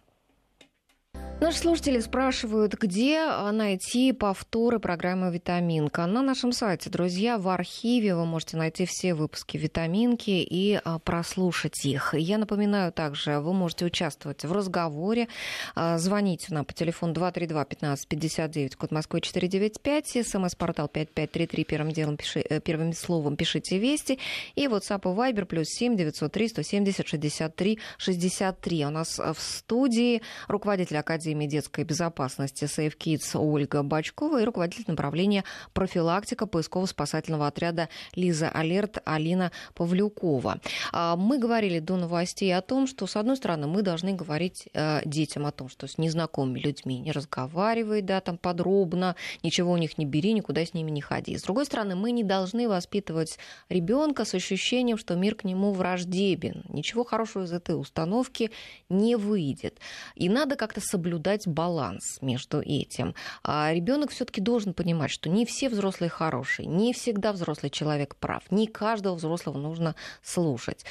Наши 1.43 1.57
слушатели 1.57 1.99
спрашивают, 1.99 2.75
где 2.75 3.17
а, 3.17 3.51
найти 3.51 4.13
повторы 4.13 4.79
программы 4.79 5.29
«Витаминка». 5.29 6.05
На 6.05 6.21
нашем 6.21 6.53
сайте, 6.53 6.89
друзья, 6.89 7.37
в 7.37 7.49
архиве 7.49 8.15
вы 8.15 8.25
можете 8.25 8.55
найти 8.55 8.85
все 8.85 9.13
выпуски 9.13 9.57
«Витаминки» 9.57 10.29
и 10.29 10.79
а, 10.81 10.99
прослушать 10.99 11.83
их. 11.83 12.13
Я 12.13 12.37
напоминаю 12.37 12.93
также, 12.93 13.41
вы 13.41 13.51
можете 13.51 13.83
участвовать 13.83 14.45
в 14.45 14.53
разговоре. 14.53 15.27
А, 15.75 15.97
звоните 15.97 16.53
нам 16.53 16.63
по 16.63 16.71
телефону 16.71 17.13
232-1559, 17.13 18.77
код 18.77 18.91
Москвы 18.91 19.19
495, 19.19 20.25
смс-портал 20.25 20.87
5533, 20.87 21.63
первым, 21.65 21.91
делом 21.91 22.15
пиши, 22.15 22.39
э, 22.39 22.61
первым 22.61 22.93
словом 22.93 23.35
пишите 23.35 23.79
«Вести». 23.79 24.17
И 24.55 24.67
WhatsApp 24.67 25.01
и 25.01 25.13
Viber 25.13 25.43
плюс 25.43 25.67
7 25.67 25.97
903 25.97 26.47
170 26.47 27.05
63 27.05 27.79
63. 27.97 28.85
У 28.85 28.89
нас 28.91 29.19
в 29.19 29.35
студии 29.37 30.21
руководитель 30.47 30.99
Академии 30.99 31.32
Академии 31.33 31.47
детской 31.47 31.83
безопасности 31.83 32.65
Safe 32.65 32.95
Kids 32.95 33.35
Ольга 33.35 33.81
Бачкова 33.81 34.41
и 34.41 34.45
руководитель 34.45 34.85
направления 34.87 35.43
профилактика 35.73 36.45
поисково-спасательного 36.45 37.47
отряда 37.47 37.89
Лиза 38.15 38.49
Алерт 38.49 38.99
Алина 39.03 39.51
Павлюкова. 39.73 40.59
А, 40.91 41.15
мы 41.15 41.39
говорили 41.39 41.79
до 41.79 41.97
новостей 41.97 42.55
о 42.55 42.61
том, 42.61 42.85
что, 42.85 43.07
с 43.07 43.15
одной 43.15 43.37
стороны, 43.37 43.65
мы 43.65 43.81
должны 43.81 44.13
говорить 44.13 44.69
э, 44.73 45.01
детям 45.05 45.47
о 45.47 45.51
том, 45.51 45.69
что 45.69 45.87
с 45.87 45.97
незнакомыми 45.97 46.59
людьми 46.59 46.99
не 46.99 47.11
разговаривай, 47.11 48.03
да, 48.03 48.21
там 48.21 48.37
подробно, 48.37 49.15
ничего 49.41 49.71
у 49.71 49.77
них 49.77 49.97
не 49.97 50.05
бери, 50.05 50.33
никуда 50.33 50.63
с 50.63 50.75
ними 50.75 50.91
не 50.91 51.01
ходи. 51.01 51.35
С 51.35 51.41
другой 51.41 51.65
стороны, 51.65 51.95
мы 51.95 52.11
не 52.11 52.23
должны 52.23 52.69
воспитывать 52.69 53.39
ребенка 53.69 54.23
с 54.23 54.35
ощущением, 54.35 54.99
что 54.99 55.15
мир 55.15 55.33
к 55.33 55.45
нему 55.45 55.73
враждебен. 55.73 56.63
Ничего 56.69 57.03
хорошего 57.03 57.45
из 57.45 57.51
этой 57.51 57.79
установки 57.79 58.51
не 58.89 59.15
выйдет. 59.15 59.79
И 60.13 60.29
надо 60.29 60.55
как-то 60.55 60.79
соблюдать 60.79 61.12
баланс 61.47 62.19
между 62.21 62.61
этим. 62.61 63.15
А 63.43 63.73
ребенок 63.73 64.11
все-таки 64.11 64.41
должен 64.41 64.73
понимать, 64.73 65.11
что 65.11 65.29
не 65.29 65.45
все 65.45 65.69
взрослые 65.69 66.09
хорошие, 66.09 66.67
не 66.67 66.93
всегда 66.93 67.33
взрослый 67.33 67.69
человек 67.69 68.15
прав, 68.15 68.43
не 68.51 68.67
каждого 68.67 69.15
взрослого 69.15 69.57
нужно 69.57 69.95
слушать. 70.21 70.85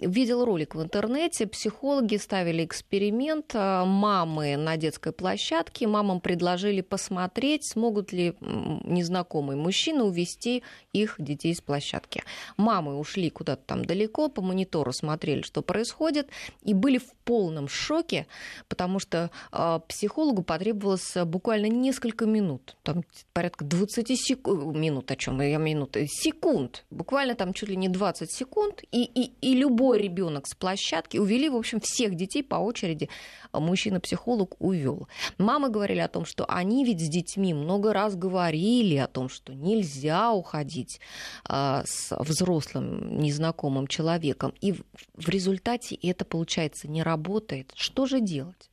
Видел 0.00 0.46
ролик 0.46 0.74
в 0.74 0.82
интернете, 0.82 1.46
психологи 1.46 2.16
ставили 2.16 2.64
эксперимент, 2.64 3.52
а, 3.54 3.84
мамы 3.84 4.56
на 4.56 4.78
детской 4.78 5.12
площадке, 5.12 5.86
мамам 5.86 6.22
предложили 6.22 6.80
посмотреть, 6.80 7.70
смогут 7.70 8.10
ли 8.10 8.34
незнакомые 8.40 9.58
мужчины 9.58 10.04
увести 10.04 10.62
их 10.94 11.16
детей 11.18 11.54
с 11.54 11.60
площадки. 11.60 12.22
Мамы 12.56 12.98
ушли 12.98 13.28
куда-то 13.28 13.62
там 13.66 13.84
далеко, 13.84 14.28
по 14.28 14.40
монитору 14.40 14.90
смотрели, 14.94 15.42
что 15.42 15.60
происходит, 15.60 16.30
и 16.62 16.72
были 16.72 16.96
в 16.96 17.12
полном 17.24 17.68
шоке, 17.68 18.26
потому 18.68 19.00
что 19.00 19.30
э, 19.52 19.80
психологу 19.86 20.42
потребовалось 20.42 21.14
буквально 21.26 21.66
несколько 21.66 22.24
минут, 22.24 22.74
там 22.84 23.04
порядка 23.34 23.66
20 23.66 24.18
секунд, 24.18 24.74
минут, 24.74 25.10
о 25.10 25.16
чем 25.16 25.42
я 25.42 25.58
минуты, 25.58 26.06
секунд, 26.08 26.86
буквально 26.90 27.34
там 27.34 27.52
чуть 27.52 27.68
ли 27.68 27.76
не 27.76 27.88
20 27.88 28.32
секунд, 28.32 28.82
и, 28.92 29.04
и, 29.04 29.32
и 29.42 29.54
любой 29.54 29.89
ребенок 29.94 30.46
с 30.46 30.54
площадки, 30.54 31.18
увели, 31.18 31.48
в 31.48 31.56
общем, 31.56 31.80
всех 31.80 32.14
детей 32.14 32.42
по 32.42 32.56
очереди, 32.56 33.08
а 33.52 33.60
мужчина-психолог 33.60 34.56
увел. 34.60 35.08
Мамы 35.38 35.70
говорили 35.70 36.00
о 36.00 36.08
том, 36.08 36.24
что 36.24 36.44
они 36.46 36.84
ведь 36.84 37.00
с 37.00 37.08
детьми 37.08 37.54
много 37.54 37.92
раз 37.92 38.16
говорили 38.16 38.96
о 38.96 39.06
том, 39.06 39.28
что 39.28 39.54
нельзя 39.54 40.32
уходить 40.32 41.00
а, 41.44 41.82
с 41.86 42.14
взрослым 42.18 43.20
незнакомым 43.20 43.86
человеком. 43.86 44.54
И 44.60 44.72
в 44.72 45.28
результате 45.28 45.94
это, 45.96 46.24
получается, 46.24 46.88
не 46.88 47.02
работает. 47.02 47.72
Что 47.74 48.06
же 48.06 48.20
делать? 48.20 48.70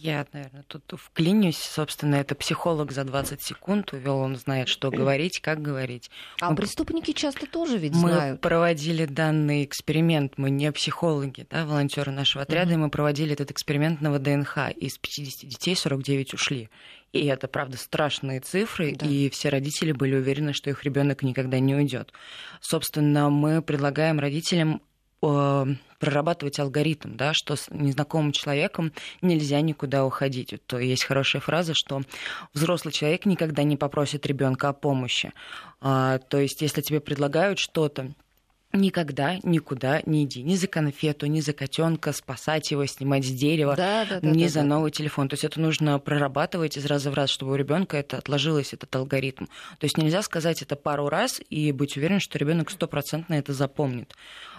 Я, 0.00 0.24
наверное, 0.32 0.62
тут 0.68 0.84
вклинюсь. 0.96 1.58
Собственно, 1.58 2.14
это 2.14 2.36
психолог 2.36 2.92
за 2.92 3.02
20 3.02 3.42
секунд 3.42 3.92
увел, 3.92 4.18
он 4.18 4.36
знает, 4.36 4.68
что 4.68 4.92
говорить, 4.92 5.40
как 5.40 5.60
говорить. 5.60 6.08
А 6.40 6.50
мы... 6.50 6.56
преступники 6.56 7.10
часто 7.10 7.48
тоже 7.48 7.78
ведь 7.78 7.94
мы 7.94 8.12
знают. 8.12 8.32
Мы 8.34 8.38
проводили 8.38 9.06
данный 9.06 9.64
эксперимент, 9.64 10.34
мы 10.36 10.50
не 10.50 10.70
психологи, 10.70 11.48
да, 11.50 11.66
волонтеры 11.66 12.12
нашего 12.12 12.44
отряда, 12.44 12.70
mm-hmm. 12.70 12.74
и 12.74 12.78
мы 12.78 12.90
проводили 12.90 13.32
этот 13.32 13.50
эксперимент 13.50 14.00
на 14.00 14.12
ВДНХ. 14.12 14.70
Из 14.76 14.98
50 14.98 15.48
детей 15.50 15.74
49 15.74 16.34
ушли. 16.34 16.70
И 17.12 17.26
это, 17.26 17.48
правда, 17.48 17.76
страшные 17.76 18.38
цифры, 18.38 18.94
да. 18.94 19.04
и 19.04 19.28
все 19.30 19.48
родители 19.48 19.90
были 19.90 20.14
уверены, 20.14 20.52
что 20.52 20.70
их 20.70 20.84
ребенок 20.84 21.24
никогда 21.24 21.58
не 21.58 21.74
уйдет. 21.74 22.12
Собственно, 22.60 23.30
мы 23.30 23.62
предлагаем 23.62 24.20
родителям 24.20 24.80
прорабатывать 25.20 26.58
алгоритм, 26.58 27.16
да, 27.16 27.32
что 27.34 27.56
с 27.56 27.68
незнакомым 27.70 28.32
человеком 28.32 28.92
нельзя 29.20 29.60
никуда 29.60 30.04
уходить. 30.04 30.54
То 30.66 30.78
есть 30.78 31.04
хорошая 31.04 31.42
фраза, 31.42 31.74
что 31.74 32.02
взрослый 32.54 32.92
человек 32.92 33.26
никогда 33.26 33.62
не 33.64 33.76
попросит 33.76 34.26
ребенка 34.26 34.68
о 34.68 34.72
помощи. 34.72 35.32
А, 35.80 36.18
то 36.18 36.38
есть 36.38 36.62
если 36.62 36.82
тебе 36.82 37.00
предлагают 37.00 37.58
что-то, 37.58 38.12
Никогда 38.74 39.38
никуда 39.44 40.02
не 40.04 40.24
иди. 40.24 40.42
Ни 40.42 40.54
за 40.54 40.66
конфету, 40.66 41.24
ни 41.24 41.40
за 41.40 41.54
котенка, 41.54 42.12
спасать 42.12 42.70
его, 42.70 42.84
снимать 42.84 43.24
с 43.24 43.30
дерева, 43.30 43.74
да, 43.74 44.04
да, 44.04 44.20
да, 44.20 44.28
ни 44.28 44.42
да, 44.42 44.48
за 44.50 44.60
да. 44.60 44.66
новый 44.66 44.90
телефон. 44.90 45.26
То 45.28 45.34
есть 45.34 45.44
это 45.44 45.58
нужно 45.58 45.98
прорабатывать 45.98 46.76
из 46.76 46.84
раза 46.84 47.10
в 47.10 47.14
раз, 47.14 47.30
чтобы 47.30 47.52
у 47.52 47.54
ребенка 47.54 47.96
это 47.96 48.18
отложилось, 48.18 48.74
этот 48.74 48.94
алгоритм. 48.94 49.46
То 49.78 49.84
есть 49.84 49.96
нельзя 49.96 50.20
сказать 50.20 50.60
это 50.60 50.76
пару 50.76 51.08
раз 51.08 51.40
и 51.48 51.72
быть 51.72 51.96
уверен, 51.96 52.20
что 52.20 52.36
ребенок 52.36 52.70
стопроцентно 52.70 53.34
это 53.34 53.54
запомнит. 53.54 54.14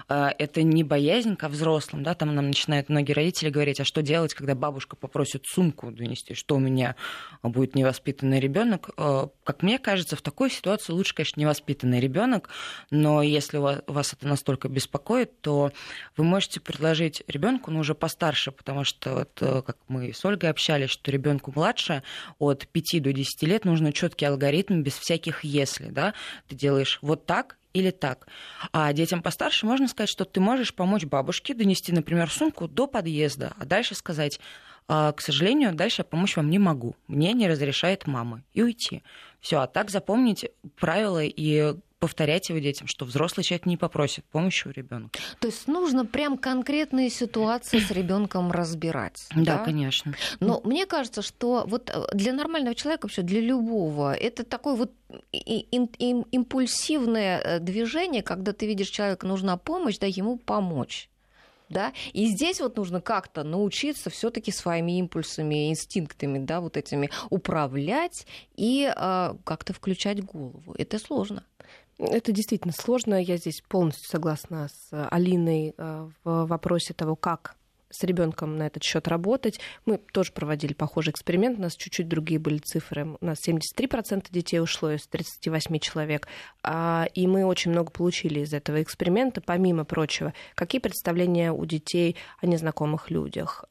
А, 0.10 0.34
это 0.39 0.63
не 0.63 0.84
боязнь 0.84 1.36
ко 1.36 1.48
взрослым, 1.48 2.02
да, 2.02 2.15
там 2.15 2.34
нам 2.34 2.48
начинают 2.48 2.89
многие 2.89 3.13
родители 3.13 3.52
говорить, 3.52 3.80
а 3.80 3.86
что 3.86 4.02
делать, 4.02 4.34
когда 4.34 4.56
бабушка 4.56 4.95
попросит 4.95 5.45
сумку 5.45 5.91
донести, 5.91 6.34
что 6.34 6.56
у 6.56 6.60
меня 6.60 6.95
будет 7.43 7.76
невоспитанный 7.76 8.39
ребенок. 8.39 8.89
А, 8.98 9.30
как 9.43 9.62
мне 9.62 9.78
кажется, 9.78 10.15
в 10.15 10.24
такой 10.24 10.50
ситуации 10.50 10.93
лучше, 10.93 11.13
конечно, 11.13 11.39
невоспитанный 11.39 12.00
ребенок, 12.00 12.50
но 12.89 13.22
если 13.22 13.58
вас 13.60 14.13
это 14.13 14.28
настолько 14.28 14.67
беспокоит, 14.67 15.39
то 15.41 15.72
вы 16.17 16.24
можете 16.24 16.60
предложить 16.60 17.22
ребенку, 17.28 17.69
ну, 17.69 17.82
уже 17.82 17.93
постарше, 17.93 18.52
потому 18.52 18.84
что, 18.84 19.13
вот, 19.13 19.38
э, 19.41 19.62
как 19.62 19.78
мы 19.88 20.12
с 20.12 20.26
Ольгой 20.26 20.50
общались, 20.50 20.89
что 20.89 21.12
ребенку 21.12 21.54
младше 21.56 22.02
от 22.39 22.67
5 22.67 23.00
до 23.00 23.13
10 23.13 23.43
лет 23.43 23.63
нужно 23.63 23.93
четкий 23.93 24.26
алгоритм 24.26 24.82
без 24.82 24.93
всяких 24.93 25.43
если, 25.43 25.89
да, 25.89 26.15
ты 26.48 26.56
делаешь 26.56 26.98
вот 27.04 27.28
так, 27.28 27.59
или 27.74 27.92
так. 27.92 28.28
А 28.72 28.92
детям 28.94 29.22
постарше 29.22 29.66
можно 29.66 29.88
сказать, 29.88 30.10
что 30.10 30.26
ты 30.26 30.40
можешь 30.40 30.74
помочь 30.74 31.06
бабушке 31.06 31.54
донести, 31.54 31.92
например, 31.92 32.30
сумку 32.30 32.68
до 32.68 32.88
подъезда, 32.88 33.54
а 33.58 33.66
дальше 33.66 33.96
сказать, 33.96 34.40
«А, 34.88 35.12
к 35.12 35.22
сожалению, 35.22 35.74
дальше 35.74 36.02
я 36.02 36.06
помочь 36.06 36.36
вам 36.36 36.50
не 36.50 36.58
могу, 36.58 36.96
мне 37.08 37.34
не 37.34 37.48
разрешает 37.48 38.08
мама, 38.08 38.44
и 38.54 38.64
уйти. 38.64 39.04
Все, 39.40 39.60
а 39.60 39.68
так 39.68 39.92
запомнить 39.92 40.46
правила 40.78 41.24
и 41.24 41.76
повторять 42.00 42.50
его 42.50 42.60
детям, 42.60 42.88
что 42.88 43.06
взрослый 43.06 43.44
человек 43.44 43.66
не 43.66 43.78
попросит 43.78 44.26
помощи 44.26 44.68
у 44.68 44.72
ребенка. 44.72 45.20
То 45.40 45.48
есть 45.48 45.68
нужно 45.68 46.06
прям 46.06 46.38
конкретные 46.38 47.10
ситуации 47.10 47.80
с 47.80 47.92
ребенком 47.92 48.52
разбирать. 48.52 49.28
Да, 49.36 49.58
да, 49.58 49.66
конечно. 49.66 50.16
Но 50.40 50.62
мне 50.64 50.86
кажется, 50.86 51.22
что 51.22 51.66
вот 51.68 51.92
э, 51.94 52.06
для 52.14 52.34
нормального 52.34 52.76
человека, 52.76 53.06
вообще 53.06 53.22
для 53.22 53.42
любого, 53.42 54.14
это 54.14 54.44
такой 54.44 54.76
вот 54.76 54.92
импульсивное 55.32 57.40
э, 57.40 57.60
движение, 57.60 58.24
когда 58.24 58.54
ты 58.54 58.66
видишь 58.66 58.90
человека, 58.90 59.28
нужна 59.28 59.58
помощь, 59.58 59.98
да, 59.98 60.08
ему 60.08 60.38
помочь 60.38 61.10
да, 61.70 61.94
и 62.14 62.28
здесь 62.28 62.60
вот 62.60 62.78
нужно 62.78 63.00
как-то 63.00 63.44
научиться 63.44 64.10
все-таки 64.10 64.52
своими 64.52 64.98
импульсами, 65.00 65.70
инстинктами, 65.70 66.40
да, 66.40 66.62
вот 66.62 66.78
этими 66.78 67.10
управлять 67.30 68.26
и 68.56 68.92
э, 68.94 69.36
как-то 69.44 69.74
включать 69.74 70.24
голову. 70.24 70.74
Это 70.78 71.00
сложно. 71.00 71.46
Это 72.00 72.32
действительно 72.32 72.74
сложно. 72.74 73.22
Я 73.22 73.36
здесь 73.38 73.62
полностью 73.68 74.10
согласна 74.10 74.70
с 74.70 75.08
Алиной 75.12 75.74
э, 75.78 76.10
в 76.24 76.46
вопросе 76.46 76.94
того, 76.94 77.18
как 77.18 77.56
с 77.90 78.04
ребенком 78.04 78.58
на 78.58 78.68
этот 78.68 78.84
счет 78.84 79.08
работать. 79.08 79.60
Мы 79.86 79.98
тоже 79.98 80.32
проводили 80.32 80.74
похожий 80.74 81.12
эксперимент. 81.12 81.60
У 81.60 81.62
нас 81.62 81.76
чуть-чуть 81.76 82.08
другие 82.08 82.40
были 82.40 82.60
цифры. 82.60 83.18
У 83.20 83.26
нас 83.26 83.40
73% 83.46 84.28
детей 84.30 84.60
ушло 84.60 84.92
из 84.92 85.08
38 85.08 85.80
человек. 85.80 86.28
А, 86.64 87.08
и 87.14 87.28
мы 87.28 87.46
очень 87.46 87.72
много 87.72 87.92
получили 87.92 88.42
из 88.42 88.54
этого 88.54 88.82
эксперимента. 88.82 89.42
Помимо 89.42 89.84
прочего, 89.84 90.34
какие 90.56 90.80
представления 90.80 91.52
у 91.52 91.66
детей 91.66 92.16
о 92.42 92.46
незнакомых 92.46 93.10
людях? 93.10 93.66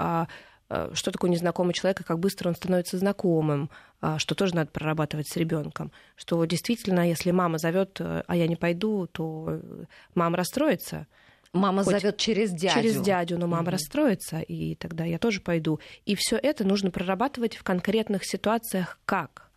Э, 0.70 0.90
что 0.92 1.10
такое 1.10 1.30
незнакомый 1.30 1.72
человек 1.72 2.00
и 2.00 2.04
как 2.04 2.18
быстро 2.18 2.48
он 2.48 2.54
становится 2.54 2.98
знакомым, 2.98 3.70
а, 4.00 4.18
что 4.18 4.34
тоже 4.34 4.54
надо 4.54 4.70
прорабатывать 4.70 5.28
с 5.28 5.36
ребенком. 5.36 5.92
Что 6.16 6.44
действительно, 6.44 7.08
если 7.08 7.30
мама 7.30 7.58
зовет, 7.58 8.00
э, 8.00 8.22
а 8.26 8.36
я 8.36 8.46
не 8.46 8.56
пойду, 8.56 9.06
то 9.06 9.46
э, 9.48 9.84
мама 10.14 10.36
расстроится. 10.36 11.06
Мама 11.54 11.82
зовет 11.82 12.18
через 12.18 12.52
дядю. 12.52 12.74
Через 12.74 13.00
дядю, 13.00 13.38
но 13.38 13.46
мама 13.46 13.62
угу. 13.62 13.70
расстроится, 13.70 14.40
и 14.40 14.74
тогда 14.74 15.04
я 15.04 15.18
тоже 15.18 15.40
пойду. 15.40 15.80
И 16.04 16.14
все 16.14 16.36
это 16.36 16.64
нужно 16.64 16.90
прорабатывать 16.90 17.56
в 17.56 17.62
конкретных 17.62 18.26
ситуациях 18.26 18.98
как. 19.06 19.50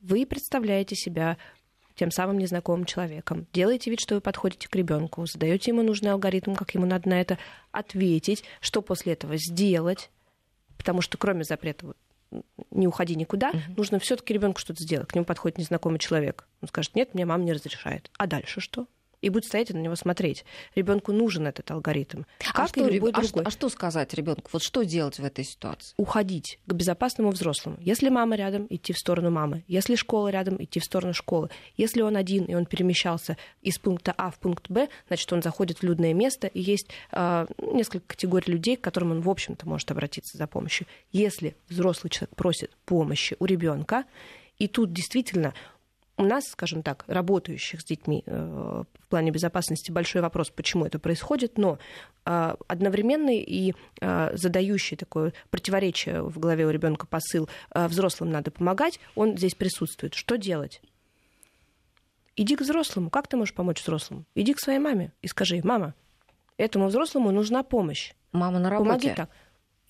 Вы 0.00 0.24
представляете 0.24 0.96
себя 0.96 1.36
тем 2.00 2.10
самым 2.10 2.38
незнакомым 2.38 2.86
человеком. 2.86 3.46
Делаете 3.52 3.90
вид, 3.90 4.00
что 4.00 4.14
вы 4.14 4.22
подходите 4.22 4.70
к 4.70 4.74
ребенку, 4.74 5.26
задаете 5.26 5.70
ему 5.70 5.82
нужный 5.82 6.12
алгоритм, 6.12 6.54
как 6.54 6.70
ему 6.74 6.86
надо 6.86 7.10
на 7.10 7.20
это 7.20 7.36
ответить, 7.72 8.42
что 8.62 8.80
после 8.80 9.12
этого 9.12 9.36
сделать, 9.36 10.10
потому 10.78 11.02
что 11.02 11.18
кроме 11.18 11.44
запрета 11.44 11.92
не 12.70 12.86
уходи 12.88 13.16
никуда, 13.16 13.50
uh-huh. 13.50 13.74
нужно 13.76 13.98
все-таки 13.98 14.32
ребенку 14.32 14.60
что-то 14.60 14.82
сделать. 14.82 15.08
К 15.08 15.14
нему 15.14 15.26
подходит 15.26 15.58
незнакомый 15.58 15.98
человек. 15.98 16.48
Он 16.62 16.68
скажет, 16.68 16.94
нет, 16.94 17.12
мне 17.12 17.26
мама 17.26 17.44
не 17.44 17.52
разрешает. 17.52 18.10
А 18.16 18.26
дальше 18.26 18.60
что? 18.60 18.86
И 19.20 19.28
будет 19.28 19.44
стоять 19.44 19.70
и 19.70 19.74
на 19.74 19.78
него 19.78 19.96
смотреть. 19.96 20.44
Ребенку 20.74 21.12
нужен 21.12 21.46
этот 21.46 21.70
алгоритм. 21.70 22.22
А 22.40 22.52
как 22.52 22.64
а 22.64 22.68
что, 22.68 22.86
и 22.86 22.94
любой 22.94 23.10
а 23.10 23.20
другой. 23.20 23.28
Что, 23.28 23.42
а 23.42 23.50
что 23.50 23.68
сказать 23.68 24.14
ребенку? 24.14 24.50
Вот 24.52 24.62
что 24.62 24.82
делать 24.82 25.18
в 25.18 25.24
этой 25.24 25.44
ситуации? 25.44 25.94
Уходить 25.96 26.58
к 26.66 26.72
безопасному 26.72 27.30
взрослому. 27.30 27.76
Если 27.80 28.08
мама 28.08 28.36
рядом, 28.36 28.66
идти 28.70 28.92
в 28.92 28.98
сторону 28.98 29.30
мамы. 29.30 29.64
Если 29.66 29.94
школа 29.94 30.28
рядом, 30.28 30.62
идти 30.62 30.80
в 30.80 30.84
сторону 30.84 31.14
школы. 31.14 31.50
Если 31.76 32.02
он 32.02 32.16
один 32.16 32.44
и 32.44 32.54
он 32.54 32.66
перемещался 32.66 33.36
из 33.62 33.78
пункта 33.78 34.14
А 34.16 34.30
в 34.30 34.38
пункт 34.38 34.70
Б, 34.70 34.88
значит, 35.08 35.32
он 35.32 35.42
заходит 35.42 35.78
в 35.78 35.82
людное 35.82 36.14
место, 36.14 36.46
и 36.46 36.60
есть 36.60 36.88
э, 37.12 37.46
несколько 37.58 38.08
категорий 38.08 38.52
людей, 38.52 38.76
к 38.76 38.80
которым 38.80 39.12
он, 39.12 39.20
в 39.20 39.28
общем-то, 39.28 39.68
может 39.68 39.90
обратиться 39.90 40.36
за 40.36 40.46
помощью. 40.46 40.86
Если 41.12 41.56
взрослый 41.68 42.10
человек 42.10 42.34
просит 42.36 42.70
помощи 42.84 43.36
у 43.38 43.44
ребенка, 43.44 44.04
и 44.58 44.68
тут 44.68 44.92
действительно 44.92 45.54
у 46.20 46.24
нас, 46.24 46.44
скажем 46.50 46.82
так, 46.82 47.04
работающих 47.06 47.80
с 47.80 47.84
детьми 47.84 48.22
э, 48.26 48.82
в 48.98 49.08
плане 49.08 49.30
безопасности 49.30 49.90
большой 49.90 50.20
вопрос, 50.20 50.50
почему 50.50 50.84
это 50.84 50.98
происходит, 50.98 51.56
но 51.56 51.78
э, 52.26 52.54
одновременный 52.68 53.38
и 53.38 53.74
э, 54.00 54.36
задающий 54.36 54.98
такое 54.98 55.32
противоречие 55.48 56.22
в 56.22 56.38
голове 56.38 56.66
у 56.66 56.70
ребенка 56.70 57.06
посыл 57.06 57.48
взрослым 57.74 58.30
надо 58.30 58.50
помогать, 58.50 59.00
он 59.14 59.36
здесь 59.38 59.54
присутствует. 59.54 60.14
Что 60.14 60.36
делать? 60.36 60.82
Иди 62.36 62.54
к 62.54 62.60
взрослому. 62.60 63.08
Как 63.08 63.26
ты 63.26 63.38
можешь 63.38 63.54
помочь 63.54 63.80
взрослому? 63.80 64.24
Иди 64.34 64.52
к 64.52 64.60
своей 64.60 64.78
маме 64.78 65.12
и 65.22 65.28
скажи, 65.28 65.60
мама, 65.64 65.94
этому 66.58 66.88
взрослому 66.88 67.30
нужна 67.30 67.62
помощь. 67.62 68.12
Мама 68.32 68.58
на 68.58 68.68
работе. 68.68 68.90
Помоги 68.90 69.14
так 69.14 69.30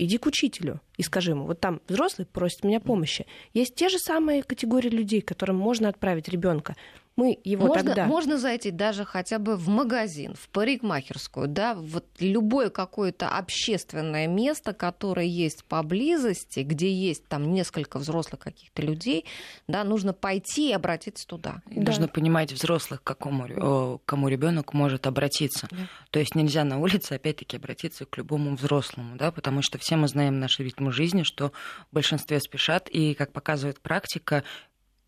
иди 0.01 0.19
к 0.19 0.27
учителю 0.27 0.81
и 0.97 1.03
скажи 1.03 1.33
ему, 1.33 1.45
вот 1.45 1.61
там 1.61 1.81
взрослый 1.89 2.27
просит 2.27 2.65
меня 2.65 2.81
помощи. 2.81 3.27
Есть 3.53 3.75
те 3.75 3.89
же 3.89 3.99
самые 3.99 4.43
категории 4.43 4.89
людей, 4.89 5.21
которым 5.21 5.57
можно 5.57 5.89
отправить 5.89 6.29
ребенка 6.29 6.77
мы 7.21 7.39
его 7.45 7.67
можно, 7.67 7.85
тогда... 7.85 8.07
Можно 8.07 8.39
зайти 8.39 8.71
даже 8.71 9.05
хотя 9.05 9.39
бы 9.39 9.57
в 9.57 9.69
магазин, 9.69 10.35
в 10.35 10.49
парикмахерскую, 10.49 11.49
да, 11.49 11.75
вот 11.75 12.07
любое 12.19 12.71
какое-то 12.71 13.29
общественное 13.29 14.27
место, 14.27 14.73
которое 14.73 15.27
есть 15.27 15.65
поблизости, 15.65 16.61
где 16.61 16.91
есть 16.91 17.29
там 17.29 17.53
несколько 17.53 17.99
взрослых 17.99 18.41
каких-то 18.41 18.81
людей, 18.81 19.27
да, 19.69 19.85
нужно 19.85 20.15
пойти 20.15 20.71
и 20.71 20.73
обратиться 20.73 21.27
туда. 21.27 21.61
И 21.69 21.81
да. 21.81 21.91
Нужно 21.91 22.09
понимать 22.09 22.53
взрослых, 22.53 23.03
к 23.03 23.07
какому, 23.07 24.01
кому 24.07 24.29
ребенок 24.29 24.73
может 24.73 25.07
обратиться. 25.07 25.69
Да. 25.71 25.77
То 26.11 26.21
есть 26.21 26.35
нельзя 26.35 26.65
на 26.65 26.79
улице 26.79 27.13
опять-таки 27.13 27.59
обратиться 27.59 28.07
к 28.07 28.17
любому 28.17 28.57
взрослому, 28.57 29.17
да, 29.17 29.31
потому 29.31 29.61
что 29.61 29.77
все 29.77 29.97
мы 29.97 30.09
знаем 30.09 30.41
наши 30.41 30.65
ритмы 30.65 30.91
жизни, 30.91 31.23
что 31.23 31.53
в 31.91 31.95
большинстве 31.95 32.41
спешат, 32.41 32.89
и, 32.89 33.13
как 33.13 33.33
показывает 33.33 33.79
практика, 33.81 34.43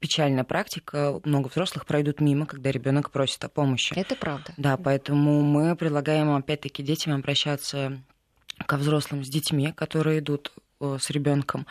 печальная 0.03 0.45
практика. 0.45 1.21
Много 1.25 1.49
взрослых 1.49 1.87
пройдут 1.87 2.21
мимо, 2.21 2.45
когда 2.45 2.71
ребенок 2.71 3.11
просит 3.13 3.43
о 3.45 3.49
помощи. 3.49 3.95
Это 3.97 4.17
правда. 4.17 4.53
Да, 4.57 4.77
поэтому 4.77 5.41
мы 5.43 5.77
предлагаем 5.77 6.35
опять-таки 6.35 6.83
детям 6.83 7.15
обращаться 7.15 8.03
ко 8.67 8.77
взрослым 8.77 9.25
с 9.25 9.29
детьми, 9.29 9.73
которые 9.73 10.19
идут 10.19 10.53
с 10.83 11.11
ребенком, 11.11 11.67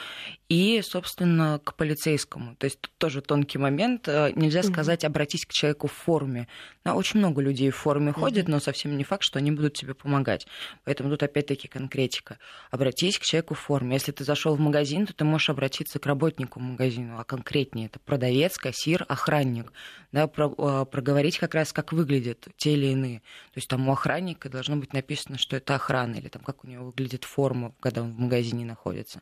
и, 0.52 0.82
собственно, 0.82 1.62
к 1.64 1.76
полицейскому. 1.76 2.58
То 2.58 2.66
есть 2.66 2.82
тут 2.82 2.92
тоже 2.98 3.22
тонкий 3.22 3.58
момент. 3.58 4.08
Э, 4.10 4.34
нельзя 4.36 4.64
сказать, 4.64 5.06
обратись 5.06 5.46
к 5.46 5.54
человеку 5.54 5.88
в 5.88 5.94
форме. 5.94 6.50
Да, 6.84 6.96
очень 6.96 7.20
много 7.20 7.42
людей 7.42 7.70
в 7.70 7.78
форме 7.78 8.12
ходит, 8.12 8.50
но 8.50 8.60
совсем 8.60 8.98
не 8.98 9.06
факт, 9.06 9.24
что 9.24 9.40
они 9.40 9.52
будут 9.52 9.76
тебе 9.76 9.94
помогать. 9.94 10.48
Поэтому 10.84 11.10
тут 11.10 11.24
опять-таки 11.24 11.70
конкретика. 11.70 12.38
Обратись 12.70 13.18
к 13.18 13.22
человеку 13.22 13.54
в 13.54 13.60
форме. 13.60 13.94
Если 13.94 14.12
ты 14.12 14.26
зашел 14.26 14.56
в 14.56 14.60
магазин, 14.60 15.06
то 15.06 15.14
ты 15.14 15.24
можешь 15.24 15.50
обратиться 15.50 16.00
к 16.00 16.06
работнику 16.06 16.60
магазина, 16.60 17.22
а 17.22 17.24
конкретнее 17.24 17.86
это 17.86 18.00
продавец, 18.00 18.58
кассир, 18.58 19.06
охранник. 19.08 19.72
Да, 20.12 20.28
про, 20.28 20.54
э, 20.58 20.86
проговорить 20.86 21.38
как 21.38 21.56
раз, 21.56 21.72
как 21.72 21.94
выглядят 21.94 22.50
те 22.58 22.74
или 22.74 22.88
иные. 22.88 23.20
То 23.20 23.58
есть 23.58 23.70
там 23.70 23.88
у 23.88 23.94
охранника 23.94 24.50
должно 24.50 24.76
быть 24.76 24.92
написано, 24.92 25.38
что 25.38 25.56
это 25.56 25.76
охрана, 25.76 26.16
или 26.16 26.28
там 26.28 26.42
как 26.42 26.66
у 26.66 26.68
него 26.68 26.88
выглядит 26.88 27.24
форма, 27.24 27.74
когда 27.80 28.02
он 28.02 28.12
в 28.12 28.20
магазине 28.20 28.66
находится 28.66 29.01
находится. 29.02 29.22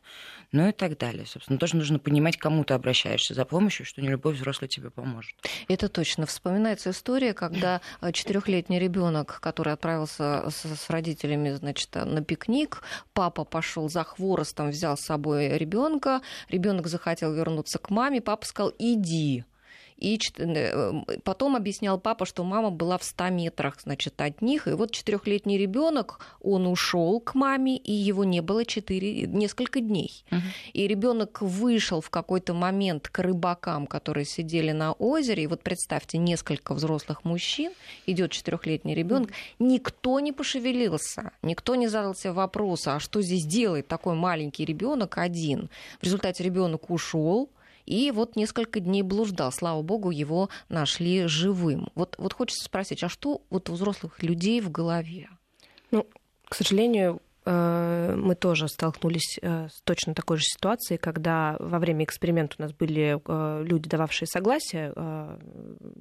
Ну 0.52 0.68
и 0.68 0.72
так 0.72 0.98
далее. 0.98 1.26
Собственно, 1.26 1.58
тоже 1.58 1.76
нужно 1.76 1.98
понимать, 1.98 2.36
кому 2.36 2.64
ты 2.64 2.74
обращаешься 2.74 3.34
за 3.34 3.44
помощью, 3.44 3.86
что 3.86 4.02
не 4.02 4.08
любой 4.08 4.34
взрослый 4.34 4.68
тебе 4.68 4.90
поможет. 4.90 5.34
Это 5.68 5.88
точно. 5.88 6.26
Вспоминается 6.26 6.90
история, 6.90 7.34
когда 7.34 7.80
э, 8.00 8.12
четырехлетний 8.12 8.78
ребенок, 8.78 9.40
который 9.40 9.72
отправился 9.72 10.48
с 10.50 10.90
родителями, 10.90 11.50
значит, 11.50 11.94
на 11.94 12.22
пикник, 12.22 12.82
папа 13.12 13.44
пошел 13.44 13.88
за 13.88 14.04
хворостом, 14.04 14.70
взял 14.70 14.96
с 14.96 15.02
собой 15.02 15.56
ребенка, 15.58 16.20
ребенок 16.48 16.86
захотел 16.86 17.32
вернуться 17.32 17.78
к 17.78 17.90
маме, 17.90 18.20
папа 18.20 18.46
сказал, 18.46 18.72
иди. 18.78 19.44
И 20.00 20.18
э, 20.38 20.92
потом 21.24 21.56
объяснял 21.56 22.00
папа, 22.00 22.24
что 22.24 22.42
мама 22.42 22.70
была 22.70 22.96
в 22.96 23.04
100 23.04 23.28
метрах, 23.28 23.76
значит, 23.82 24.20
от 24.20 24.40
них. 24.40 24.66
И 24.66 24.72
вот 24.72 24.92
четырехлетний 24.92 25.58
ребенок, 25.58 26.20
он 26.40 26.66
ушел 26.66 27.20
к 27.20 27.34
маме, 27.34 27.76
и 27.76 27.92
его 27.92 28.24
не 28.24 28.40
было 28.40 28.64
4, 28.64 29.26
несколько 29.26 29.80
дней. 29.80 30.24
Угу. 30.32 30.40
И 30.72 30.86
ребенок 30.86 31.42
вышел 31.42 32.00
в 32.00 32.08
какой-то 32.08 32.54
момент 32.54 33.08
к 33.08 33.18
рыбакам, 33.18 33.86
которые 33.86 34.24
сидели 34.24 34.72
на 34.72 34.92
озере. 34.92 35.44
И 35.44 35.46
вот 35.46 35.62
представьте, 35.62 36.16
несколько 36.16 36.74
взрослых 36.74 37.24
мужчин, 37.24 37.72
идет 38.06 38.32
четырехлетний 38.32 38.94
ребенок, 38.94 39.28
угу. 39.28 39.68
никто 39.68 40.18
не 40.20 40.32
пошевелился, 40.32 41.32
никто 41.42 41.74
не 41.74 41.88
задал 41.88 42.14
себе 42.14 42.32
вопроса, 42.32 42.96
а 42.96 43.00
что 43.00 43.20
здесь 43.20 43.44
делает 43.44 43.86
такой 43.86 44.14
маленький 44.14 44.64
ребенок 44.64 45.18
один. 45.18 45.68
В 46.00 46.04
результате 46.04 46.42
ребенок 46.42 46.88
ушел, 46.88 47.50
и 47.90 48.12
вот 48.12 48.36
несколько 48.36 48.78
дней 48.78 49.02
блуждал. 49.02 49.50
Слава 49.50 49.82
богу, 49.82 50.12
его 50.12 50.48
нашли 50.68 51.26
живым. 51.26 51.88
Вот, 51.96 52.14
вот 52.18 52.32
хочется 52.32 52.64
спросить, 52.64 53.02
а 53.02 53.08
что 53.08 53.42
вот 53.50 53.68
у 53.68 53.72
взрослых 53.72 54.22
людей 54.22 54.60
в 54.60 54.70
голове? 54.70 55.28
Ну, 55.90 56.06
к 56.48 56.54
сожалению, 56.54 57.20
э, 57.44 58.14
мы 58.16 58.36
тоже 58.36 58.68
столкнулись 58.68 59.40
э, 59.42 59.66
с 59.68 59.82
точно 59.82 60.14
такой 60.14 60.36
же 60.36 60.44
ситуацией, 60.44 60.98
когда 60.98 61.56
во 61.58 61.80
время 61.80 62.04
эксперимента 62.04 62.54
у 62.60 62.62
нас 62.62 62.72
были 62.72 63.20
э, 63.26 63.64
люди, 63.64 63.88
дававшие 63.88 64.28
согласие, 64.28 64.94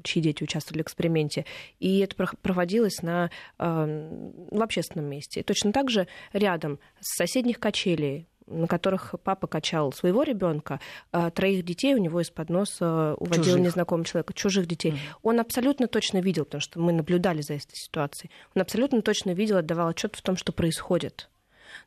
чьи 0.04 0.22
дети 0.22 0.44
участвовали 0.44 0.84
в 0.84 0.86
эксперименте, 0.86 1.46
и 1.80 2.00
это 2.00 2.16
проводилось 2.44 3.02
на, 3.02 3.32
в 3.58 4.62
общественном 4.62 5.10
месте. 5.10 5.40
И 5.40 5.44
точно 5.44 5.72
так 5.72 5.90
же 5.90 6.08
рядом 6.34 6.80
с 7.00 7.18
соседних 7.18 7.60
качелей 7.60 8.29
на 8.50 8.68
которых 8.68 9.16
папа 9.24 9.48
качал 9.48 9.94
своего 9.94 10.24
ребенка, 10.24 10.80
а 11.12 11.30
троих 11.30 11.64
детей 11.66 11.96
у 11.96 11.98
него 11.98 12.22
из-под 12.22 12.50
носа 12.50 13.16
уводил 13.16 13.44
чужих. 13.44 13.60
незнакомый 13.60 14.06
человек, 14.06 14.34
чужих 14.34 14.66
детей. 14.66 14.92
Mm. 14.92 14.98
Он 15.24 15.40
абсолютно 15.40 15.88
точно 15.88 16.20
видел, 16.20 16.46
потому 16.46 16.62
что 16.62 16.80
мы 16.80 16.92
наблюдали 16.92 17.42
за 17.42 17.54
этой 17.54 17.76
ситуацией, 17.76 18.32
он 18.56 18.62
абсолютно 18.62 19.02
точно 19.02 19.32
видел, 19.32 19.58
отдавал 19.58 19.90
отчет 19.90 20.16
в 20.16 20.22
том, 20.22 20.36
что 20.36 20.52
происходит. 20.52 21.30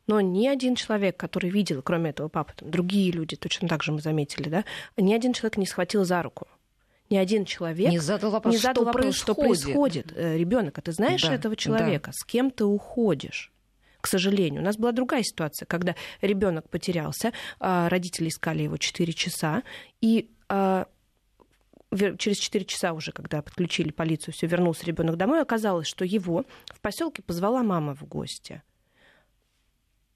Но 0.07 0.21
ни 0.21 0.47
один 0.47 0.75
человек, 0.75 1.17
который 1.17 1.51
видел, 1.51 1.83
кроме 1.83 2.11
этого 2.11 2.29
папы, 2.29 2.53
там, 2.57 2.71
другие 2.71 3.11
люди, 3.13 3.37
точно 3.37 3.69
так 3.69 3.83
же 3.83 3.93
мы 3.93 4.01
заметили, 4.01 4.49
да, 4.49 4.65
ни 4.97 5.13
один 5.13 5.33
человек 5.33 5.57
не 5.57 5.67
схватил 5.67 6.05
за 6.05 6.23
руку 6.23 6.47
ни 7.13 7.17
один 7.19 7.45
человек 7.45 7.91
не 7.91 7.99
задал 7.99 8.31
вопрос, 8.31 8.55
не 8.55 8.59
задал 8.59 8.85
что, 8.85 8.85
вопрос 8.87 9.05
происходит. 9.05 9.23
что 9.23 9.35
происходит. 9.35 10.13
Э, 10.17 10.37
Ребенок, 10.39 10.79
а 10.79 10.81
ты 10.81 10.93
знаешь 10.93 11.23
да, 11.23 11.35
этого 11.35 11.57
человека? 11.57 12.11
Да. 12.11 12.13
С 12.13 12.25
кем 12.25 12.51
ты 12.51 12.65
уходишь? 12.65 13.53
К 14.03 14.09
сожалению. 14.09 14.61
У 14.61 14.65
нас 14.65 14.77
была 14.77 14.93
другая 14.93 15.23
ситуация, 15.23 15.65
когда 15.65 15.95
ребенок 16.21 16.69
потерялся, 16.69 17.33
а, 17.59 17.89
родители 17.89 18.29
искали 18.29 18.65
его 18.65 18.77
4 18.77 19.13
часа, 19.15 19.63
и 20.03 20.31
а, 20.49 20.87
через 22.19 22.39
4 22.39 22.65
часа 22.65 22.93
уже, 22.93 23.13
когда 23.13 23.41
подключили 23.41 23.91
полицию, 23.91 24.35
все 24.35 24.47
вернулся 24.47 24.85
ребенок 24.85 25.17
домой, 25.17 25.41
оказалось, 25.41 25.87
что 25.87 26.05
его 26.05 26.45
в 26.67 26.81
поселке 26.81 27.23
позвала 27.23 27.63
мама 27.63 27.95
в 27.95 28.05
гости. 28.05 28.63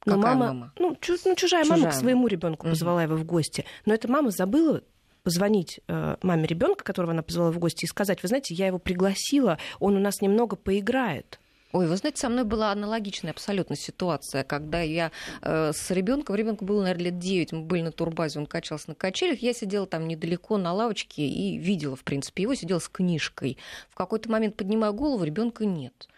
Но 0.05 0.17
Какая 0.17 0.35
мама, 0.35 0.47
мама? 0.47 0.73
Ну, 0.79 0.97
чу, 1.01 1.17
ну, 1.25 1.35
чужая, 1.35 1.65
чужая 1.65 1.65
мама 1.65 1.91
к 1.91 1.95
своему 1.95 2.27
ребенку 2.29 2.67
позвала 2.67 3.03
его 3.03 3.17
в 3.17 3.25
гости. 3.25 3.65
Но 3.87 3.95
эта 3.95 4.09
мама 4.09 4.31
забыла 4.31 4.83
позвонить 5.23 5.81
э, 5.89 6.17
маме 6.23 6.47
ребенка, 6.47 6.85
которого 6.85 7.13
она 7.13 7.23
позвала 7.23 7.51
в 7.51 7.59
гости, 7.59 7.85
и 7.85 7.89
сказать, 7.89 8.23
вы 8.23 8.29
знаете, 8.29 8.55
я 8.55 8.69
его 8.69 8.79
пригласила, 8.79 9.59
он 9.81 9.97
у 9.97 10.01
нас 10.01 10.21
немного 10.21 10.55
поиграет. 10.55 11.41
Ой, 11.73 11.89
вы 11.89 11.97
знаете, 11.97 12.19
со 12.19 12.29
мной 12.29 12.45
была 12.45 12.71
аналогичная 12.71 13.33
абсолютно 13.33 13.75
ситуация, 13.75 14.45
когда 14.45 14.81
я 14.83 15.11
э, 15.43 15.73
с 15.75 15.91
ребенком, 15.91 16.37
ребенку 16.37 16.65
было, 16.65 16.83
наверное, 16.83 17.07
лет 17.07 17.19
9, 17.19 17.53
мы 17.53 17.63
были 17.63 17.83
на 17.83 17.93
турбазе, 17.93 18.39
он 18.39 18.47
качался 18.47 18.91
на 18.91 18.95
качелях, 18.95 19.41
я 19.41 19.53
сидела 19.53 19.87
там 19.87 20.07
недалеко 20.07 20.59
на 20.59 20.73
лавочке 20.73 21.27
и 21.27 21.59
видела, 21.59 21.97
в 21.97 22.05
принципе, 22.05 22.45
его, 22.45 22.55
сидела 22.55 22.79
с 22.79 22.89
книжкой. 22.89 23.59
В 23.91 23.97
какой-то 23.97 24.31
момент 24.31 24.57
поднимаю 24.57 24.95
голову, 24.95 25.25
ребенка 25.25 25.65
нет. 25.65 26.09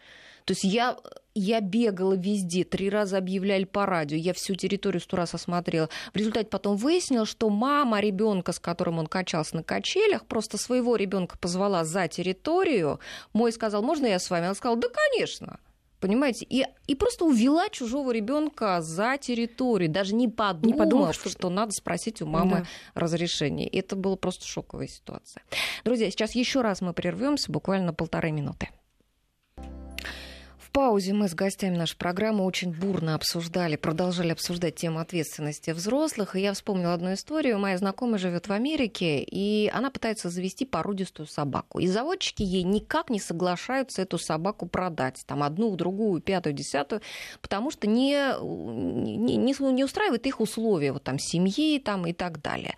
То 0.49 0.53
есть 0.53 0.65
я, 0.65 0.97
я 1.35 1.61
бегала 1.61 2.15
везде, 2.15 2.65
три 2.65 2.89
раза 2.89 3.19
объявляли 3.19 3.65
по 3.65 3.85
радио, 3.85 4.17
я 4.17 4.33
всю 4.33 4.55
территорию 4.55 5.03
сто 5.03 5.19
раз 5.19 5.35
осмотрела. 5.35 5.91
В 6.15 6.17
результате 6.17 6.49
потом 6.49 6.79
выяснила, 6.79 7.27
что 7.27 7.51
мама 7.51 8.01
ребенка, 8.01 8.53
с 8.53 8.59
которым 8.59 8.99
он 8.99 9.09
качался 9.09 9.57
на 9.57 9.63
качелях, 9.63 10.25
просто 10.25 10.57
своего 10.57 10.97
ребенка 10.97 11.37
позвала 11.37 11.85
за 11.85 12.09
территорию. 12.09 12.99
Мой 13.35 13.53
сказал, 13.53 13.83
можно 13.83 14.07
я 14.07 14.19
с 14.19 14.31
вами? 14.31 14.47
Она 14.47 14.55
сказала, 14.55 14.81
да, 14.81 14.89
конечно. 14.89 15.61
Понимаете? 16.01 16.47
И, 16.49 16.65
и 16.87 16.95
просто 16.95 17.27
увела 17.27 17.69
чужого 17.69 18.11
ребенка 18.11 18.81
за 18.81 19.19
территорию, 19.19 19.91
даже 19.91 20.15
не 20.15 20.29
подумав, 20.29 20.65
не 20.65 20.73
подумав 20.73 21.15
что... 21.15 21.29
что 21.29 21.51
надо 21.51 21.73
спросить 21.73 22.23
у 22.23 22.27
мамы 22.27 22.61
да. 22.95 23.01
разрешение. 23.03 23.69
Это 23.69 23.97
была 23.97 24.17
просто 24.17 24.47
шоковая 24.47 24.87
ситуация. 24.87 25.43
Друзья, 25.85 26.11
сейчас 26.11 26.35
еще 26.35 26.63
раз 26.63 26.81
мы 26.81 26.95
прервемся, 26.95 27.53
буквально 27.53 27.93
полторы 27.93 28.31
минуты. 28.31 28.71
Паузе 30.69 31.13
мы 31.13 31.29
с 31.29 31.35
гостями 31.35 31.77
нашей 31.77 31.97
программы 31.97 32.45
очень 32.45 32.73
бурно 32.73 33.15
обсуждали, 33.15 33.77
продолжали 33.77 34.31
обсуждать 34.31 34.77
тему 34.77 35.01
ответственности 35.01 35.71
взрослых. 35.71 36.37
И 36.37 36.41
я 36.41 36.53
вспомнила 36.53 36.95
одну 36.95 37.15
историю. 37.15 37.59
Моя 37.59 37.79
знакомая 37.79 38.19
живет 38.19 38.49
в 38.49 38.53
Америке, 38.53 39.23
и 39.23 39.71
она 39.73 39.91
пытается 39.91 40.31
завести 40.31 40.65
породистую 40.65 41.27
собаку. 41.27 41.79
И 41.79 41.87
заводчики 41.87 42.43
ей 42.43 42.63
никак 42.63 43.11
не 43.11 43.21
соглашаются 43.21 44.03
эту 44.03 44.19
собаку 44.19 44.67
продать. 44.67 45.23
Там 45.27 45.43
одну, 45.43 45.75
другую, 45.77 46.21
пятую, 46.21 46.53
десятую, 46.53 47.03
потому 47.41 47.71
что 47.71 47.87
не, 47.87 48.35
не, 48.43 49.37
не 49.37 49.85
устраивает 49.85 50.27
их 50.27 50.41
условия 50.41 50.93
вот 50.93 51.05
там 51.05 51.19
семьи 51.19 51.79
там, 51.79 52.07
и 52.07 52.13
так 52.13 52.41
далее. 52.41 52.77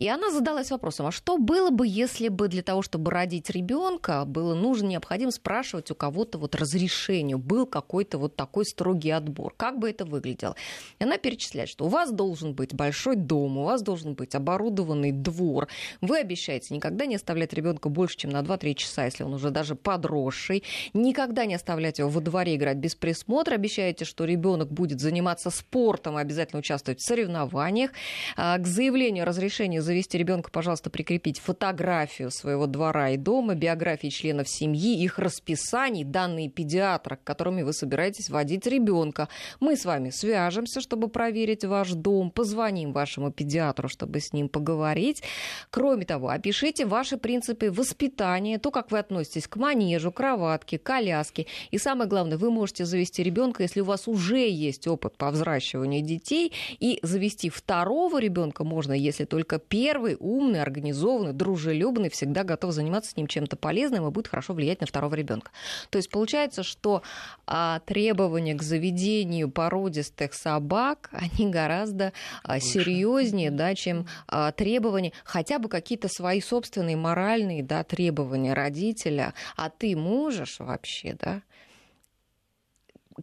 И 0.00 0.08
она 0.08 0.30
задалась 0.30 0.70
вопросом, 0.70 1.06
а 1.06 1.12
что 1.12 1.36
было 1.36 1.68
бы, 1.68 1.86
если 1.86 2.28
бы 2.28 2.48
для 2.48 2.62
того, 2.62 2.80
чтобы 2.80 3.10
родить 3.10 3.50
ребенка, 3.50 4.24
было 4.24 4.54
нужно, 4.54 4.86
необходимо 4.86 5.30
спрашивать 5.30 5.90
у 5.90 5.94
кого-то 5.94 6.38
вот 6.38 6.54
разрешение, 6.54 7.36
был 7.36 7.66
какой-то 7.66 8.16
вот 8.16 8.34
такой 8.34 8.64
строгий 8.64 9.10
отбор. 9.10 9.52
Как 9.58 9.78
бы 9.78 9.90
это 9.90 10.06
выглядело? 10.06 10.56
И 10.98 11.04
она 11.04 11.18
перечисляет, 11.18 11.68
что 11.68 11.84
у 11.84 11.88
вас 11.88 12.12
должен 12.12 12.54
быть 12.54 12.74
большой 12.74 13.16
дом, 13.16 13.58
у 13.58 13.64
вас 13.64 13.82
должен 13.82 14.14
быть 14.14 14.34
оборудованный 14.34 15.12
двор. 15.12 15.68
Вы 16.00 16.16
обещаете 16.16 16.74
никогда 16.74 17.04
не 17.04 17.16
оставлять 17.16 17.52
ребенка 17.52 17.90
больше, 17.90 18.16
чем 18.16 18.30
на 18.30 18.40
2-3 18.40 18.74
часа, 18.76 19.04
если 19.04 19.24
он 19.24 19.34
уже 19.34 19.50
даже 19.50 19.74
подросший. 19.74 20.64
Никогда 20.94 21.44
не 21.44 21.56
оставлять 21.56 21.98
его 21.98 22.08
во 22.08 22.22
дворе 22.22 22.56
играть 22.56 22.78
без 22.78 22.94
присмотра. 22.94 23.56
Обещаете, 23.56 24.06
что 24.06 24.24
ребенок 24.24 24.72
будет 24.72 24.98
заниматься 24.98 25.50
спортом 25.50 26.16
обязательно 26.16 26.60
участвовать 26.60 27.00
в 27.00 27.04
соревнованиях. 27.04 27.90
А, 28.38 28.56
к 28.56 28.66
заявлению 28.66 29.24
о 29.24 29.26
разрешении 29.26 29.89
завести 29.90 30.18
ребенка, 30.18 30.52
пожалуйста, 30.52 30.88
прикрепить 30.88 31.40
фотографию 31.40 32.30
своего 32.30 32.68
двора 32.68 33.10
и 33.10 33.16
дома, 33.16 33.56
биографии 33.56 34.06
членов 34.06 34.48
семьи, 34.48 35.02
их 35.02 35.18
расписаний, 35.18 36.04
данные 36.04 36.48
педиатра, 36.48 37.16
к 37.16 37.24
которыми 37.24 37.62
вы 37.62 37.72
собираетесь 37.72 38.30
водить 38.30 38.68
ребенка. 38.68 39.28
Мы 39.58 39.76
с 39.76 39.84
вами 39.84 40.10
свяжемся, 40.10 40.80
чтобы 40.80 41.08
проверить 41.08 41.64
ваш 41.64 41.90
дом, 41.90 42.30
позвоним 42.30 42.92
вашему 42.92 43.32
педиатру, 43.32 43.88
чтобы 43.88 44.20
с 44.20 44.32
ним 44.32 44.48
поговорить. 44.48 45.24
Кроме 45.70 46.04
того, 46.04 46.28
опишите 46.28 46.86
ваши 46.86 47.16
принципы 47.16 47.72
воспитания, 47.72 48.60
то, 48.60 48.70
как 48.70 48.92
вы 48.92 49.00
относитесь 49.00 49.48
к 49.48 49.56
манежу, 49.56 50.12
кроватке, 50.12 50.78
коляске. 50.78 51.46
И 51.72 51.78
самое 51.78 52.08
главное, 52.08 52.38
вы 52.38 52.52
можете 52.52 52.84
завести 52.84 53.24
ребенка, 53.24 53.64
если 53.64 53.80
у 53.80 53.84
вас 53.84 54.06
уже 54.06 54.48
есть 54.48 54.86
опыт 54.86 55.16
по 55.16 55.32
взращиванию 55.32 56.02
детей, 56.02 56.52
и 56.78 57.00
завести 57.02 57.50
второго 57.50 58.20
ребенка 58.20 58.62
можно, 58.62 58.92
если 58.92 59.24
только 59.24 59.58
первый 59.58 59.79
первый 59.80 60.18
умный, 60.20 60.60
организованный, 60.60 61.32
дружелюбный, 61.32 62.10
всегда 62.10 62.44
готов 62.44 62.72
заниматься 62.72 63.12
с 63.12 63.16
ним 63.16 63.26
чем-то 63.26 63.56
полезным 63.56 64.06
и 64.06 64.10
будет 64.10 64.28
хорошо 64.28 64.52
влиять 64.52 64.82
на 64.82 64.86
второго 64.86 65.14
ребенка. 65.14 65.52
То 65.88 65.96
есть 65.96 66.10
получается, 66.10 66.62
что 66.62 67.02
а, 67.46 67.80
требования 67.86 68.54
к 68.54 68.62
заведению 68.62 69.50
породистых 69.50 70.34
собак, 70.34 71.08
они 71.12 71.50
гораздо 71.50 72.12
а, 72.42 72.60
серьезнее, 72.60 73.50
да, 73.50 73.74
чем 73.74 74.06
а, 74.28 74.52
требования, 74.52 75.12
хотя 75.24 75.58
бы 75.58 75.70
какие-то 75.70 76.08
свои 76.08 76.42
собственные 76.42 76.98
моральные 76.98 77.62
да, 77.62 77.82
требования 77.82 78.52
родителя. 78.52 79.32
А 79.56 79.70
ты 79.70 79.96
можешь 79.96 80.58
вообще, 80.58 81.16
да? 81.18 81.40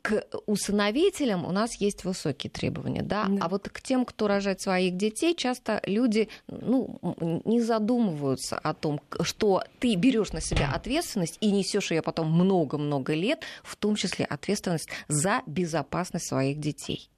К 0.01 0.25
усыновителям 0.45 1.45
у 1.45 1.51
нас 1.51 1.75
есть 1.75 2.03
высокие 2.03 2.49
требования, 2.49 3.03
да? 3.03 3.25
да, 3.27 3.45
а 3.45 3.49
вот 3.49 3.69
к 3.69 3.81
тем, 3.81 4.05
кто 4.05 4.27
рожает 4.27 4.61
своих 4.61 4.97
детей, 4.97 5.35
часто 5.35 5.81
люди 5.85 6.29
ну, 6.47 6.99
не 7.45 7.61
задумываются 7.61 8.57
о 8.57 8.73
том, 8.73 9.01
что 9.21 9.63
ты 9.79 9.95
берешь 9.95 10.33
на 10.33 10.41
себя 10.41 10.71
ответственность 10.73 11.37
и 11.41 11.51
несешь 11.51 11.91
ее 11.91 12.01
потом 12.01 12.31
много-много 12.31 13.13
лет, 13.13 13.41
в 13.63 13.75
том 13.75 13.95
числе 13.95 14.25
ответственность 14.25 14.89
за 15.07 15.41
безопасность 15.45 16.27
своих 16.27 16.59
детей. 16.59 17.09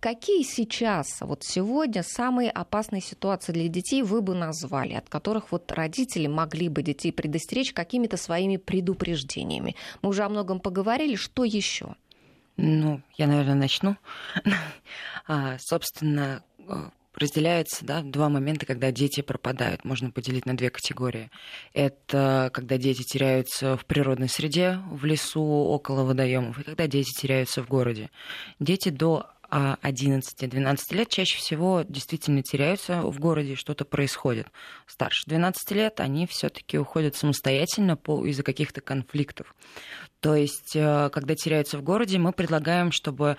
Какие 0.00 0.42
сейчас, 0.44 1.20
вот 1.20 1.42
сегодня, 1.42 2.02
самые 2.02 2.50
опасные 2.50 3.02
ситуации 3.02 3.52
для 3.52 3.68
детей 3.68 4.02
вы 4.02 4.22
бы 4.22 4.34
назвали, 4.34 4.94
от 4.94 5.08
которых 5.08 5.52
вот 5.52 5.70
родители 5.72 6.26
могли 6.26 6.68
бы 6.68 6.82
детей 6.82 7.12
предостеречь 7.12 7.72
какими-то 7.72 8.16
своими 8.16 8.56
предупреждениями? 8.56 9.76
Мы 10.02 10.10
уже 10.10 10.22
о 10.22 10.28
многом 10.28 10.60
поговорили, 10.60 11.16
что 11.16 11.44
еще? 11.44 11.96
Ну, 12.56 13.02
я, 13.16 13.26
наверное, 13.26 13.54
начну. 13.54 13.96
а, 15.26 15.58
собственно, 15.58 16.42
э, 16.58 16.90
разделяется 17.16 17.84
да, 17.84 18.02
два 18.02 18.28
момента, 18.28 18.66
когда 18.66 18.90
дети 18.90 19.20
пропадают. 19.20 19.84
Можно 19.84 20.10
поделить 20.10 20.46
на 20.46 20.56
две 20.56 20.70
категории. 20.70 21.30
Это 21.72 22.50
когда 22.52 22.76
дети 22.76 23.02
теряются 23.02 23.76
в 23.76 23.84
природной 23.84 24.28
среде, 24.28 24.80
в 24.90 25.04
лесу, 25.04 25.42
около 25.42 26.04
водоемов, 26.04 26.58
и 26.58 26.64
когда 26.64 26.86
дети 26.86 27.10
теряются 27.20 27.62
в 27.62 27.68
городе. 27.68 28.10
Дети 28.58 28.88
до 28.88 29.26
11-12 29.50 30.78
лет 30.90 31.08
чаще 31.08 31.38
всего 31.38 31.84
действительно 31.88 32.42
теряются 32.42 33.02
в 33.02 33.18
городе, 33.20 33.54
что-то 33.54 33.84
происходит. 33.84 34.48
Старше 34.86 35.22
12 35.26 35.70
лет 35.72 36.00
они 36.00 36.26
все-таки 36.26 36.78
уходят 36.78 37.14
самостоятельно 37.14 37.96
по, 37.96 38.24
из-за 38.26 38.42
каких-то 38.42 38.80
конфликтов. 38.80 39.54
То 40.20 40.34
есть, 40.34 40.74
э, 40.74 41.10
когда 41.12 41.34
теряются 41.34 41.78
в 41.78 41.82
городе, 41.82 42.18
мы 42.18 42.32
предлагаем, 42.32 42.90
чтобы 42.90 43.36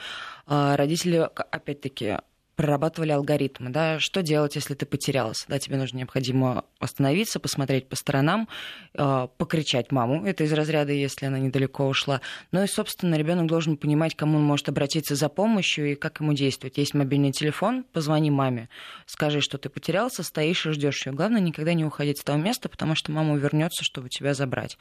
э, 0.47 0.75
родители, 0.75 1.17
опять-таки, 1.17 2.17
прорабатывали 2.55 3.11
алгоритмы, 3.11 3.69
да, 3.69 3.99
что 3.99 4.21
делать, 4.21 4.55
если 4.55 4.73
ты 4.73 4.85
потерялся, 4.85 5.45
да, 5.47 5.59
тебе 5.59 5.77
нужно 5.77 5.97
необходимо 5.97 6.65
остановиться, 6.79 7.39
посмотреть 7.39 7.87
по 7.87 7.95
сторонам, 7.95 8.47
э, 8.93 9.27
покричать 9.37 9.91
маму, 9.91 10.25
это 10.25 10.43
из 10.43 10.53
разряда, 10.53 10.91
если 10.91 11.25
она 11.25 11.39
недалеко 11.39 11.87
ушла, 11.87 12.21
ну 12.51 12.63
и, 12.63 12.67
собственно, 12.67 13.15
ребенок 13.15 13.47
должен 13.47 13.77
понимать, 13.77 14.15
кому 14.15 14.37
он 14.37 14.43
может 14.43 14.69
обратиться 14.69 15.15
за 15.15 15.29
помощью 15.29 15.91
и 15.91 15.95
как 15.95 16.19
ему 16.19 16.33
действовать. 16.33 16.77
Есть 16.77 16.93
мобильный 16.93 17.31
телефон, 17.31 17.83
позвони 17.83 18.31
маме, 18.31 18.69
скажи, 19.05 19.41
что 19.41 19.57
ты 19.57 19.69
потерялся, 19.69 20.23
стоишь 20.23 20.65
и 20.65 20.71
ждешь 20.71 21.05
ее. 21.05 21.13
Главное, 21.13 21.41
никогда 21.41 21.73
не 21.73 21.85
уходить 21.85 22.19
с 22.19 22.23
того 22.23 22.39
места, 22.39 22.69
потому 22.69 22.95
что 22.95 23.11
мама 23.11 23.35
вернется, 23.35 23.83
чтобы 23.83 24.09
тебя 24.09 24.33
забрать. 24.33 24.77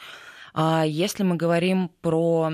А 0.54 0.84
если 0.86 1.24
мы 1.24 1.36
говорим 1.36 1.90
про 2.00 2.52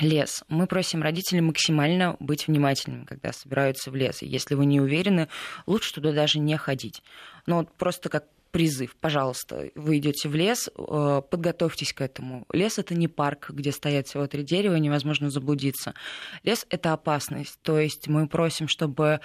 лес. 0.00 0.44
Мы 0.48 0.66
просим 0.66 1.02
родителей 1.02 1.40
максимально 1.40 2.16
быть 2.20 2.46
внимательными, 2.46 3.04
когда 3.04 3.32
собираются 3.32 3.90
в 3.90 3.96
лес. 3.96 4.22
И 4.22 4.26
если 4.26 4.54
вы 4.54 4.66
не 4.66 4.80
уверены, 4.80 5.28
лучше 5.66 5.94
туда 5.94 6.12
даже 6.12 6.38
не 6.38 6.56
ходить. 6.56 7.02
Но 7.46 7.58
вот 7.58 7.72
просто 7.72 8.08
как 8.08 8.24
призыв, 8.54 8.94
пожалуйста, 9.00 9.68
вы 9.74 9.98
идете 9.98 10.28
в 10.28 10.36
лес, 10.36 10.68
э, 10.68 11.22
подготовьтесь 11.28 11.92
к 11.92 12.00
этому. 12.00 12.46
Лес 12.52 12.78
это 12.78 12.94
не 12.94 13.08
парк, 13.08 13.50
где 13.50 13.72
стоят 13.72 14.06
всего 14.06 14.28
три 14.28 14.44
дерева, 14.44 14.76
невозможно 14.76 15.28
заблудиться. 15.28 15.92
Лес 16.44 16.64
это 16.70 16.92
опасность. 16.92 17.58
То 17.62 17.80
есть 17.80 18.06
мы 18.06 18.28
просим, 18.28 18.68
чтобы 18.68 19.18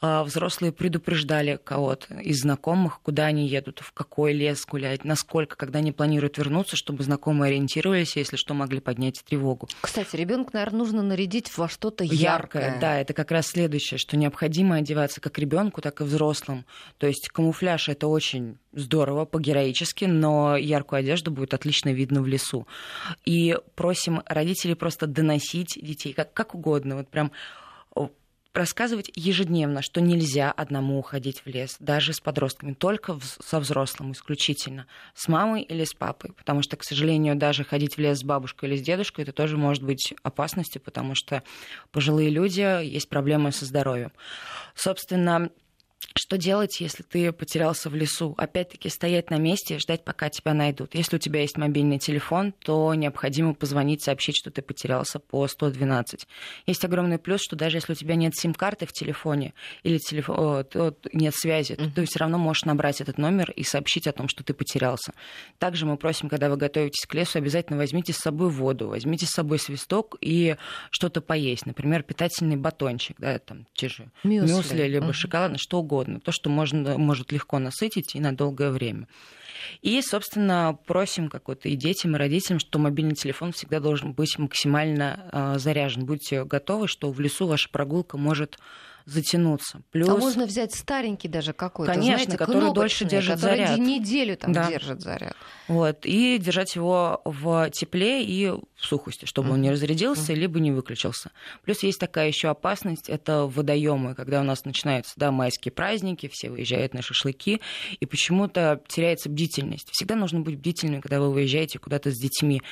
э, 0.00 0.22
взрослые 0.22 0.70
предупреждали 0.70 1.58
кого-то 1.64 2.14
из 2.14 2.42
знакомых, 2.42 3.00
куда 3.00 3.26
они 3.26 3.48
едут, 3.48 3.80
в 3.80 3.90
какой 3.90 4.32
лес 4.32 4.64
гулять, 4.64 5.04
насколько, 5.04 5.56
когда 5.56 5.80
они 5.80 5.90
планируют 5.90 6.38
вернуться, 6.38 6.76
чтобы 6.76 7.02
знакомые 7.02 7.48
ориентировались, 7.48 8.14
если 8.14 8.36
что, 8.36 8.54
могли 8.54 8.78
поднять 8.78 9.20
тревогу. 9.24 9.68
Кстати, 9.80 10.14
ребенка, 10.14 10.50
наверное, 10.52 10.78
нужно 10.78 11.02
нарядить 11.02 11.58
во 11.58 11.68
что-то 11.68 12.04
яркое. 12.04 12.20
яркое. 12.20 12.80
Да, 12.80 13.00
это 13.00 13.14
как 13.14 13.32
раз 13.32 13.48
следующее, 13.48 13.98
что 13.98 14.16
необходимо 14.16 14.76
одеваться 14.76 15.20
как 15.20 15.40
ребенку, 15.40 15.80
так 15.80 16.00
и 16.02 16.04
взрослым. 16.04 16.64
То 16.98 17.08
есть 17.08 17.30
камуфляж 17.30 17.88
это 17.88 18.06
очень 18.06 18.58
здорово, 18.76 19.24
по-героически, 19.24 20.04
но 20.04 20.56
яркую 20.56 21.00
одежду 21.00 21.32
будет 21.32 21.54
отлично 21.54 21.92
видно 21.92 22.22
в 22.22 22.26
лесу. 22.28 22.66
И 23.24 23.56
просим 23.74 24.22
родителей 24.26 24.74
просто 24.74 25.06
доносить 25.06 25.78
детей 25.80 26.12
как, 26.12 26.32
как 26.32 26.54
угодно, 26.54 26.96
вот 26.96 27.08
прям 27.08 27.32
рассказывать 28.56 29.10
ежедневно, 29.14 29.82
что 29.82 30.00
нельзя 30.00 30.50
одному 30.50 30.98
уходить 30.98 31.42
в 31.44 31.46
лес, 31.46 31.76
даже 31.78 32.12
с 32.12 32.20
подростками, 32.20 32.72
только 32.72 33.18
со 33.22 33.60
взрослым 33.60 34.12
исключительно, 34.12 34.86
с 35.14 35.28
мамой 35.28 35.62
или 35.62 35.84
с 35.84 35.94
папой, 35.94 36.32
потому 36.32 36.62
что, 36.62 36.76
к 36.76 36.84
сожалению, 36.84 37.36
даже 37.36 37.64
ходить 37.64 37.96
в 37.96 38.00
лес 38.00 38.20
с 38.20 38.24
бабушкой 38.24 38.70
или 38.70 38.76
с 38.76 38.82
дедушкой, 38.82 39.24
это 39.24 39.32
тоже 39.32 39.56
может 39.56 39.82
быть 39.82 40.14
опасностью, 40.22 40.80
потому 40.80 41.14
что 41.14 41.42
пожилые 41.92 42.30
люди, 42.30 42.60
есть 42.84 43.08
проблемы 43.08 43.52
со 43.52 43.64
здоровьем. 43.64 44.12
Собственно, 44.74 45.50
что 46.18 46.38
делать, 46.38 46.80
если 46.80 47.02
ты 47.02 47.32
потерялся 47.32 47.90
в 47.90 47.94
лесу? 47.94 48.34
Опять-таки 48.38 48.88
стоять 48.88 49.30
на 49.30 49.36
месте 49.36 49.76
и 49.76 49.78
ждать, 49.78 50.04
пока 50.04 50.28
тебя 50.30 50.54
найдут. 50.54 50.94
Если 50.94 51.16
у 51.16 51.18
тебя 51.18 51.40
есть 51.40 51.56
мобильный 51.56 51.98
телефон, 51.98 52.52
то 52.64 52.94
необходимо 52.94 53.54
позвонить, 53.54 54.02
сообщить, 54.02 54.36
что 54.36 54.50
ты 54.50 54.62
потерялся 54.62 55.18
по 55.18 55.46
112. 55.46 56.26
Есть 56.66 56.84
огромный 56.84 57.18
плюс, 57.18 57.40
что 57.42 57.56
даже 57.56 57.78
если 57.78 57.92
у 57.92 57.96
тебя 57.96 58.14
нет 58.14 58.34
сим-карты 58.34 58.86
в 58.86 58.92
телефоне 58.92 59.52
или 59.82 59.98
телефон, 59.98 60.64
нет 61.12 61.34
связи, 61.34 61.72
mm-hmm. 61.72 61.90
то 61.90 61.94
ты 61.96 62.06
все 62.06 62.18
равно 62.20 62.38
можешь 62.38 62.64
набрать 62.64 63.00
этот 63.00 63.18
номер 63.18 63.50
и 63.50 63.62
сообщить 63.62 64.06
о 64.06 64.12
том, 64.12 64.28
что 64.28 64.44
ты 64.44 64.54
потерялся. 64.54 65.12
Также 65.58 65.86
мы 65.86 65.96
просим, 65.96 66.28
когда 66.28 66.48
вы 66.48 66.56
готовитесь 66.56 67.06
к 67.06 67.14
лесу, 67.14 67.38
обязательно 67.38 67.78
возьмите 67.78 68.12
с 68.12 68.18
собой 68.18 68.50
воду, 68.50 68.88
возьмите 68.88 69.26
с 69.26 69.30
собой 69.30 69.58
свисток 69.58 70.16
и 70.20 70.56
что-то 70.90 71.20
поесть. 71.20 71.66
Например, 71.66 72.02
питательный 72.02 72.56
батончик, 72.56 73.16
да, 73.18 73.38
там 73.38 73.66
те 73.74 73.88
же 73.88 74.10
мюсли, 74.22 74.52
мюсли 74.52 74.82
либо 74.88 75.06
mm-hmm. 75.06 75.12
шоколад, 75.12 75.60
что 75.60 75.80
угодно, 75.80 76.05
то, 76.22 76.32
что 76.32 76.50
можно, 76.50 76.98
может 76.98 77.32
легко 77.32 77.58
насытить 77.58 78.14
и 78.14 78.20
на 78.20 78.36
долгое 78.36 78.70
время. 78.70 79.06
И, 79.82 80.00
собственно, 80.02 80.78
просим 80.86 81.28
какой-то 81.28 81.68
и 81.68 81.76
детям, 81.76 82.16
и 82.16 82.18
родителям, 82.18 82.58
что 82.58 82.78
мобильный 82.78 83.14
телефон 83.14 83.52
всегда 83.52 83.80
должен 83.80 84.12
быть 84.12 84.38
максимально 84.38 85.28
э, 85.32 85.58
заряжен. 85.58 86.04
Будьте 86.04 86.44
готовы, 86.44 86.88
что 86.88 87.10
в 87.10 87.20
лесу 87.20 87.46
ваша 87.46 87.68
прогулка 87.68 88.16
может 88.16 88.58
затянуться. 89.06 89.82
Плюс... 89.92 90.08
А 90.08 90.16
можно 90.16 90.46
взять 90.46 90.74
старенький 90.74 91.28
даже 91.28 91.52
какой-то, 91.52 91.92
Конечно, 91.92 92.24
знаете, 92.24 92.36
который 92.36 92.74
дольше 92.74 93.04
держит 93.04 93.36
который 93.36 93.58
заряд. 93.66 93.78
неделю 93.78 94.36
там 94.36 94.52
да. 94.52 94.68
держит 94.68 95.00
заряд. 95.00 95.36
Вот, 95.68 96.04
и 96.04 96.38
держать 96.38 96.74
его 96.74 97.22
в 97.24 97.70
тепле 97.70 98.24
и 98.24 98.48
в 98.48 98.60
сухости, 98.80 99.24
чтобы 99.24 99.50
mm-hmm. 99.50 99.52
он 99.52 99.60
не 99.62 99.70
разрядился, 99.70 100.32
mm-hmm. 100.32 100.36
либо 100.36 100.58
не 100.58 100.72
выключился. 100.72 101.30
Плюс 101.64 101.84
есть 101.84 102.00
такая 102.00 102.26
еще 102.26 102.48
опасность, 102.48 103.08
это 103.08 103.46
водоемы, 103.46 104.16
когда 104.16 104.40
у 104.40 104.44
нас 104.44 104.64
начинаются 104.64 105.14
да, 105.16 105.30
майские 105.30 105.70
праздники, 105.70 106.28
все 106.32 106.50
выезжают 106.50 106.92
на 106.92 107.00
шашлыки, 107.00 107.60
и 108.00 108.06
почему-то 108.06 108.82
теряется 108.88 109.28
бдительность. 109.28 109.45
Всегда 109.90 110.14
нужно 110.16 110.40
быть 110.40 110.58
бдительным, 110.58 111.00
когда 111.00 111.20
вы 111.20 111.32
выезжаете 111.32 111.78
куда-то 111.78 112.10
с 112.10 112.18
детьми, 112.18 112.62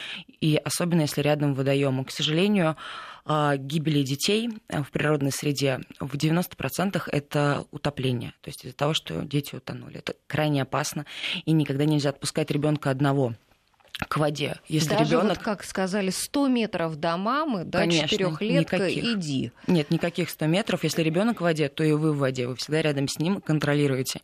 и 0.41 0.57
особенно 0.57 1.03
если 1.03 1.20
рядом 1.20 1.55
водоемы. 1.55 2.05
К 2.05 2.11
сожалению, 2.11 2.77
а, 3.27 3.57
гибели 3.57 4.03
детей 4.03 4.51
э, 4.68 4.83
в 4.83 4.91
природной 4.91 5.33
среде 5.33 5.81
в 5.99 6.14
90% 6.14 7.03
это 7.11 7.64
утопление. 7.70 8.35
То 8.43 8.49
есть 8.49 8.64
из-за 8.64 8.77
того, 8.77 8.93
что 8.93 9.22
дети 9.22 9.55
утонули. 9.55 9.99
Это 9.99 10.14
крайне 10.27 10.62
опасно. 10.62 11.07
И 11.47 11.53
никогда 11.53 11.87
нельзя 11.87 12.11
отпускать 12.11 12.51
ребенка 12.51 12.91
одного 12.91 13.35
к 13.97 14.16
воде. 14.16 14.57
Если 14.66 14.90
Даже 14.90 15.05
ребенок, 15.05 15.36
вот, 15.36 15.45
как 15.45 15.62
сказали, 15.62 16.11
100 16.11 16.49
метров 16.49 16.97
до 16.97 17.16
мамы, 17.16 17.64
да, 17.64 17.86
четырехлетка, 17.86 18.90
иди. 18.90 19.53
Нет, 19.68 19.90
никаких 19.92 20.30
100 20.30 20.47
метров. 20.47 20.82
Если 20.82 21.03
ребенок 21.03 21.38
в 21.38 21.45
воде, 21.45 21.68
то 21.68 21.84
и 21.84 21.92
вы 21.92 22.12
в 22.12 22.18
воде. 22.18 22.49
Вы 22.49 22.57
всегда 22.57 22.82
рядом 22.82 23.07
с 23.07 23.20
ним 23.20 23.40
контролируете. 23.40 24.20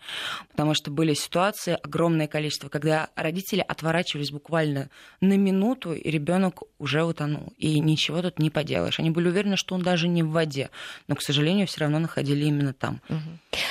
Потому 0.50 0.74
что 0.74 0.90
были 0.90 1.14
ситуации, 1.14 1.78
огромное 1.80 2.26
количество, 2.26 2.68
когда 2.68 3.10
родители 3.14 3.64
отворачивались 3.66 4.32
буквально 4.32 4.90
на 5.20 5.36
минуту, 5.36 5.92
и 5.92 6.10
ребенок 6.10 6.62
уже 6.80 7.04
утонул. 7.04 7.52
И 7.56 7.78
ничего 7.78 8.22
тут 8.22 8.40
не 8.40 8.50
поделаешь. 8.50 8.98
Они 8.98 9.10
были 9.10 9.28
уверены, 9.28 9.56
что 9.56 9.76
он 9.76 9.82
даже 9.82 10.08
не 10.08 10.24
в 10.24 10.30
воде. 10.30 10.70
Но, 11.06 11.14
к 11.14 11.22
сожалению, 11.22 11.68
все 11.68 11.82
равно 11.82 12.00
находили 12.00 12.44
именно 12.44 12.72
там. 12.72 13.00
Угу. 13.08 13.18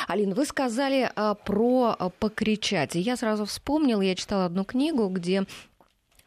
Алина, 0.08 0.34
вы 0.34 0.46
сказали 0.46 1.12
а, 1.14 1.34
про 1.34 1.96
а, 2.00 2.10
покричать. 2.10 2.96
И 2.96 3.00
я 3.00 3.18
сразу 3.18 3.44
вспомнила, 3.44 4.02
я 4.02 4.16
читала 4.16 4.46
одну 4.46 4.64
книгу, 4.64 5.06
где 5.10 5.46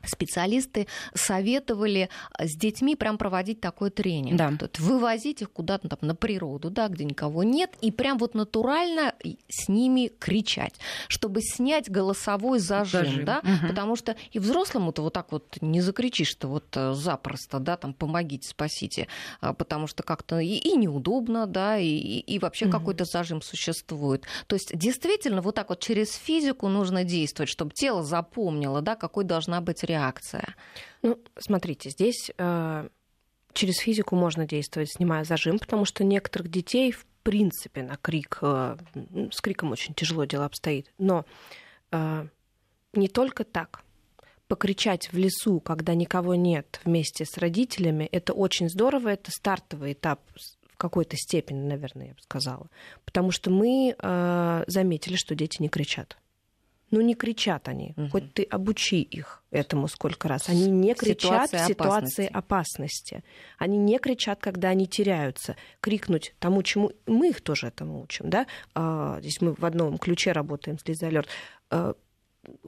специалисты 0.04 0.86
советовали 1.14 2.08
э, 2.38 2.46
с 2.46 2.56
детьми 2.56 2.96
прям 2.96 3.18
проводить 3.18 3.60
такой 3.60 3.90
тренинг. 3.90 4.36
Да. 4.36 4.50
Есть 4.50 4.80
вывозить 4.80 5.42
их 5.42 5.50
куда-то 5.50 5.88
там 5.88 5.98
на 6.02 6.14
природу, 6.14 6.70
да, 6.70 6.88
где 6.88 7.04
никого 7.04 7.42
нет, 7.42 7.70
и 7.80 7.90
прям 7.90 8.18
вот 8.18 8.34
натурально 8.34 9.14
с 9.48 9.68
ними 9.68 10.10
кричать, 10.18 10.74
чтобы 11.08 11.40
снять 11.42 11.90
голосовой 11.90 12.58
зажим, 12.58 13.04
зажим. 13.06 13.24
да, 13.24 13.38
угу. 13.38 13.68
потому 13.68 13.96
что 13.96 14.16
и 14.30 14.38
взрослому-то 14.38 15.02
вот 15.02 15.12
так 15.12 15.32
вот 15.32 15.56
не 15.60 15.80
закричишь, 15.80 16.28
что 16.28 16.48
вот 16.48 16.64
э, 16.76 16.94
запросто, 16.94 17.58
да, 17.58 17.76
там 17.76 17.94
помогите, 17.94 18.48
спасите, 18.48 19.08
а, 19.40 19.52
потому 19.52 19.86
что 19.86 20.02
как-то 20.02 20.38
и, 20.38 20.54
и 20.54 20.76
неудобно, 20.76 21.46
да, 21.46 21.78
и, 21.78 21.86
и 21.88 22.38
вообще 22.38 22.66
угу. 22.66 22.72
какой-то 22.72 23.04
зажим 23.04 23.42
существует. 23.42 24.24
То 24.46 24.56
есть 24.56 24.76
действительно 24.76 25.40
вот 25.40 25.54
так 25.54 25.68
вот 25.68 25.80
через 25.80 26.14
физику 26.14 26.68
нужно 26.68 27.04
действовать, 27.04 27.50
чтобы 27.50 27.72
тело 27.72 28.02
запомнило, 28.02 28.80
да, 28.80 28.96
какой 28.96 29.24
должна 29.24 29.60
быть 29.60 29.82
реакция? 29.82 29.91
Ну, 31.02 31.18
смотрите, 31.38 31.90
здесь 31.90 32.30
э, 32.36 32.88
через 33.52 33.76
физику 33.78 34.16
можно 34.16 34.46
действовать, 34.46 34.90
снимая 34.92 35.24
зажим, 35.24 35.58
потому 35.58 35.84
что 35.84 36.04
некоторых 36.04 36.50
детей, 36.50 36.92
в 36.92 37.06
принципе, 37.22 37.82
на 37.82 37.96
крик, 37.96 38.38
э, 38.42 38.76
с 39.30 39.40
криком 39.40 39.72
очень 39.72 39.94
тяжело 39.94 40.24
дело 40.24 40.44
обстоит. 40.44 40.92
Но 40.98 41.24
э, 41.90 42.26
не 42.92 43.08
только 43.08 43.44
так. 43.44 43.82
Покричать 44.48 45.10
в 45.12 45.16
лесу, 45.16 45.60
когда 45.60 45.94
никого 45.94 46.34
нет, 46.34 46.80
вместе 46.84 47.24
с 47.24 47.38
родителями, 47.38 48.04
это 48.04 48.34
очень 48.34 48.68
здорово, 48.68 49.08
это 49.08 49.30
стартовый 49.30 49.94
этап 49.94 50.20
в 50.70 50.76
какой-то 50.76 51.16
степени, 51.16 51.66
наверное, 51.66 52.08
я 52.08 52.12
бы 52.12 52.20
сказала. 52.20 52.68
Потому 53.04 53.30
что 53.30 53.50
мы 53.50 53.94
э, 53.96 54.64
заметили, 54.66 55.16
что 55.16 55.34
дети 55.34 55.62
не 55.62 55.68
кричат. 55.68 56.18
Ну, 56.92 57.00
не 57.00 57.14
кричат 57.14 57.68
они. 57.68 57.94
Угу. 57.96 58.08
Хоть 58.10 58.34
ты 58.34 58.42
обучи 58.42 59.00
их 59.00 59.42
этому 59.50 59.88
сколько 59.88 60.28
раз. 60.28 60.48
Они 60.48 60.70
не 60.70 60.94
кричат 60.94 61.50
ситуация 61.50 61.64
в 61.64 61.66
ситуации 61.66 62.26
опасности. 62.26 62.32
опасности. 62.32 63.24
Они 63.58 63.78
не 63.78 63.98
кричат, 63.98 64.40
когда 64.40 64.68
они 64.68 64.86
теряются. 64.86 65.56
Крикнуть 65.80 66.34
тому, 66.38 66.62
чему 66.62 66.92
мы 67.06 67.30
их 67.30 67.40
тоже 67.40 67.68
этому 67.68 68.02
учим. 68.02 68.28
Да? 68.28 68.46
А, 68.74 69.18
здесь 69.20 69.40
мы 69.40 69.54
в 69.54 69.64
одном 69.64 69.96
ключе 69.96 70.32
работаем 70.32 70.78
с 70.78 70.86
Лизой 70.86 71.08
Алерт 71.08 71.28
а, 71.70 71.94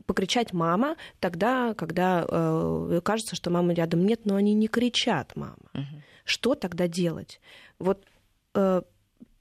покричать 0.06 0.52
мама 0.52 0.96
тогда, 1.20 1.74
когда 1.74 2.24
э, 2.26 3.00
кажется, 3.04 3.36
что 3.36 3.50
мамы 3.50 3.74
рядом 3.74 4.06
нет, 4.06 4.24
но 4.24 4.36
они 4.36 4.54
не 4.54 4.68
кричат 4.68 5.36
мама. 5.36 5.56
Угу. 5.74 6.02
Что 6.24 6.54
тогда 6.54 6.88
делать? 6.88 7.40
Вот 7.78 8.06
э, 8.54 8.82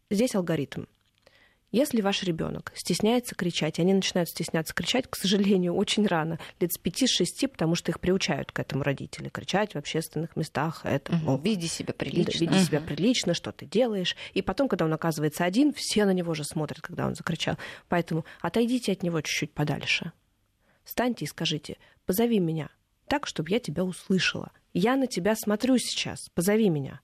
здесь 0.10 0.36
алгоритм. 0.36 0.84
Если 1.74 2.02
ваш 2.02 2.22
ребенок 2.22 2.72
стесняется 2.76 3.34
кричать, 3.34 3.80
и 3.80 3.82
они 3.82 3.96
начинают 3.96 4.30
стесняться 4.30 4.76
кричать, 4.76 5.08
к 5.10 5.16
сожалению, 5.16 5.74
очень 5.76 6.06
рано, 6.06 6.38
лет 6.60 6.72
с 6.72 6.80
5-6, 6.80 7.48
потому 7.48 7.74
что 7.74 7.90
их 7.90 8.00
приучают 8.00 8.52
к 8.52 8.60
этому 8.60 8.84
родители, 8.84 9.28
кричать 9.30 9.74
в 9.74 9.78
общественных 9.78 10.36
местах. 10.36 10.82
Это, 10.84 11.16
угу. 11.16 11.42
Веди 11.44 11.68
себя 11.68 11.96
прилично. 11.96 12.46
Веди 12.46 12.54
угу. 12.54 12.64
себя 12.64 12.80
прилично, 12.80 13.34
что 13.34 13.52
ты 13.52 13.66
делаешь. 13.66 14.16
И 14.36 14.44
потом, 14.44 14.68
когда 14.68 14.86
он 14.86 14.94
оказывается 14.94 15.46
один, 15.46 15.74
все 15.74 16.06
на 16.06 16.14
него 16.14 16.36
же 16.36 16.44
смотрят, 16.44 16.80
когда 16.80 17.08
он 17.08 17.16
закричал. 17.16 17.58
Поэтому 17.90 18.24
отойдите 18.42 18.92
от 18.92 19.02
него 19.02 19.20
чуть-чуть 19.22 19.52
подальше. 19.52 20.12
Встаньте 20.84 21.26
и 21.26 21.28
скажите, 21.28 21.78
позови 22.06 22.38
меня 22.38 22.70
так, 23.08 23.26
чтобы 23.26 23.50
я 23.50 23.60
тебя 23.60 23.84
услышала. 23.84 24.52
Я 24.74 24.96
на 24.96 25.08
тебя 25.08 25.36
смотрю 25.36 25.80
сейчас, 25.80 26.30
позови 26.36 26.70
меня. 26.70 27.02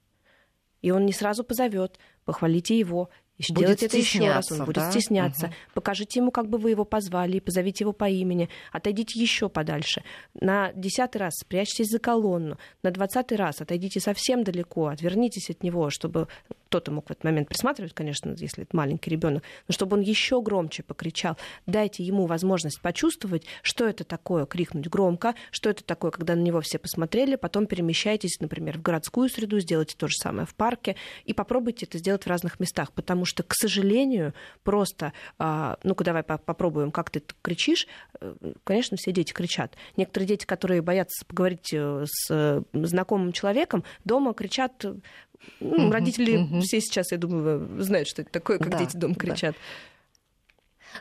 И 0.83 0.91
он 0.91 1.07
не 1.07 1.11
сразу 1.11 1.43
позовет, 1.43 1.97
похвалите 2.23 2.77
его, 2.77 3.09
и 3.39 3.53
будет 3.53 3.65
делать 3.65 3.83
это 3.83 3.97
еще 3.97 4.27
раз, 4.27 4.51
он 4.51 4.65
будет 4.65 4.75
да? 4.75 4.91
стесняться. 4.91 5.47
Угу. 5.47 5.53
Покажите 5.75 6.19
ему, 6.19 6.31
как 6.31 6.49
бы 6.49 6.57
вы 6.57 6.71
его 6.71 6.83
позвали, 6.83 7.39
позовите 7.39 7.85
его 7.85 7.93
по 7.93 8.09
имени, 8.09 8.49
отойдите 8.71 9.19
еще 9.19 9.47
подальше. 9.47 10.03
На 10.33 10.73
десятый 10.73 11.19
раз 11.19 11.35
спрячьтесь 11.39 11.87
за 11.87 11.99
колонну, 11.99 12.57
на 12.83 12.91
двадцатый 12.91 13.37
раз 13.37 13.61
отойдите 13.61 13.99
совсем 13.99 14.43
далеко, 14.43 14.87
отвернитесь 14.87 15.49
от 15.49 15.63
него, 15.63 15.89
чтобы 15.89 16.27
кто-то 16.69 16.91
мог 16.91 17.07
в 17.07 17.11
этот 17.11 17.23
момент 17.23 17.49
присматривать, 17.49 17.93
конечно, 17.95 18.35
если 18.37 18.61
это 18.61 18.77
маленький 18.77 19.09
ребенок, 19.09 19.43
но 19.67 19.73
чтобы 19.73 19.97
он 19.97 20.01
еще 20.01 20.39
громче 20.39 20.83
покричал. 20.83 21.35
Дайте 21.65 22.03
ему 22.03 22.27
возможность 22.27 22.79
почувствовать, 22.79 23.43
что 23.63 23.87
это 23.87 24.03
такое 24.03 24.45
крикнуть 24.45 24.87
громко, 24.87 25.33
что 25.49 25.71
это 25.71 25.83
такое, 25.83 26.11
когда 26.11 26.35
на 26.35 26.41
него 26.41 26.61
все 26.61 26.77
посмотрели, 26.77 27.37
потом 27.37 27.65
перемещайтесь, 27.65 28.39
например, 28.39 28.77
в 28.77 28.83
городскую 28.83 29.29
среду, 29.29 29.59
сделайте 29.59 29.95
то 29.97 30.07
же 30.07 30.13
самое 30.21 30.45
в 30.45 30.53
парке 30.53 30.95
и 31.25 31.33
попробуйте 31.33 31.87
это 31.87 31.97
сделать 31.97 32.23
в 32.23 32.27
разных 32.27 32.59
местах, 32.59 32.91
потому 32.91 33.25
что, 33.25 33.41
к 33.41 33.55
сожалению, 33.55 34.35
просто, 34.63 35.13
а, 35.39 35.79
ну-ка 35.83 36.03
давай 36.03 36.21
попробуем, 36.21 36.91
как 36.91 37.09
ты 37.09 37.23
кричишь, 37.41 37.87
э, 38.21 38.35
конечно, 38.63 38.95
все 38.95 39.11
дети 39.11 39.33
кричат. 39.33 39.75
Некоторые 39.97 40.27
дети, 40.27 40.45
которые 40.45 40.83
боятся 40.83 41.25
поговорить 41.25 41.73
э, 41.73 42.05
с 42.05 42.27
э, 42.29 42.61
знакомым 42.73 43.31
человеком, 43.31 43.83
дома 44.05 44.35
кричат 44.35 44.85
ну, 45.59 45.91
родители 45.91 46.37
угу. 46.37 46.61
все 46.61 46.81
сейчас, 46.81 47.11
я 47.11 47.17
думаю, 47.17 47.81
знают, 47.81 48.07
что 48.07 48.21
это 48.21 48.31
такое, 48.31 48.57
как 48.57 48.69
да, 48.69 48.79
дети 48.79 48.97
дома 48.97 49.15
кричат. 49.15 49.55
Да. 49.55 49.61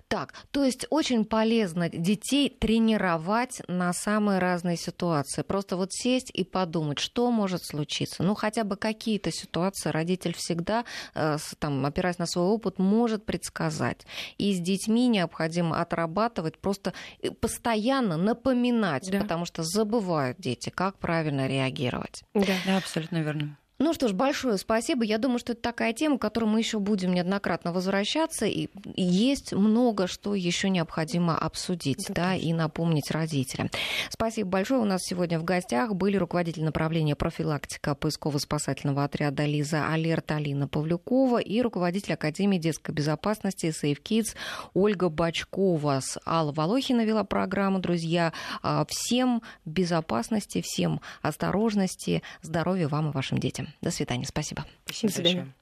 Так, 0.09 0.35
то 0.51 0.65
есть 0.65 0.87
очень 0.91 1.25
полезно 1.25 1.89
детей 1.89 2.49
тренировать 2.51 3.63
на 3.69 3.93
самые 3.93 4.39
разные 4.39 4.77
ситуации. 4.77 5.43
Просто 5.43 5.77
вот 5.77 5.93
сесть 5.93 6.31
и 6.33 6.45
подумать, 6.45 6.99
что 6.99 7.31
может 7.31 7.65
случиться. 7.65 8.23
Ну, 8.23 8.35
хотя 8.35 8.65
бы 8.65 8.77
какие-то 8.77 9.31
ситуации 9.31 9.91
родитель 9.91 10.35
всегда, 10.37 10.85
э, 11.15 11.39
там, 11.59 11.85
опираясь 11.85 12.19
на 12.19 12.27
свой 12.27 12.47
опыт, 12.47 12.79
может 12.79 13.25
предсказать. 13.25 14.07
И 14.37 14.55
с 14.55 14.61
детьми 14.61 15.09
необходимо 15.09 15.81
отрабатывать, 15.81 16.59
просто 16.59 16.93
э, 17.23 17.31
постоянно 17.31 18.17
напоминать, 18.17 19.11
да. 19.11 19.21
потому 19.21 19.45
что 19.45 19.63
забывают 19.63 20.39
дети, 20.39 20.71
как 20.71 20.99
правильно 20.99 21.47
реагировать. 21.47 22.25
Да, 22.35 22.55
да 22.67 22.77
абсолютно 22.77 23.19
верно. 23.19 23.57
Ну 23.81 23.95
что 23.95 24.09
ж, 24.09 24.13
большое 24.13 24.59
спасибо. 24.59 25.05
Я 25.05 25.19
думаю, 25.19 25.39
что 25.39 25.53
это 25.53 25.63
такая 25.63 25.93
тема, 25.93 26.19
к 26.19 26.21
которой 26.21 26.47
мы 26.47 26.59
еще 26.59 26.81
будем 26.81 27.15
неоднократно 27.15 27.73
возвращаться. 27.73 28.45
И 28.45 28.71
есть 28.97 29.53
много, 29.53 30.09
что 30.09 30.35
еще 30.35 30.69
необходимо 30.69 31.39
обсудить 31.39 32.07
да, 32.09 32.15
да, 32.15 32.35
и 32.35 32.53
напомнить 32.53 33.13
родителям. 33.13 33.71
Спасибо 34.11 34.51
большое. 34.51 34.81
У 34.81 34.85
нас 34.85 35.03
сегодня 35.05 35.39
в 35.39 35.45
гостях 35.45 35.95
были 35.95 36.17
руководитель 36.17 36.65
направления 36.65 37.15
профилактика 37.15 37.95
поисково-спасательного 37.95 39.05
отряда 39.05 39.45
Лиза 39.45 39.87
Алерт 39.89 40.33
Алина 40.33 40.67
Павлюкова 40.67 41.39
и 41.39 41.63
руководитель 41.63 42.15
Академии 42.15 42.59
детской 42.59 42.91
безопасности 42.91 43.67
Safe 43.67 44.03
Kids 44.03 44.35
Ольга 44.75 45.09
Бачкова. 45.09 46.01
С 46.03 46.19
Алла 46.27 46.51
Волохина 46.51 47.05
вела 47.05 47.23
программу. 47.23 47.79
Друзья, 47.79 48.33
а, 48.61 48.85
всем 48.89 49.41
безопасности, 49.65 50.63
всем 50.63 51.01
осторожности, 51.23 52.25
здоровья 52.43 52.89
вам 52.89 53.11
и 53.11 53.13
вашим 53.13 53.39
детям. 53.39 53.68
До 53.81 53.91
свидания. 53.91 54.27
Спасибо. 54.27 54.67
Спасибо 54.85 55.13
До 55.13 55.15
свидания. 55.15 55.55